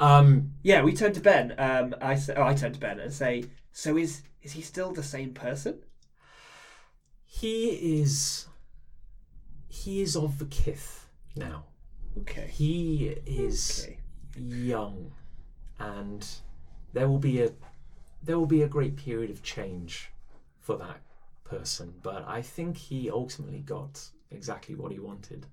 Um, 0.00 0.52
Yeah, 0.62 0.82
we 0.82 0.92
turn 0.92 1.12
to 1.12 1.20
Ben. 1.20 1.54
Um, 1.58 1.94
I 2.00 2.16
say, 2.16 2.34
oh, 2.36 2.42
I 2.42 2.54
turn 2.54 2.72
to 2.72 2.80
Ben 2.80 2.98
and 2.98 3.12
say, 3.12 3.44
so 3.72 3.96
is 3.96 4.22
is 4.42 4.52
he 4.52 4.62
still 4.62 4.92
the 4.92 5.02
same 5.02 5.32
person? 5.32 5.78
He 7.34 8.00
is 8.00 8.46
he 9.68 10.02
is 10.02 10.16
of 10.16 10.38
the 10.38 10.44
kith 10.44 11.08
now. 11.34 11.64
Okay. 12.18 12.46
He 12.46 13.06
is 13.24 13.84
Okay. 13.86 13.98
young, 14.36 15.12
and 15.78 16.26
there 16.92 17.08
will 17.08 17.18
be 17.18 17.40
a 17.40 17.50
there 18.22 18.38
will 18.38 18.46
be 18.58 18.62
a 18.62 18.68
great 18.68 18.96
period 18.96 19.30
of 19.30 19.42
change 19.42 20.10
for 20.60 20.76
that 20.76 21.00
person. 21.44 21.94
But 22.02 22.28
I 22.28 22.42
think 22.42 22.76
he 22.76 23.10
ultimately 23.10 23.60
got 23.60 23.98
exactly 24.30 24.74
what 24.74 24.92
he 24.92 24.98
wanted. 24.98 25.46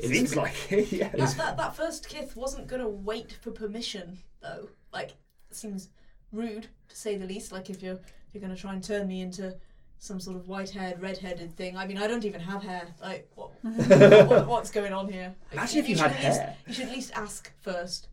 It 0.00 0.08
Seems 0.08 0.34
like 0.34 0.72
it, 0.72 0.90
yeah. 1.00 1.10
that, 1.10 1.36
that, 1.36 1.56
that 1.56 1.76
first 1.76 2.08
kith 2.08 2.34
wasn't 2.34 2.66
going 2.66 2.82
to 2.82 2.88
wait 2.88 3.38
for 3.40 3.52
permission, 3.52 4.18
though. 4.42 4.68
Like, 4.92 5.10
it 5.48 5.56
seems 5.56 5.90
rude, 6.32 6.66
to 6.88 6.96
say 6.96 7.16
the 7.16 7.26
least. 7.26 7.52
Like, 7.52 7.70
if 7.70 7.80
you're, 7.80 7.94
if 7.94 8.34
you're 8.34 8.40
going 8.40 8.54
to 8.54 8.60
try 8.60 8.72
and 8.72 8.82
turn 8.82 9.06
me 9.06 9.20
into 9.20 9.54
some 10.04 10.20
sort 10.20 10.36
of 10.36 10.48
white 10.48 10.68
haired, 10.68 11.00
red 11.00 11.16
headed 11.16 11.56
thing. 11.56 11.78
I 11.78 11.86
mean, 11.86 11.96
I 11.96 12.06
don't 12.06 12.26
even 12.26 12.40
have 12.40 12.62
hair. 12.62 12.86
Like, 13.00 13.26
what, 13.36 13.50
what, 13.62 14.46
what's 14.46 14.70
going 14.70 14.92
on 14.92 15.10
here? 15.10 15.34
Like, 15.50 15.54
Imagine 15.54 15.78
if 15.78 15.88
you 15.88 15.96
should 15.96 16.10
had 16.10 16.24
at 16.24 16.30
least- 16.30 16.58
You 16.66 16.74
should 16.74 16.84
at 16.86 16.92
least 16.92 17.12
ask 17.14 17.52
first. 17.62 18.08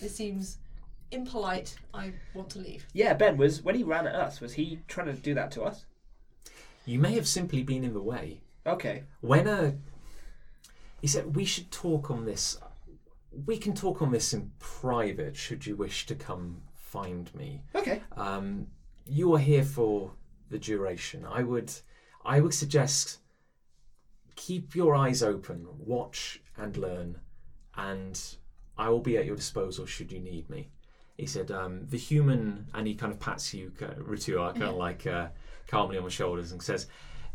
It 0.00 0.10
seems 0.10 0.58
impolite. 1.10 1.74
I 1.92 2.12
want 2.32 2.48
to 2.50 2.60
leave. 2.60 2.86
Yeah, 2.92 3.14
Ben 3.14 3.36
was 3.36 3.60
when 3.62 3.74
he 3.74 3.82
ran 3.82 4.06
at 4.06 4.14
us. 4.14 4.40
Was 4.40 4.52
he 4.52 4.78
trying 4.86 5.08
to 5.08 5.12
do 5.14 5.34
that 5.34 5.50
to 5.52 5.62
us? 5.64 5.84
You 6.86 7.00
may 7.00 7.12
have 7.14 7.26
simply 7.26 7.64
been 7.64 7.82
in 7.82 7.92
the 7.92 8.00
way. 8.02 8.40
Okay. 8.64 9.02
When 9.20 9.48
a 9.48 9.74
he 11.00 11.08
said 11.08 11.34
we 11.34 11.44
should 11.44 11.72
talk 11.72 12.10
on 12.10 12.24
this. 12.24 12.56
We 13.46 13.58
can 13.58 13.74
talk 13.74 14.00
on 14.00 14.12
this 14.12 14.32
in 14.32 14.52
private. 14.60 15.36
Should 15.36 15.66
you 15.66 15.74
wish 15.74 16.06
to 16.06 16.14
come 16.14 16.62
find 16.76 17.34
me? 17.34 17.62
Okay. 17.74 18.00
Um, 18.16 18.68
you 19.06 19.34
are 19.34 19.38
here 19.38 19.64
for 19.64 20.12
the 20.50 20.58
duration. 20.58 21.24
I 21.24 21.42
would, 21.42 21.72
I 22.24 22.40
would 22.40 22.54
suggest 22.54 23.18
keep 24.36 24.74
your 24.74 24.94
eyes 24.94 25.22
open, 25.22 25.66
watch 25.78 26.40
and 26.56 26.76
learn, 26.76 27.18
and 27.76 28.20
I 28.76 28.88
will 28.88 29.00
be 29.00 29.16
at 29.16 29.26
your 29.26 29.36
disposal 29.36 29.86
should 29.86 30.12
you 30.12 30.20
need 30.20 30.48
me. 30.50 30.70
He 31.16 31.26
said, 31.26 31.50
um, 31.50 31.86
the 31.88 31.98
human, 31.98 32.66
and 32.72 32.86
he 32.86 32.94
kind 32.94 33.12
of 33.12 33.20
pats 33.20 33.52
you, 33.52 33.72
Ritua, 33.78 34.52
kind 34.52 34.64
of 34.64 34.76
like 34.76 35.06
uh, 35.06 35.28
calmly 35.68 35.98
on 35.98 36.04
the 36.04 36.10
shoulders, 36.10 36.52
and 36.52 36.62
says, 36.62 36.86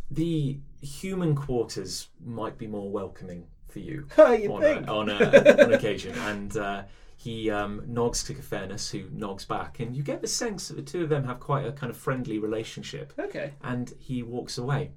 the 0.09 0.57
human 0.81 1.35
quarters 1.35 2.07
might 2.23 2.57
be 2.57 2.67
more 2.67 2.89
welcoming 2.91 3.45
for 3.67 3.79
you 3.79 4.07
you 4.17 4.53
on, 4.53 4.61
think? 4.61 4.87
a, 4.87 4.91
on, 4.91 5.09
a, 5.09 5.63
on 5.63 5.73
occasion. 5.73 6.17
And 6.19 6.57
uh, 6.57 6.83
he 7.15 7.49
um, 7.49 7.83
nods 7.87 8.23
to 8.25 8.33
Fairness, 8.35 8.89
who 8.91 9.03
nogs 9.05 9.47
back, 9.47 9.79
and 9.79 9.95
you 9.95 10.03
get 10.03 10.21
the 10.21 10.27
sense 10.27 10.67
that 10.67 10.75
the 10.75 10.81
two 10.81 11.03
of 11.03 11.09
them 11.09 11.23
have 11.25 11.39
quite 11.39 11.65
a 11.65 11.71
kind 11.71 11.89
of 11.89 11.97
friendly 11.97 12.39
relationship. 12.39 13.13
Okay. 13.17 13.53
And 13.63 13.93
he 13.99 14.21
walks 14.23 14.57
away. 14.57 14.91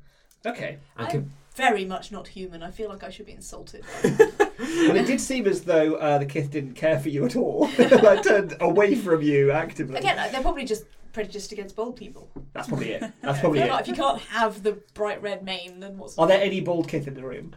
Okay. 0.44 0.78
And 0.96 1.06
I'm 1.06 1.10
can, 1.10 1.32
very 1.54 1.84
much 1.84 2.12
not 2.12 2.28
human. 2.28 2.62
I 2.62 2.70
feel 2.70 2.88
like 2.88 3.02
I 3.02 3.10
should 3.10 3.26
be 3.26 3.32
insulted. 3.32 3.84
Well, 4.58 4.96
it 4.96 5.06
did 5.06 5.20
seem 5.20 5.46
as 5.46 5.62
though 5.62 5.94
uh, 5.94 6.18
the 6.18 6.26
Kith 6.26 6.50
didn't 6.50 6.74
care 6.74 6.98
for 6.98 7.10
you 7.10 7.24
at 7.24 7.36
all. 7.36 7.70
like 7.78 8.24
turned 8.24 8.56
away 8.60 8.96
from 8.96 9.22
you 9.22 9.52
actively. 9.52 9.98
Again, 9.98 10.16
they're 10.32 10.42
probably 10.42 10.64
just 10.64 10.84
prejudiced 11.12 11.52
against 11.52 11.76
bald 11.76 11.94
people. 11.94 12.28
That's 12.54 12.66
probably 12.66 12.90
it. 12.90 13.12
That's 13.22 13.38
probably 13.38 13.60
If 13.60 13.66
it. 13.66 13.68
not- 13.68 13.80
If 13.82 13.88
you 13.88 13.94
can't 13.94 14.20
have 14.22 14.64
the 14.64 14.72
bright 14.94 15.22
red 15.22 15.44
mane, 15.44 15.78
then 15.78 15.96
what's 15.96 16.18
Are 16.18 16.26
there 16.26 16.42
any 16.42 16.60
bald 16.60 16.88
Kith 16.88 17.06
in 17.06 17.14
the 17.14 17.22
room? 17.22 17.54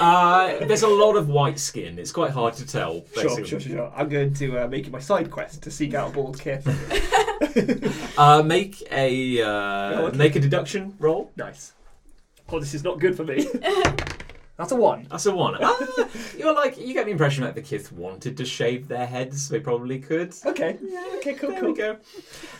Uh, 0.00 0.64
there's 0.66 0.82
a 0.82 0.88
lot 0.88 1.16
of 1.16 1.28
white 1.28 1.58
skin. 1.58 1.98
It's 1.98 2.12
quite 2.12 2.30
hard 2.30 2.54
to 2.54 2.66
tell. 2.66 3.04
Sure, 3.14 3.24
basically. 3.24 3.44
sure, 3.48 3.60
sure, 3.60 3.72
sure. 3.76 3.92
I'm 3.96 4.08
going 4.08 4.34
to 4.34 4.64
uh, 4.64 4.68
make 4.68 4.86
it 4.86 4.92
my 4.92 4.98
side 5.00 5.30
quest 5.30 5.62
to 5.62 5.70
seek 5.70 5.94
out 5.94 6.10
a 6.10 6.12
bald 6.12 6.38
Kith. 6.40 6.66
Uh, 8.18 8.42
make 8.42 8.82
a 8.90 9.42
uh, 9.42 9.46
Oh, 10.00 10.06
okay. 10.06 10.16
make 10.16 10.36
a 10.36 10.40
deduction 10.40 10.94
roll. 10.98 11.30
nice. 11.36 11.74
Oh, 12.48 12.58
this 12.60 12.72
is 12.74 12.82
not 12.82 12.98
good 12.98 13.14
for 13.16 13.24
me. 13.24 13.46
That's 14.56 14.72
a 14.72 14.76
one. 14.76 15.06
That's 15.10 15.26
a 15.26 15.34
one. 15.34 15.56
Ah, 15.60 16.08
you're 16.38 16.54
like 16.54 16.78
you 16.78 16.94
get 16.94 17.04
the 17.04 17.10
impression 17.12 17.44
that 17.44 17.54
the 17.54 17.60
Kith 17.60 17.92
wanted 17.92 18.36
to 18.38 18.44
shave 18.46 18.88
their 18.88 19.06
heads. 19.06 19.48
They 19.50 19.60
probably 19.60 19.98
could. 19.98 20.34
Okay. 20.46 20.78
Yeah, 20.82 21.04
Okay. 21.16 21.34
Cool. 21.34 21.50
there 21.50 21.60
Cool. 21.60 21.72
we 21.72 21.76
go. 21.78 21.96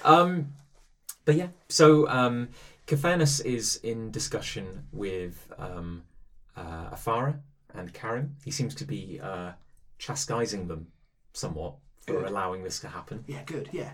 Um, 0.05 0.53
but 1.25 1.37
yeah, 1.37 1.49
so 1.71 2.07
um, 2.09 2.49
Caphanus 2.87 3.41
is 3.45 3.77
in 3.83 4.11
discussion 4.11 4.85
with 4.93 5.51
um, 5.59 6.03
uh, 6.57 6.91
Afara 6.91 7.39
and 7.75 7.93
Karim. 7.93 8.37
He 8.45 8.51
seems 8.51 8.75
to 8.77 8.85
be 8.85 9.21
uh, 9.23 9.53
chastising 9.99 10.69
them 10.69 10.87
somewhat 11.33 11.75
for 12.07 12.15
Good. 12.21 12.29
allowing 12.31 12.63
this 12.65 12.81
to 12.81 12.89
happen, 12.89 13.25
Yeah. 13.27 13.43
Good. 13.45 13.69
Yeah. 13.73 13.91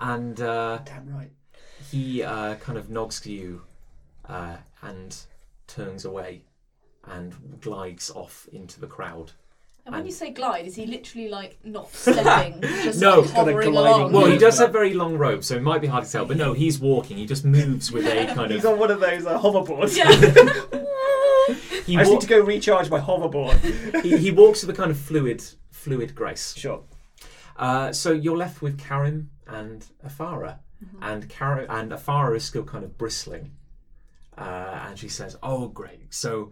and 0.00 0.40
uh, 0.40 0.78
Damn 0.84 1.08
right. 1.14 1.30
he 1.90 2.22
uh, 2.22 2.56
kind 2.56 2.78
of 2.78 2.90
nods 2.90 3.20
to 3.20 3.32
you 3.32 3.62
uh, 4.28 4.56
and 4.82 5.16
turns 5.66 6.04
away 6.04 6.42
and 7.04 7.60
glides 7.60 8.10
off 8.10 8.48
into 8.52 8.80
the 8.80 8.86
crowd. 8.86 9.32
And 9.84 9.92
when 9.92 10.00
And- 10.00 10.08
you 10.08 10.14
say 10.14 10.30
glide, 10.30 10.66
is 10.66 10.74
he 10.74 10.86
literally 10.86 11.28
like 11.28 11.58
not 11.62 11.92
stepping, 11.94 12.60
just 12.62 13.00
No, 13.00 13.20
like 13.20 13.22
he's 13.26 13.32
got 13.32 13.48
a 13.48 13.52
hovering 13.52 13.70
gliding 13.70 14.00
along? 14.00 14.12
Well, 14.12 14.26
he 14.26 14.38
does 14.38 14.58
have 14.58 14.72
very 14.72 14.94
long 14.94 15.16
robes, 15.16 15.46
so 15.46 15.54
it 15.54 15.62
might 15.62 15.80
be 15.80 15.86
hard 15.86 16.04
to 16.04 16.10
tell. 16.10 16.24
But 16.26 16.38
no, 16.38 16.54
he's 16.54 16.80
walking. 16.80 17.16
He 17.18 17.26
just 17.26 17.44
moves 17.44 17.92
with 17.92 18.04
a 18.06 18.26
kind 18.34 18.46
of 18.46 18.50
He's 18.50 18.64
of. 18.64 18.72
on 18.72 18.78
one 18.80 18.90
of 18.90 18.98
those 18.98 19.24
uh, 19.26 19.38
hoverboards. 19.38 19.96
Yeah. 19.96 20.82
He, 21.86 21.96
I 21.96 22.00
just 22.00 22.10
wa- 22.10 22.14
need 22.16 22.20
to 22.22 22.28
go 22.28 22.40
recharge 22.40 22.90
my 22.90 23.00
hoverboard. 23.00 24.02
he, 24.02 24.16
he 24.16 24.30
walks 24.30 24.62
with 24.62 24.74
a 24.74 24.78
kind 24.78 24.90
of 24.90 24.98
fluid, 24.98 25.42
fluid 25.70 26.14
grace. 26.14 26.54
sure. 26.56 26.82
Uh, 27.56 27.92
so 27.92 28.12
you're 28.12 28.36
left 28.36 28.60
with 28.60 28.78
Karim 28.78 29.30
and 29.46 29.86
Afara, 30.06 30.58
and 31.00 31.28
Karim 31.28 31.66
and 31.70 31.92
Afara 31.92 32.36
is 32.36 32.44
still 32.44 32.64
kind 32.64 32.84
of 32.84 32.98
bristling, 32.98 33.52
uh, 34.36 34.84
and 34.86 34.98
she 34.98 35.08
says, 35.08 35.36
"Oh, 35.42 35.68
great! 35.68 36.12
So 36.12 36.50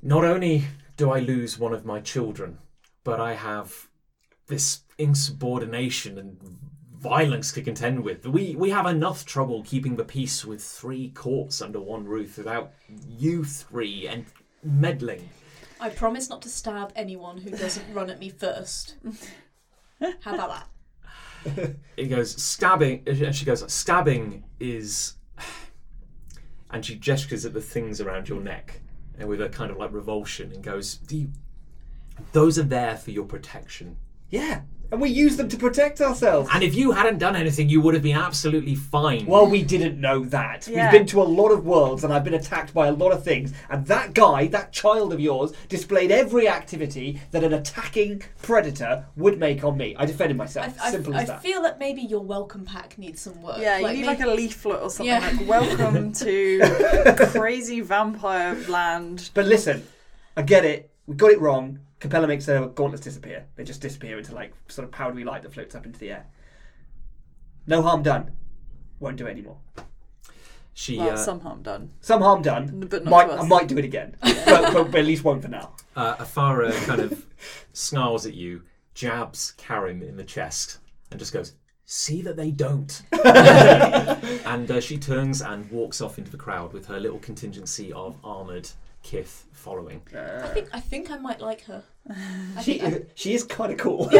not 0.00 0.24
only 0.24 0.64
do 0.96 1.10
I 1.10 1.18
lose 1.18 1.58
one 1.58 1.74
of 1.74 1.84
my 1.84 2.00
children, 2.00 2.58
but 3.02 3.20
I 3.20 3.34
have 3.34 3.88
this 4.46 4.80
insubordination 4.98 6.18
and 6.18 6.38
violence 7.04 7.52
to 7.52 7.62
contend 7.62 8.02
with. 8.02 8.26
We 8.26 8.56
we 8.56 8.70
have 8.70 8.86
enough 8.86 9.26
trouble 9.26 9.62
keeping 9.62 9.96
the 9.96 10.04
peace 10.04 10.44
with 10.44 10.62
three 10.62 11.10
courts 11.10 11.60
under 11.60 11.80
one 11.80 12.04
roof 12.04 12.38
without 12.38 12.72
you 13.06 13.44
three 13.44 14.08
and 14.08 14.24
meddling." 14.64 15.28
I 15.80 15.90
promise 15.90 16.30
not 16.30 16.42
to 16.42 16.48
stab 16.48 16.92
anyone 16.96 17.38
who 17.38 17.50
doesn't 17.50 17.92
run 17.92 18.10
at 18.10 18.18
me 18.18 18.30
first. 18.30 18.96
How 20.20 20.34
about 20.34 20.64
that? 21.44 21.76
it 21.96 22.06
goes 22.06 22.40
stabbing 22.42 23.02
and 23.06 23.34
she 23.34 23.44
goes 23.44 23.70
stabbing 23.72 24.44
is 24.58 25.16
and 26.70 26.84
she 26.84 26.96
gestures 26.96 27.44
at 27.44 27.52
the 27.52 27.60
things 27.60 28.00
around 28.00 28.28
your 28.28 28.40
neck 28.40 28.80
and 29.18 29.28
with 29.28 29.42
a 29.42 29.48
kind 29.48 29.70
of 29.70 29.76
like 29.76 29.92
revulsion 29.92 30.50
and 30.52 30.62
goes 30.64 30.96
do 30.96 31.18
you 31.18 31.30
those 32.32 32.58
are 32.58 32.62
there 32.62 32.96
for 32.96 33.10
your 33.10 33.24
protection 33.26 33.96
Yeah. 34.30 34.62
And 34.92 35.00
we 35.00 35.08
use 35.08 35.36
them 35.36 35.48
to 35.48 35.56
protect 35.56 36.00
ourselves. 36.00 36.48
and 36.52 36.62
if 36.62 36.74
you 36.74 36.92
hadn't 36.92 37.18
done 37.18 37.34
anything 37.34 37.68
you 37.68 37.80
would 37.80 37.94
have 37.94 38.02
been 38.02 38.16
absolutely 38.16 38.74
fine 38.76 39.26
Well, 39.26 39.46
we 39.46 39.62
didn't 39.62 40.00
know 40.00 40.24
that. 40.26 40.68
Yeah. 40.68 40.84
We've 40.84 41.00
been 41.00 41.06
to 41.08 41.22
a 41.22 41.24
lot 41.24 41.50
of 41.50 41.64
worlds 41.66 42.04
and 42.04 42.12
I've 42.12 42.22
been 42.24 42.34
attacked 42.34 42.72
by 42.72 42.86
a 42.88 42.92
lot 42.92 43.10
of 43.12 43.24
things. 43.24 43.52
And 43.70 43.84
that 43.86 44.14
guy, 44.14 44.46
that 44.48 44.72
child 44.72 45.12
of 45.12 45.18
yours, 45.20 45.52
displayed 45.68 46.10
every 46.12 46.48
activity 46.48 47.20
that 47.32 47.42
an 47.42 47.52
attacking 47.54 48.22
predator 48.42 49.06
would 49.16 49.38
make 49.38 49.64
on 49.64 49.76
me. 49.76 49.96
I 49.98 50.06
defended 50.06 50.36
myself. 50.36 50.76
I, 50.80 50.90
Simple 50.92 51.14
I 51.16 51.22
as 51.22 51.28
that. 51.28 51.42
feel 51.42 51.62
that 51.62 51.78
maybe 51.78 52.02
your 52.02 52.20
welcome 52.20 52.64
pack 52.64 52.96
needs 52.98 53.20
some 53.20 53.42
work. 53.42 53.58
Yeah, 53.60 53.78
you 53.78 53.82
Like, 53.84 53.96
need 53.96 54.06
maybe- 54.06 54.18
like 54.18 54.26
a 54.26 54.30
leaflet 54.30 54.80
or 54.82 54.90
something 54.90 55.06
Yeah. 55.06 55.18
like 55.38 55.48
"Welcome 55.48 56.12
to 56.12 56.60
crazy 57.32 57.80
vampire 57.80 58.54
land." 58.68 59.30
But 59.34 59.46
listen, 59.46 59.82
I 60.36 60.42
get 60.42 60.64
it. 60.64 60.90
We 61.06 61.16
got 61.16 61.30
it 61.32 61.40
wrong. 61.40 61.80
Capella 62.04 62.26
makes 62.26 62.44
their 62.44 62.66
gauntlets 62.66 63.02
disappear. 63.02 63.46
They 63.56 63.64
just 63.64 63.80
disappear 63.80 64.18
into 64.18 64.34
like 64.34 64.52
sort 64.68 64.84
of 64.84 64.92
powdery 64.92 65.24
light 65.24 65.42
that 65.42 65.54
floats 65.54 65.74
up 65.74 65.86
into 65.86 65.98
the 65.98 66.10
air. 66.10 66.26
No 67.66 67.80
harm 67.80 68.02
done. 68.02 68.32
Won't 69.00 69.16
do 69.16 69.26
it 69.26 69.30
anymore. 69.30 69.56
she 70.74 70.98
Well, 70.98 71.12
uh, 71.12 71.16
some 71.16 71.40
harm 71.40 71.62
done, 71.62 71.92
Some 72.02 72.20
harm 72.20 72.42
done. 72.42 72.84
but 72.90 73.04
not 73.04 73.10
Might, 73.10 73.24
to 73.28 73.32
us. 73.32 73.44
I 73.44 73.46
might 73.48 73.68
do 73.68 73.78
it 73.78 73.86
again, 73.86 74.16
but, 74.20 74.44
but, 74.74 74.90
but 74.90 75.00
at 75.00 75.06
least 75.06 75.24
one 75.24 75.40
for 75.40 75.48
now. 75.48 75.72
uh, 75.96 76.16
Afara 76.16 76.72
kind 76.84 77.00
of 77.00 77.24
snarls 77.72 78.26
at 78.26 78.34
you 78.34 78.64
jabs 78.92 79.52
Karim 79.56 80.02
in 80.02 80.18
the 80.18 80.24
chest 80.24 80.80
and 81.10 81.18
just 81.18 81.32
goes 81.32 81.54
see 81.86 82.20
that 82.20 82.36
they 82.36 82.50
don't 82.50 83.00
and 83.24 84.70
uh, 84.70 84.78
she 84.80 84.98
turns 84.98 85.40
and 85.40 85.70
walks 85.70 86.00
off 86.02 86.18
into 86.18 86.30
the 86.30 86.36
crowd 86.36 86.72
with 86.74 86.84
her 86.86 87.00
little 87.00 87.18
contingency 87.20 87.92
of 87.94 88.14
armored 88.22 88.68
kith 89.04 89.46
following 89.52 90.00
I 90.14 90.48
think 90.48 90.68
I 90.72 90.80
think 90.80 91.10
I 91.10 91.16
might 91.18 91.40
like 91.40 91.62
her. 91.66 91.82
I 92.56 92.62
She, 92.62 92.78
think 92.78 92.82
I- 92.94 93.02
she 93.14 93.34
is 93.34 93.44
kind 93.44 93.70
of 93.72 93.78
cool. 93.78 94.08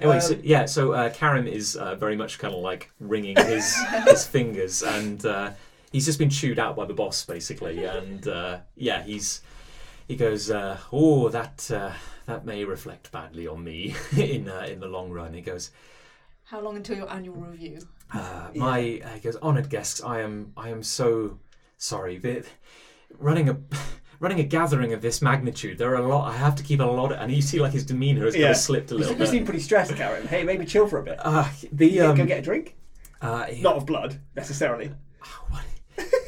Anyway, 0.00 0.20
so 0.20 0.34
Um, 0.34 0.40
yeah, 0.44 0.64
so 0.66 0.92
uh, 0.92 1.10
Karim 1.10 1.48
is 1.48 1.74
uh, 1.74 1.96
very 1.96 2.14
much 2.16 2.38
kind 2.38 2.54
of 2.54 2.60
like 2.60 2.90
wringing 3.00 3.36
his 3.36 3.74
his 4.06 4.24
fingers, 4.26 4.82
and 4.82 5.26
uh, 5.26 5.50
he's 5.90 6.04
just 6.06 6.18
been 6.20 6.30
chewed 6.30 6.58
out 6.60 6.76
by 6.76 6.84
the 6.84 6.94
boss 6.94 7.24
basically, 7.24 7.84
and 7.84 8.28
uh, 8.28 8.58
yeah, 8.76 9.02
he's 9.02 9.40
he 10.06 10.14
goes, 10.16 10.50
uh, 10.50 10.78
oh, 10.92 11.28
that 11.30 11.68
uh, 11.72 11.90
that 12.26 12.44
may 12.46 12.64
reflect 12.64 13.10
badly 13.10 13.46
on 13.48 13.64
me 13.64 13.94
in 14.16 14.48
uh, 14.48 14.66
in 14.70 14.78
the 14.80 14.86
long 14.88 15.10
run. 15.10 15.34
He 15.34 15.40
goes, 15.42 15.72
How 16.44 16.60
long 16.60 16.76
until 16.76 16.96
your 16.96 17.10
annual 17.10 17.36
review? 17.40 17.80
uh, 18.14 18.48
my 18.54 19.02
uh, 19.04 19.14
he 19.14 19.20
goes, 19.20 19.36
honoured 19.42 19.68
guests, 19.68 20.00
I 20.02 20.20
am 20.20 20.52
I 20.56 20.68
am 20.68 20.82
so 20.84 21.38
sorry. 21.76 22.18
The, 22.18 22.44
running 23.18 23.48
a 23.48 23.56
running 24.20 24.40
a 24.40 24.44
gathering 24.44 24.92
of 24.92 25.00
this 25.00 25.22
magnitude, 25.22 25.78
there 25.78 25.90
are 25.92 25.96
a 26.02 26.08
lot. 26.08 26.28
I 26.32 26.36
have 26.36 26.54
to 26.56 26.62
keep 26.62 26.80
a 26.80 26.84
lot, 26.84 27.12
of, 27.12 27.18
and 27.20 27.30
you 27.32 27.40
see 27.42 27.60
like 27.60 27.72
his 27.72 27.84
demeanour 27.84 28.24
has 28.24 28.34
kind 28.34 28.46
of 28.46 28.56
slipped 28.56 28.90
a 28.90 28.94
little 28.94 29.12
you 29.12 29.18
bit. 29.18 29.28
seem 29.28 29.44
pretty 29.44 29.60
stressed, 29.60 29.94
Karim. 29.94 30.26
Hey, 30.26 30.42
maybe 30.44 30.64
chill 30.64 30.86
for 30.88 30.98
a 30.98 31.02
bit. 31.04 31.18
Uh, 31.22 31.48
the 31.72 31.86
Yeah, 31.90 32.06
um, 32.08 32.16
go 32.16 32.26
get 32.26 32.38
a 32.40 32.42
drink. 32.42 32.76
uh, 33.20 33.44
he- 33.44 33.62
Not 33.62 33.76
of 33.76 33.86
blood, 33.86 34.20
necessarily. 34.34 34.92
what? 35.50 35.64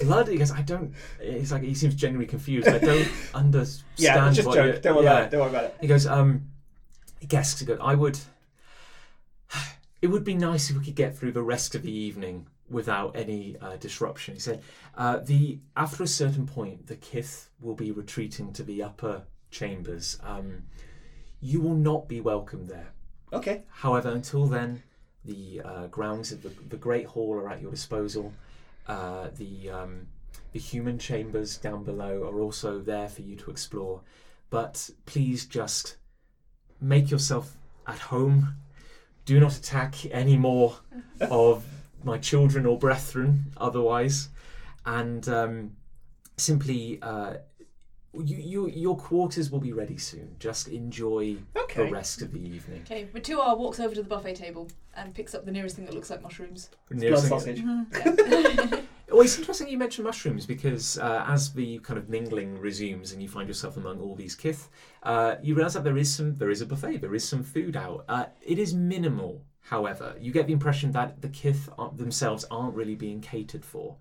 Blood? 0.02 0.28
He 0.28 0.36
goes, 0.38 0.50
I 0.50 0.62
don't. 0.62 0.94
It's 1.20 1.52
like 1.52 1.62
he 1.62 1.74
seems 1.74 1.94
genuinely 1.94 2.26
confused. 2.26 2.66
I 2.68 2.78
don't 2.78 3.08
understand. 3.34 3.84
Yeah, 3.96 4.30
just 4.32 4.46
what 4.48 4.54
joke. 4.56 4.66
you're- 4.66 4.80
Don't 4.80 4.96
worry 4.96 5.04
yeah. 5.04 5.10
about 5.12 5.24
it. 5.24 5.30
Don't 5.30 5.40
worry 5.40 5.50
about 5.50 5.64
it. 5.64 5.76
He 5.80 5.86
goes, 5.86 6.06
um, 6.06 6.42
guess 7.28 7.58
he 7.58 7.66
goes, 7.66 7.78
I 7.82 7.94
would. 7.94 8.18
It 10.02 10.06
would 10.06 10.24
be 10.24 10.32
nice 10.34 10.70
if 10.70 10.78
we 10.78 10.84
could 10.84 10.94
get 10.94 11.14
through 11.18 11.32
the 11.32 11.42
rest 11.42 11.74
of 11.74 11.82
the 11.82 11.92
evening 11.92 12.46
without 12.70 13.16
any 13.16 13.56
uh, 13.60 13.76
disruption. 13.76 14.34
He 14.34 14.40
said, 14.40 14.62
uh, 14.96 15.18
the 15.18 15.58
after 15.76 16.02
a 16.02 16.08
certain 16.08 16.46
point, 16.46 16.86
the 16.86 16.96
Kith 16.96 17.50
will 17.60 17.74
be 17.74 17.90
retreating 17.90 18.52
to 18.54 18.62
the 18.62 18.82
upper 18.82 19.22
chambers. 19.50 20.18
Um, 20.22 20.62
you 21.40 21.60
will 21.60 21.74
not 21.74 22.08
be 22.08 22.20
welcome 22.20 22.66
there. 22.66 22.88
Okay. 23.32 23.62
However, 23.70 24.10
until 24.10 24.46
then, 24.46 24.82
the 25.24 25.62
uh, 25.64 25.86
grounds 25.88 26.32
of 26.32 26.42
the, 26.42 26.50
the 26.68 26.76
Great 26.76 27.06
Hall 27.06 27.34
are 27.34 27.50
at 27.50 27.60
your 27.60 27.70
disposal. 27.70 28.32
Uh, 28.86 29.28
the 29.36 29.70
um, 29.70 30.06
the 30.52 30.58
human 30.58 30.98
chambers 30.98 31.56
down 31.56 31.84
below 31.84 32.22
are 32.24 32.40
also 32.40 32.80
there 32.80 33.08
for 33.08 33.22
you 33.22 33.36
to 33.36 33.50
explore. 33.50 34.00
But 34.48 34.90
please 35.06 35.46
just 35.46 35.96
make 36.80 37.10
yourself 37.10 37.56
at 37.86 37.98
home. 37.98 38.56
Do 39.24 39.38
not 39.38 39.56
attack 39.56 39.94
any 40.10 40.36
more 40.36 40.76
of 41.20 41.64
my 42.04 42.18
children 42.18 42.66
or 42.66 42.78
brethren 42.78 43.52
otherwise. 43.56 44.28
And 44.86 45.28
um, 45.28 45.72
simply, 46.36 46.98
uh, 47.02 47.34
you, 48.14 48.36
you, 48.36 48.68
your 48.68 48.96
quarters 48.96 49.50
will 49.50 49.60
be 49.60 49.72
ready 49.72 49.96
soon. 49.98 50.34
Just 50.38 50.68
enjoy 50.68 51.36
Okay. 51.56 51.84
the 51.84 51.90
rest 51.92 52.22
of 52.22 52.32
the 52.32 52.40
evening. 52.40 52.82
Okay, 52.82 53.08
Matua 53.14 53.54
walks 53.54 53.78
over 53.78 53.94
to 53.94 54.02
the 54.02 54.08
buffet 54.08 54.34
table 54.34 54.68
and 54.96 55.14
picks 55.14 55.34
up 55.34 55.44
the 55.44 55.52
nearest 55.52 55.76
thing 55.76 55.84
that 55.84 55.94
looks 55.94 56.10
like 56.10 56.20
mushrooms. 56.22 56.70
Blood 56.90 57.00
Nearest 57.00 57.22
thing- 57.28 57.30
sausage. 57.30 57.62
Yeah. 59.10 59.16
Well, 59.16 59.22
it's 59.22 59.36
interesting 59.36 59.66
you 59.66 59.76
mentioned 59.76 60.06
mushrooms 60.06 60.46
because 60.46 60.96
uh, 60.96 61.24
as 61.26 61.52
the 61.52 61.80
kind 61.80 61.98
of 61.98 62.08
mingling 62.08 62.56
resumes 62.60 63.10
and 63.12 63.20
you 63.20 63.28
find 63.28 63.48
yourself 63.48 63.76
among 63.76 63.98
all 64.00 64.14
these 64.14 64.36
kith, 64.36 64.68
uh, 65.02 65.34
you 65.42 65.56
realise 65.56 65.74
that 65.74 65.82
there 65.82 65.96
is 65.96 66.14
some 66.14 66.36
there 66.36 66.48
is 66.48 66.60
a 66.60 66.66
buffet, 66.66 66.98
there 66.98 67.12
is 67.16 67.28
some 67.28 67.42
food 67.42 67.76
out. 67.76 68.04
Uh, 68.08 68.26
it 68.40 68.56
is 68.60 68.72
minimal, 68.72 69.42
however. 69.62 70.14
You 70.20 70.32
get 70.32 70.46
the 70.46 70.52
impression 70.52 70.92
that 70.92 71.20
the 71.22 71.28
kith 71.28 71.68
are, 71.78 71.90
themselves 71.94 72.44
aren't 72.50 72.74
really 72.74 72.94
being 72.94 73.20
catered 73.20 73.64
for. 73.64 73.96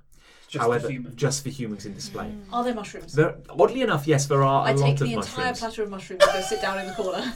Just 0.48 0.64
however, 0.64 0.88
for 0.88 1.10
just 1.12 1.44
for 1.44 1.50
humans 1.50 1.86
in 1.86 1.94
display. 1.94 2.34
Are 2.52 2.64
there 2.64 2.74
mushrooms? 2.74 3.14
There, 3.14 3.36
oddly 3.52 3.82
enough, 3.84 4.08
yes, 4.08 4.26
there 4.26 4.44
are 4.44 4.66
a 4.66 4.70
I 4.70 4.74
lot 4.74 4.84
take 4.84 4.94
of 4.96 5.00
the 5.02 5.14
entire 5.14 5.46
mushrooms. 5.54 5.60
platter 5.60 5.84
of 5.84 5.90
mushrooms 5.92 6.24
and 6.24 6.32
go 6.34 6.42
sit 6.42 6.60
down 6.62 6.80
in 6.80 6.88
the 6.88 6.94
corner. 6.94 7.34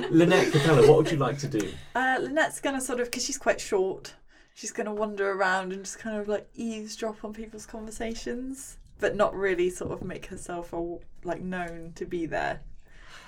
Lynette 0.10 0.52
Capella, 0.52 0.86
what 0.88 0.96
would 0.98 1.10
you 1.10 1.18
like 1.18 1.38
to 1.38 1.48
do? 1.48 1.70
Uh, 1.94 2.18
Lynette's 2.20 2.60
gonna 2.60 2.80
sort 2.80 3.00
of, 3.00 3.06
because 3.08 3.24
she's 3.24 3.36
quite 3.38 3.60
short, 3.60 4.14
she's 4.54 4.72
gonna 4.72 4.94
wander 4.94 5.32
around 5.32 5.72
and 5.72 5.84
just 5.84 5.98
kind 5.98 6.16
of 6.18 6.28
like 6.28 6.48
eavesdrop 6.54 7.22
on 7.24 7.32
people's 7.34 7.66
conversations, 7.66 8.78
but 8.98 9.16
not 9.16 9.34
really 9.34 9.68
sort 9.68 9.92
of 9.92 10.02
make 10.02 10.26
herself 10.26 10.72
all, 10.72 11.02
like 11.24 11.42
known 11.42 11.92
to 11.96 12.06
be 12.06 12.24
there. 12.24 12.60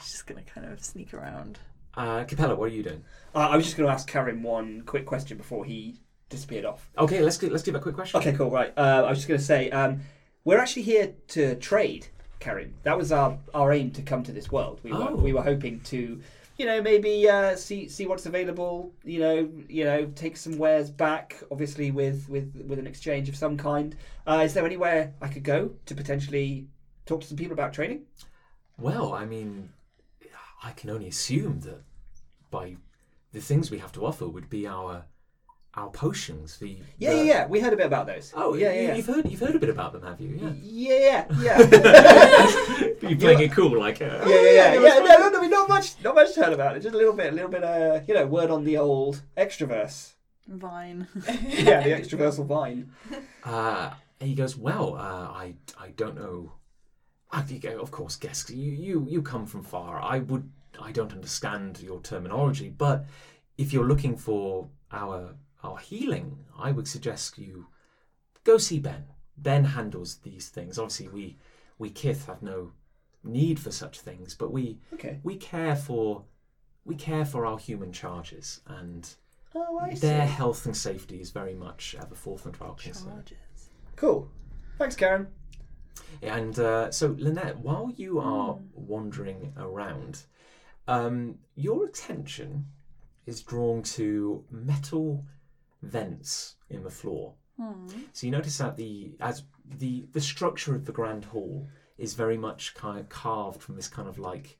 She's 0.02 0.12
just 0.12 0.26
gonna 0.26 0.42
kind 0.42 0.66
of 0.72 0.82
sneak 0.82 1.12
around. 1.12 1.58
Uh, 1.98 2.22
Capella, 2.22 2.54
what 2.54 2.66
are 2.66 2.74
you 2.74 2.84
doing? 2.84 3.02
Uh, 3.34 3.48
I 3.48 3.56
was 3.56 3.64
just 3.64 3.76
going 3.76 3.88
to 3.88 3.92
ask 3.92 4.06
Karim 4.06 4.44
one 4.44 4.82
quick 4.86 5.04
question 5.04 5.36
before 5.36 5.64
he 5.64 5.96
disappeared 6.28 6.64
off. 6.64 6.88
Okay, 6.96 7.20
let's 7.22 7.42
let's 7.42 7.64
give 7.64 7.74
a 7.74 7.80
quick 7.80 7.96
question. 7.96 8.20
Okay, 8.20 8.32
cool. 8.32 8.50
Right. 8.50 8.72
Uh, 8.76 9.02
I 9.04 9.10
was 9.10 9.18
just 9.18 9.26
going 9.26 9.40
to 9.40 9.44
say, 9.44 9.68
um, 9.70 10.00
we're 10.44 10.60
actually 10.60 10.82
here 10.82 11.12
to 11.28 11.56
trade, 11.56 12.06
Karim. 12.38 12.74
That 12.84 12.96
was 12.96 13.10
our, 13.10 13.36
our 13.52 13.72
aim 13.72 13.90
to 13.90 14.02
come 14.02 14.22
to 14.22 14.32
this 14.32 14.52
world. 14.52 14.78
We 14.84 14.92
were 14.92 15.08
Oh. 15.10 15.16
we 15.16 15.32
were 15.32 15.42
hoping 15.42 15.80
to, 15.80 16.20
you 16.56 16.66
know, 16.66 16.80
maybe 16.80 17.28
uh, 17.28 17.56
see 17.56 17.88
see 17.88 18.06
what's 18.06 18.26
available. 18.26 18.92
You 19.02 19.18
know, 19.18 19.50
you 19.68 19.82
know, 19.84 20.06
take 20.14 20.36
some 20.36 20.56
wares 20.56 20.90
back. 20.90 21.42
Obviously, 21.50 21.90
with 21.90 22.28
with 22.28 22.64
with 22.64 22.78
an 22.78 22.86
exchange 22.86 23.28
of 23.28 23.34
some 23.34 23.56
kind. 23.56 23.96
Uh, 24.24 24.42
is 24.44 24.54
there 24.54 24.64
anywhere 24.64 25.14
I 25.20 25.26
could 25.26 25.42
go 25.42 25.72
to 25.86 25.94
potentially 25.96 26.68
talk 27.06 27.22
to 27.22 27.26
some 27.26 27.36
people 27.36 27.54
about 27.54 27.72
trading? 27.72 28.02
Well, 28.78 29.12
I 29.12 29.24
mean, 29.24 29.70
I 30.62 30.70
can 30.70 30.90
only 30.90 31.08
assume 31.08 31.60
that 31.60 31.82
by 32.50 32.76
the 33.32 33.40
things 33.40 33.70
we 33.70 33.78
have 33.78 33.92
to 33.92 34.04
offer 34.06 34.26
would 34.28 34.48
be 34.50 34.66
our 34.66 35.04
our 35.74 35.90
potions. 35.90 36.56
The 36.58 36.78
Yeah, 36.98 37.10
the- 37.10 37.16
yeah, 37.18 37.22
yeah. 37.22 37.46
We 37.46 37.60
heard 37.60 37.72
a 37.72 37.76
bit 37.76 37.86
about 37.86 38.06
those. 38.06 38.32
Oh, 38.34 38.54
yeah, 38.54 38.72
yeah, 38.72 38.80
yeah. 38.80 38.94
You've 38.96 39.06
heard 39.06 39.30
you've 39.30 39.40
heard 39.40 39.54
a 39.54 39.58
bit 39.58 39.68
about 39.68 39.92
them, 39.92 40.02
have 40.02 40.20
you? 40.20 40.30
Yeah. 40.42 40.52
Yeah, 40.60 41.26
yeah, 41.40 41.58
yeah. 41.68 42.88
You're 43.08 43.18
playing 43.24 43.40
it 43.40 43.52
cool, 43.52 43.78
like. 43.78 44.00
Uh, 44.00 44.24
Yeah, 44.26 44.40
yeah, 44.42 44.72
yeah. 44.74 44.80
yeah 44.80 44.98
no, 44.98 45.28
no, 45.30 45.40
no, 45.42 45.48
not 45.48 45.68
much, 45.68 46.02
not 46.02 46.14
much 46.14 46.34
heard 46.34 46.52
about 46.52 46.76
it. 46.76 46.80
Just 46.80 46.94
a 46.94 46.98
little 46.98 47.12
bit, 47.12 47.32
a 47.32 47.36
little 47.36 47.50
bit. 47.50 47.62
Uh, 47.62 48.00
you 48.08 48.14
know, 48.14 48.26
word 48.26 48.50
on 48.50 48.64
the 48.64 48.76
old 48.78 49.22
extraverse. 49.36 50.14
Vine. 50.48 51.06
Yeah, 51.46 51.82
the 51.82 51.90
extraversal 51.90 52.46
vine. 52.46 52.90
Uh, 53.44 53.90
he 54.18 54.34
goes, 54.34 54.56
well, 54.56 54.96
uh, 54.96 55.28
I 55.42 55.54
I 55.78 55.88
don't 55.90 56.16
know. 56.16 56.52
I 57.30 57.42
think, 57.42 57.66
uh, 57.66 57.78
of 57.78 57.90
course, 57.90 58.16
guess 58.16 58.48
you, 58.50 58.72
you 58.72 59.06
you 59.08 59.20
come 59.22 59.44
from 59.46 59.62
far. 59.62 60.00
I 60.00 60.20
would 60.20 60.50
I 60.80 60.92
don't 60.92 61.12
understand 61.12 61.80
your 61.80 62.00
terminology, 62.00 62.68
but 62.68 63.04
if 63.56 63.72
you're 63.72 63.86
looking 63.88 64.16
for 64.16 64.68
our 64.92 65.34
our 65.64 65.78
healing, 65.78 66.44
I 66.56 66.70
would 66.70 66.86
suggest 66.88 67.36
you 67.38 67.66
go 68.44 68.58
see 68.58 68.78
Ben. 68.78 69.04
Ben 69.36 69.64
handles 69.64 70.16
these 70.18 70.48
things. 70.48 70.78
Obviously, 70.78 71.08
we 71.08 71.36
we 71.78 71.90
Kith 71.90 72.26
have 72.26 72.42
no 72.42 72.72
need 73.24 73.58
for 73.58 73.70
such 73.72 74.00
things, 74.00 74.34
but 74.34 74.52
we 74.52 74.78
Okay. 74.94 75.18
we 75.22 75.36
care 75.36 75.76
for 75.76 76.24
we 76.84 76.94
care 76.94 77.24
for 77.24 77.44
our 77.44 77.58
human 77.58 77.92
charges 77.92 78.60
and 78.66 79.14
Oh, 79.54 79.78
I 79.78 79.94
see. 79.94 80.00
their 80.00 80.26
health 80.26 80.66
and 80.66 80.76
safety 80.76 81.20
is 81.20 81.30
very 81.30 81.54
much 81.54 81.96
at 81.98 82.08
the 82.10 82.14
forefront 82.14 82.56
of 82.56 82.62
our 82.62 82.74
concern. 82.74 83.12
Charges. 83.14 83.70
Cool. 83.96 84.30
Thanks, 84.78 84.94
Karim. 84.94 85.28
And 86.22 86.58
uh, 86.58 86.90
so, 86.90 87.16
Lynette, 87.18 87.58
while 87.58 87.90
you 87.96 88.18
are 88.20 88.58
wandering 88.74 89.52
around, 89.56 90.22
um, 90.88 91.36
your 91.54 91.84
attention 91.84 92.66
is 93.26 93.42
drawn 93.42 93.82
to 93.82 94.42
metal 94.50 95.24
vents 95.82 96.56
in 96.70 96.82
the 96.82 96.90
floor. 96.90 97.34
Hmm. 97.60 97.86
So 98.12 98.26
you 98.26 98.30
notice 98.32 98.58
that 98.58 98.76
the 98.76 99.12
as 99.20 99.44
the 99.78 100.06
the 100.12 100.20
structure 100.20 100.74
of 100.74 100.86
the 100.86 100.92
grand 100.92 101.26
hall 101.26 101.68
is 101.98 102.14
very 102.14 102.38
much 102.38 102.74
kind 102.74 102.98
of 102.98 103.08
carved 103.08 103.60
from 103.62 103.76
this 103.76 103.88
kind 103.88 104.08
of 104.08 104.18
like 104.18 104.58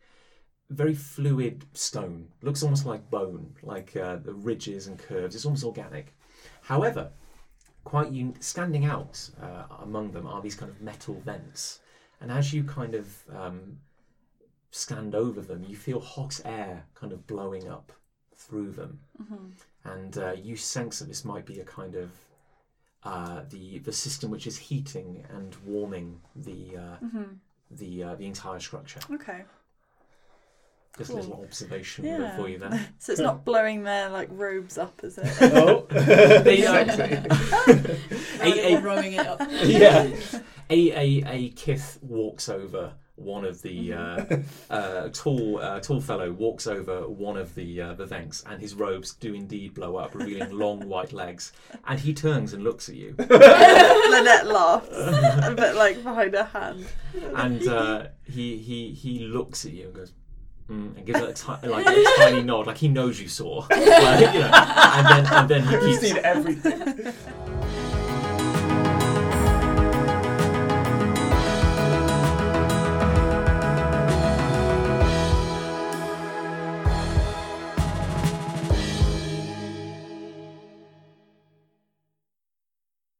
very 0.70 0.94
fluid 0.94 1.64
stone. 1.72 2.28
Looks 2.42 2.62
almost 2.62 2.84
like 2.84 3.10
bone, 3.10 3.54
like 3.62 3.96
uh, 3.96 4.16
the 4.16 4.34
ridges 4.34 4.86
and 4.86 4.98
curves. 4.98 5.34
It's 5.34 5.46
almost 5.46 5.64
organic. 5.64 6.14
However, 6.60 7.10
quite 7.84 8.08
un- 8.08 8.36
standing 8.40 8.84
out 8.84 9.30
uh, 9.40 9.64
among 9.82 10.10
them 10.10 10.26
are 10.26 10.42
these 10.42 10.56
kind 10.56 10.70
of 10.70 10.82
metal 10.82 11.22
vents, 11.24 11.80
and 12.20 12.30
as 12.30 12.52
you 12.52 12.64
kind 12.64 12.94
of 12.94 13.08
um, 13.34 13.78
stand 14.70 15.14
over 15.14 15.40
them, 15.40 15.64
you 15.66 15.76
feel 15.76 16.00
hot 16.00 16.40
air 16.44 16.84
kind 16.94 17.12
of 17.12 17.26
blowing 17.26 17.68
up 17.68 17.92
through 18.34 18.70
them, 18.72 19.00
and 19.84 20.16
uh, 20.18 20.32
you 20.32 20.56
sense 20.56 20.98
that 21.00 21.08
this 21.08 21.24
might 21.24 21.44
be 21.46 21.60
a 21.60 21.64
kind 21.64 21.94
of 21.96 22.10
uh, 23.04 23.42
the 23.50 23.78
the 23.80 23.92
system 23.92 24.30
which 24.30 24.46
is 24.46 24.56
heating 24.58 25.24
and 25.34 25.56
warming 25.64 26.20
the 26.36 26.76
uh, 26.76 26.96
the 27.70 28.02
uh, 28.04 28.14
the 28.14 28.26
entire 28.26 28.60
structure. 28.60 29.00
Okay. 29.12 29.42
Just 30.96 31.10
a 31.10 31.14
little 31.14 31.44
observation 31.44 32.04
Yeah. 32.04 32.36
for 32.36 32.48
you 32.48 32.58
there. 32.58 32.88
So 32.98 33.12
it's 33.12 33.20
not 33.20 33.44
blowing 33.44 33.84
their 33.84 34.08
like 34.08 34.28
robes 34.32 34.78
up, 34.78 35.00
is 35.04 35.16
it? 35.16 35.28
Oh, 35.54 35.86
They, 35.90 36.66
uh, 36.66 36.74
A- 38.40 38.74
a- 38.74 38.80
it 39.14 39.26
up. 39.26 39.40
yeah. 39.62 40.10
A, 40.70 40.90
a, 40.90 41.24
a 41.30 41.48
kith 41.50 41.98
walks 42.02 42.48
over 42.48 42.94
one 43.18 43.44
of 43.44 43.60
the 43.62 43.92
uh, 43.92 44.24
uh, 44.70 45.08
tall 45.12 45.58
uh, 45.60 45.80
tall 45.80 46.00
fellow 46.00 46.30
walks 46.32 46.66
over 46.66 47.08
one 47.08 47.36
of 47.36 47.54
the 47.54 47.80
uh, 47.80 47.94
the 47.94 48.06
vents 48.06 48.44
and 48.48 48.60
his 48.60 48.74
robes 48.74 49.14
do 49.14 49.34
indeed 49.34 49.74
blow 49.74 49.96
up 49.96 50.14
revealing 50.14 50.50
long 50.58 50.88
white 50.88 51.12
legs 51.12 51.52
and 51.86 51.98
he 51.98 52.14
turns 52.14 52.52
and 52.52 52.62
looks 52.62 52.88
at 52.88 52.94
you 52.94 53.14
Lynette 53.18 54.46
laughs, 54.46 54.88
but 55.56 55.74
like 55.76 56.02
behind 56.02 56.34
her 56.34 56.44
hand. 56.44 56.86
and 57.34 57.66
uh, 57.68 58.06
he 58.24 58.56
he 58.58 58.92
he 58.92 59.18
looks 59.20 59.64
at 59.64 59.72
you 59.72 59.86
and 59.86 59.94
goes 59.94 60.12
mm, 60.70 60.96
and 60.96 61.04
gives 61.06 61.20
it 61.20 61.28
a 61.30 61.32
ti- 61.60 61.68
like 61.68 61.86
a 61.86 62.04
tiny 62.18 62.42
nod 62.42 62.66
like 62.66 62.78
he 62.78 62.88
knows 62.88 63.20
you 63.20 63.28
saw 63.28 63.66
like, 63.70 63.80
you 63.80 64.40
know, 64.40 64.50
and 64.54 65.06
then 65.06 65.26
and 65.26 65.48
then 65.48 65.62
he 65.64 65.86
keeps 65.90 66.00
seen 66.00 66.18
everything. 66.18 67.12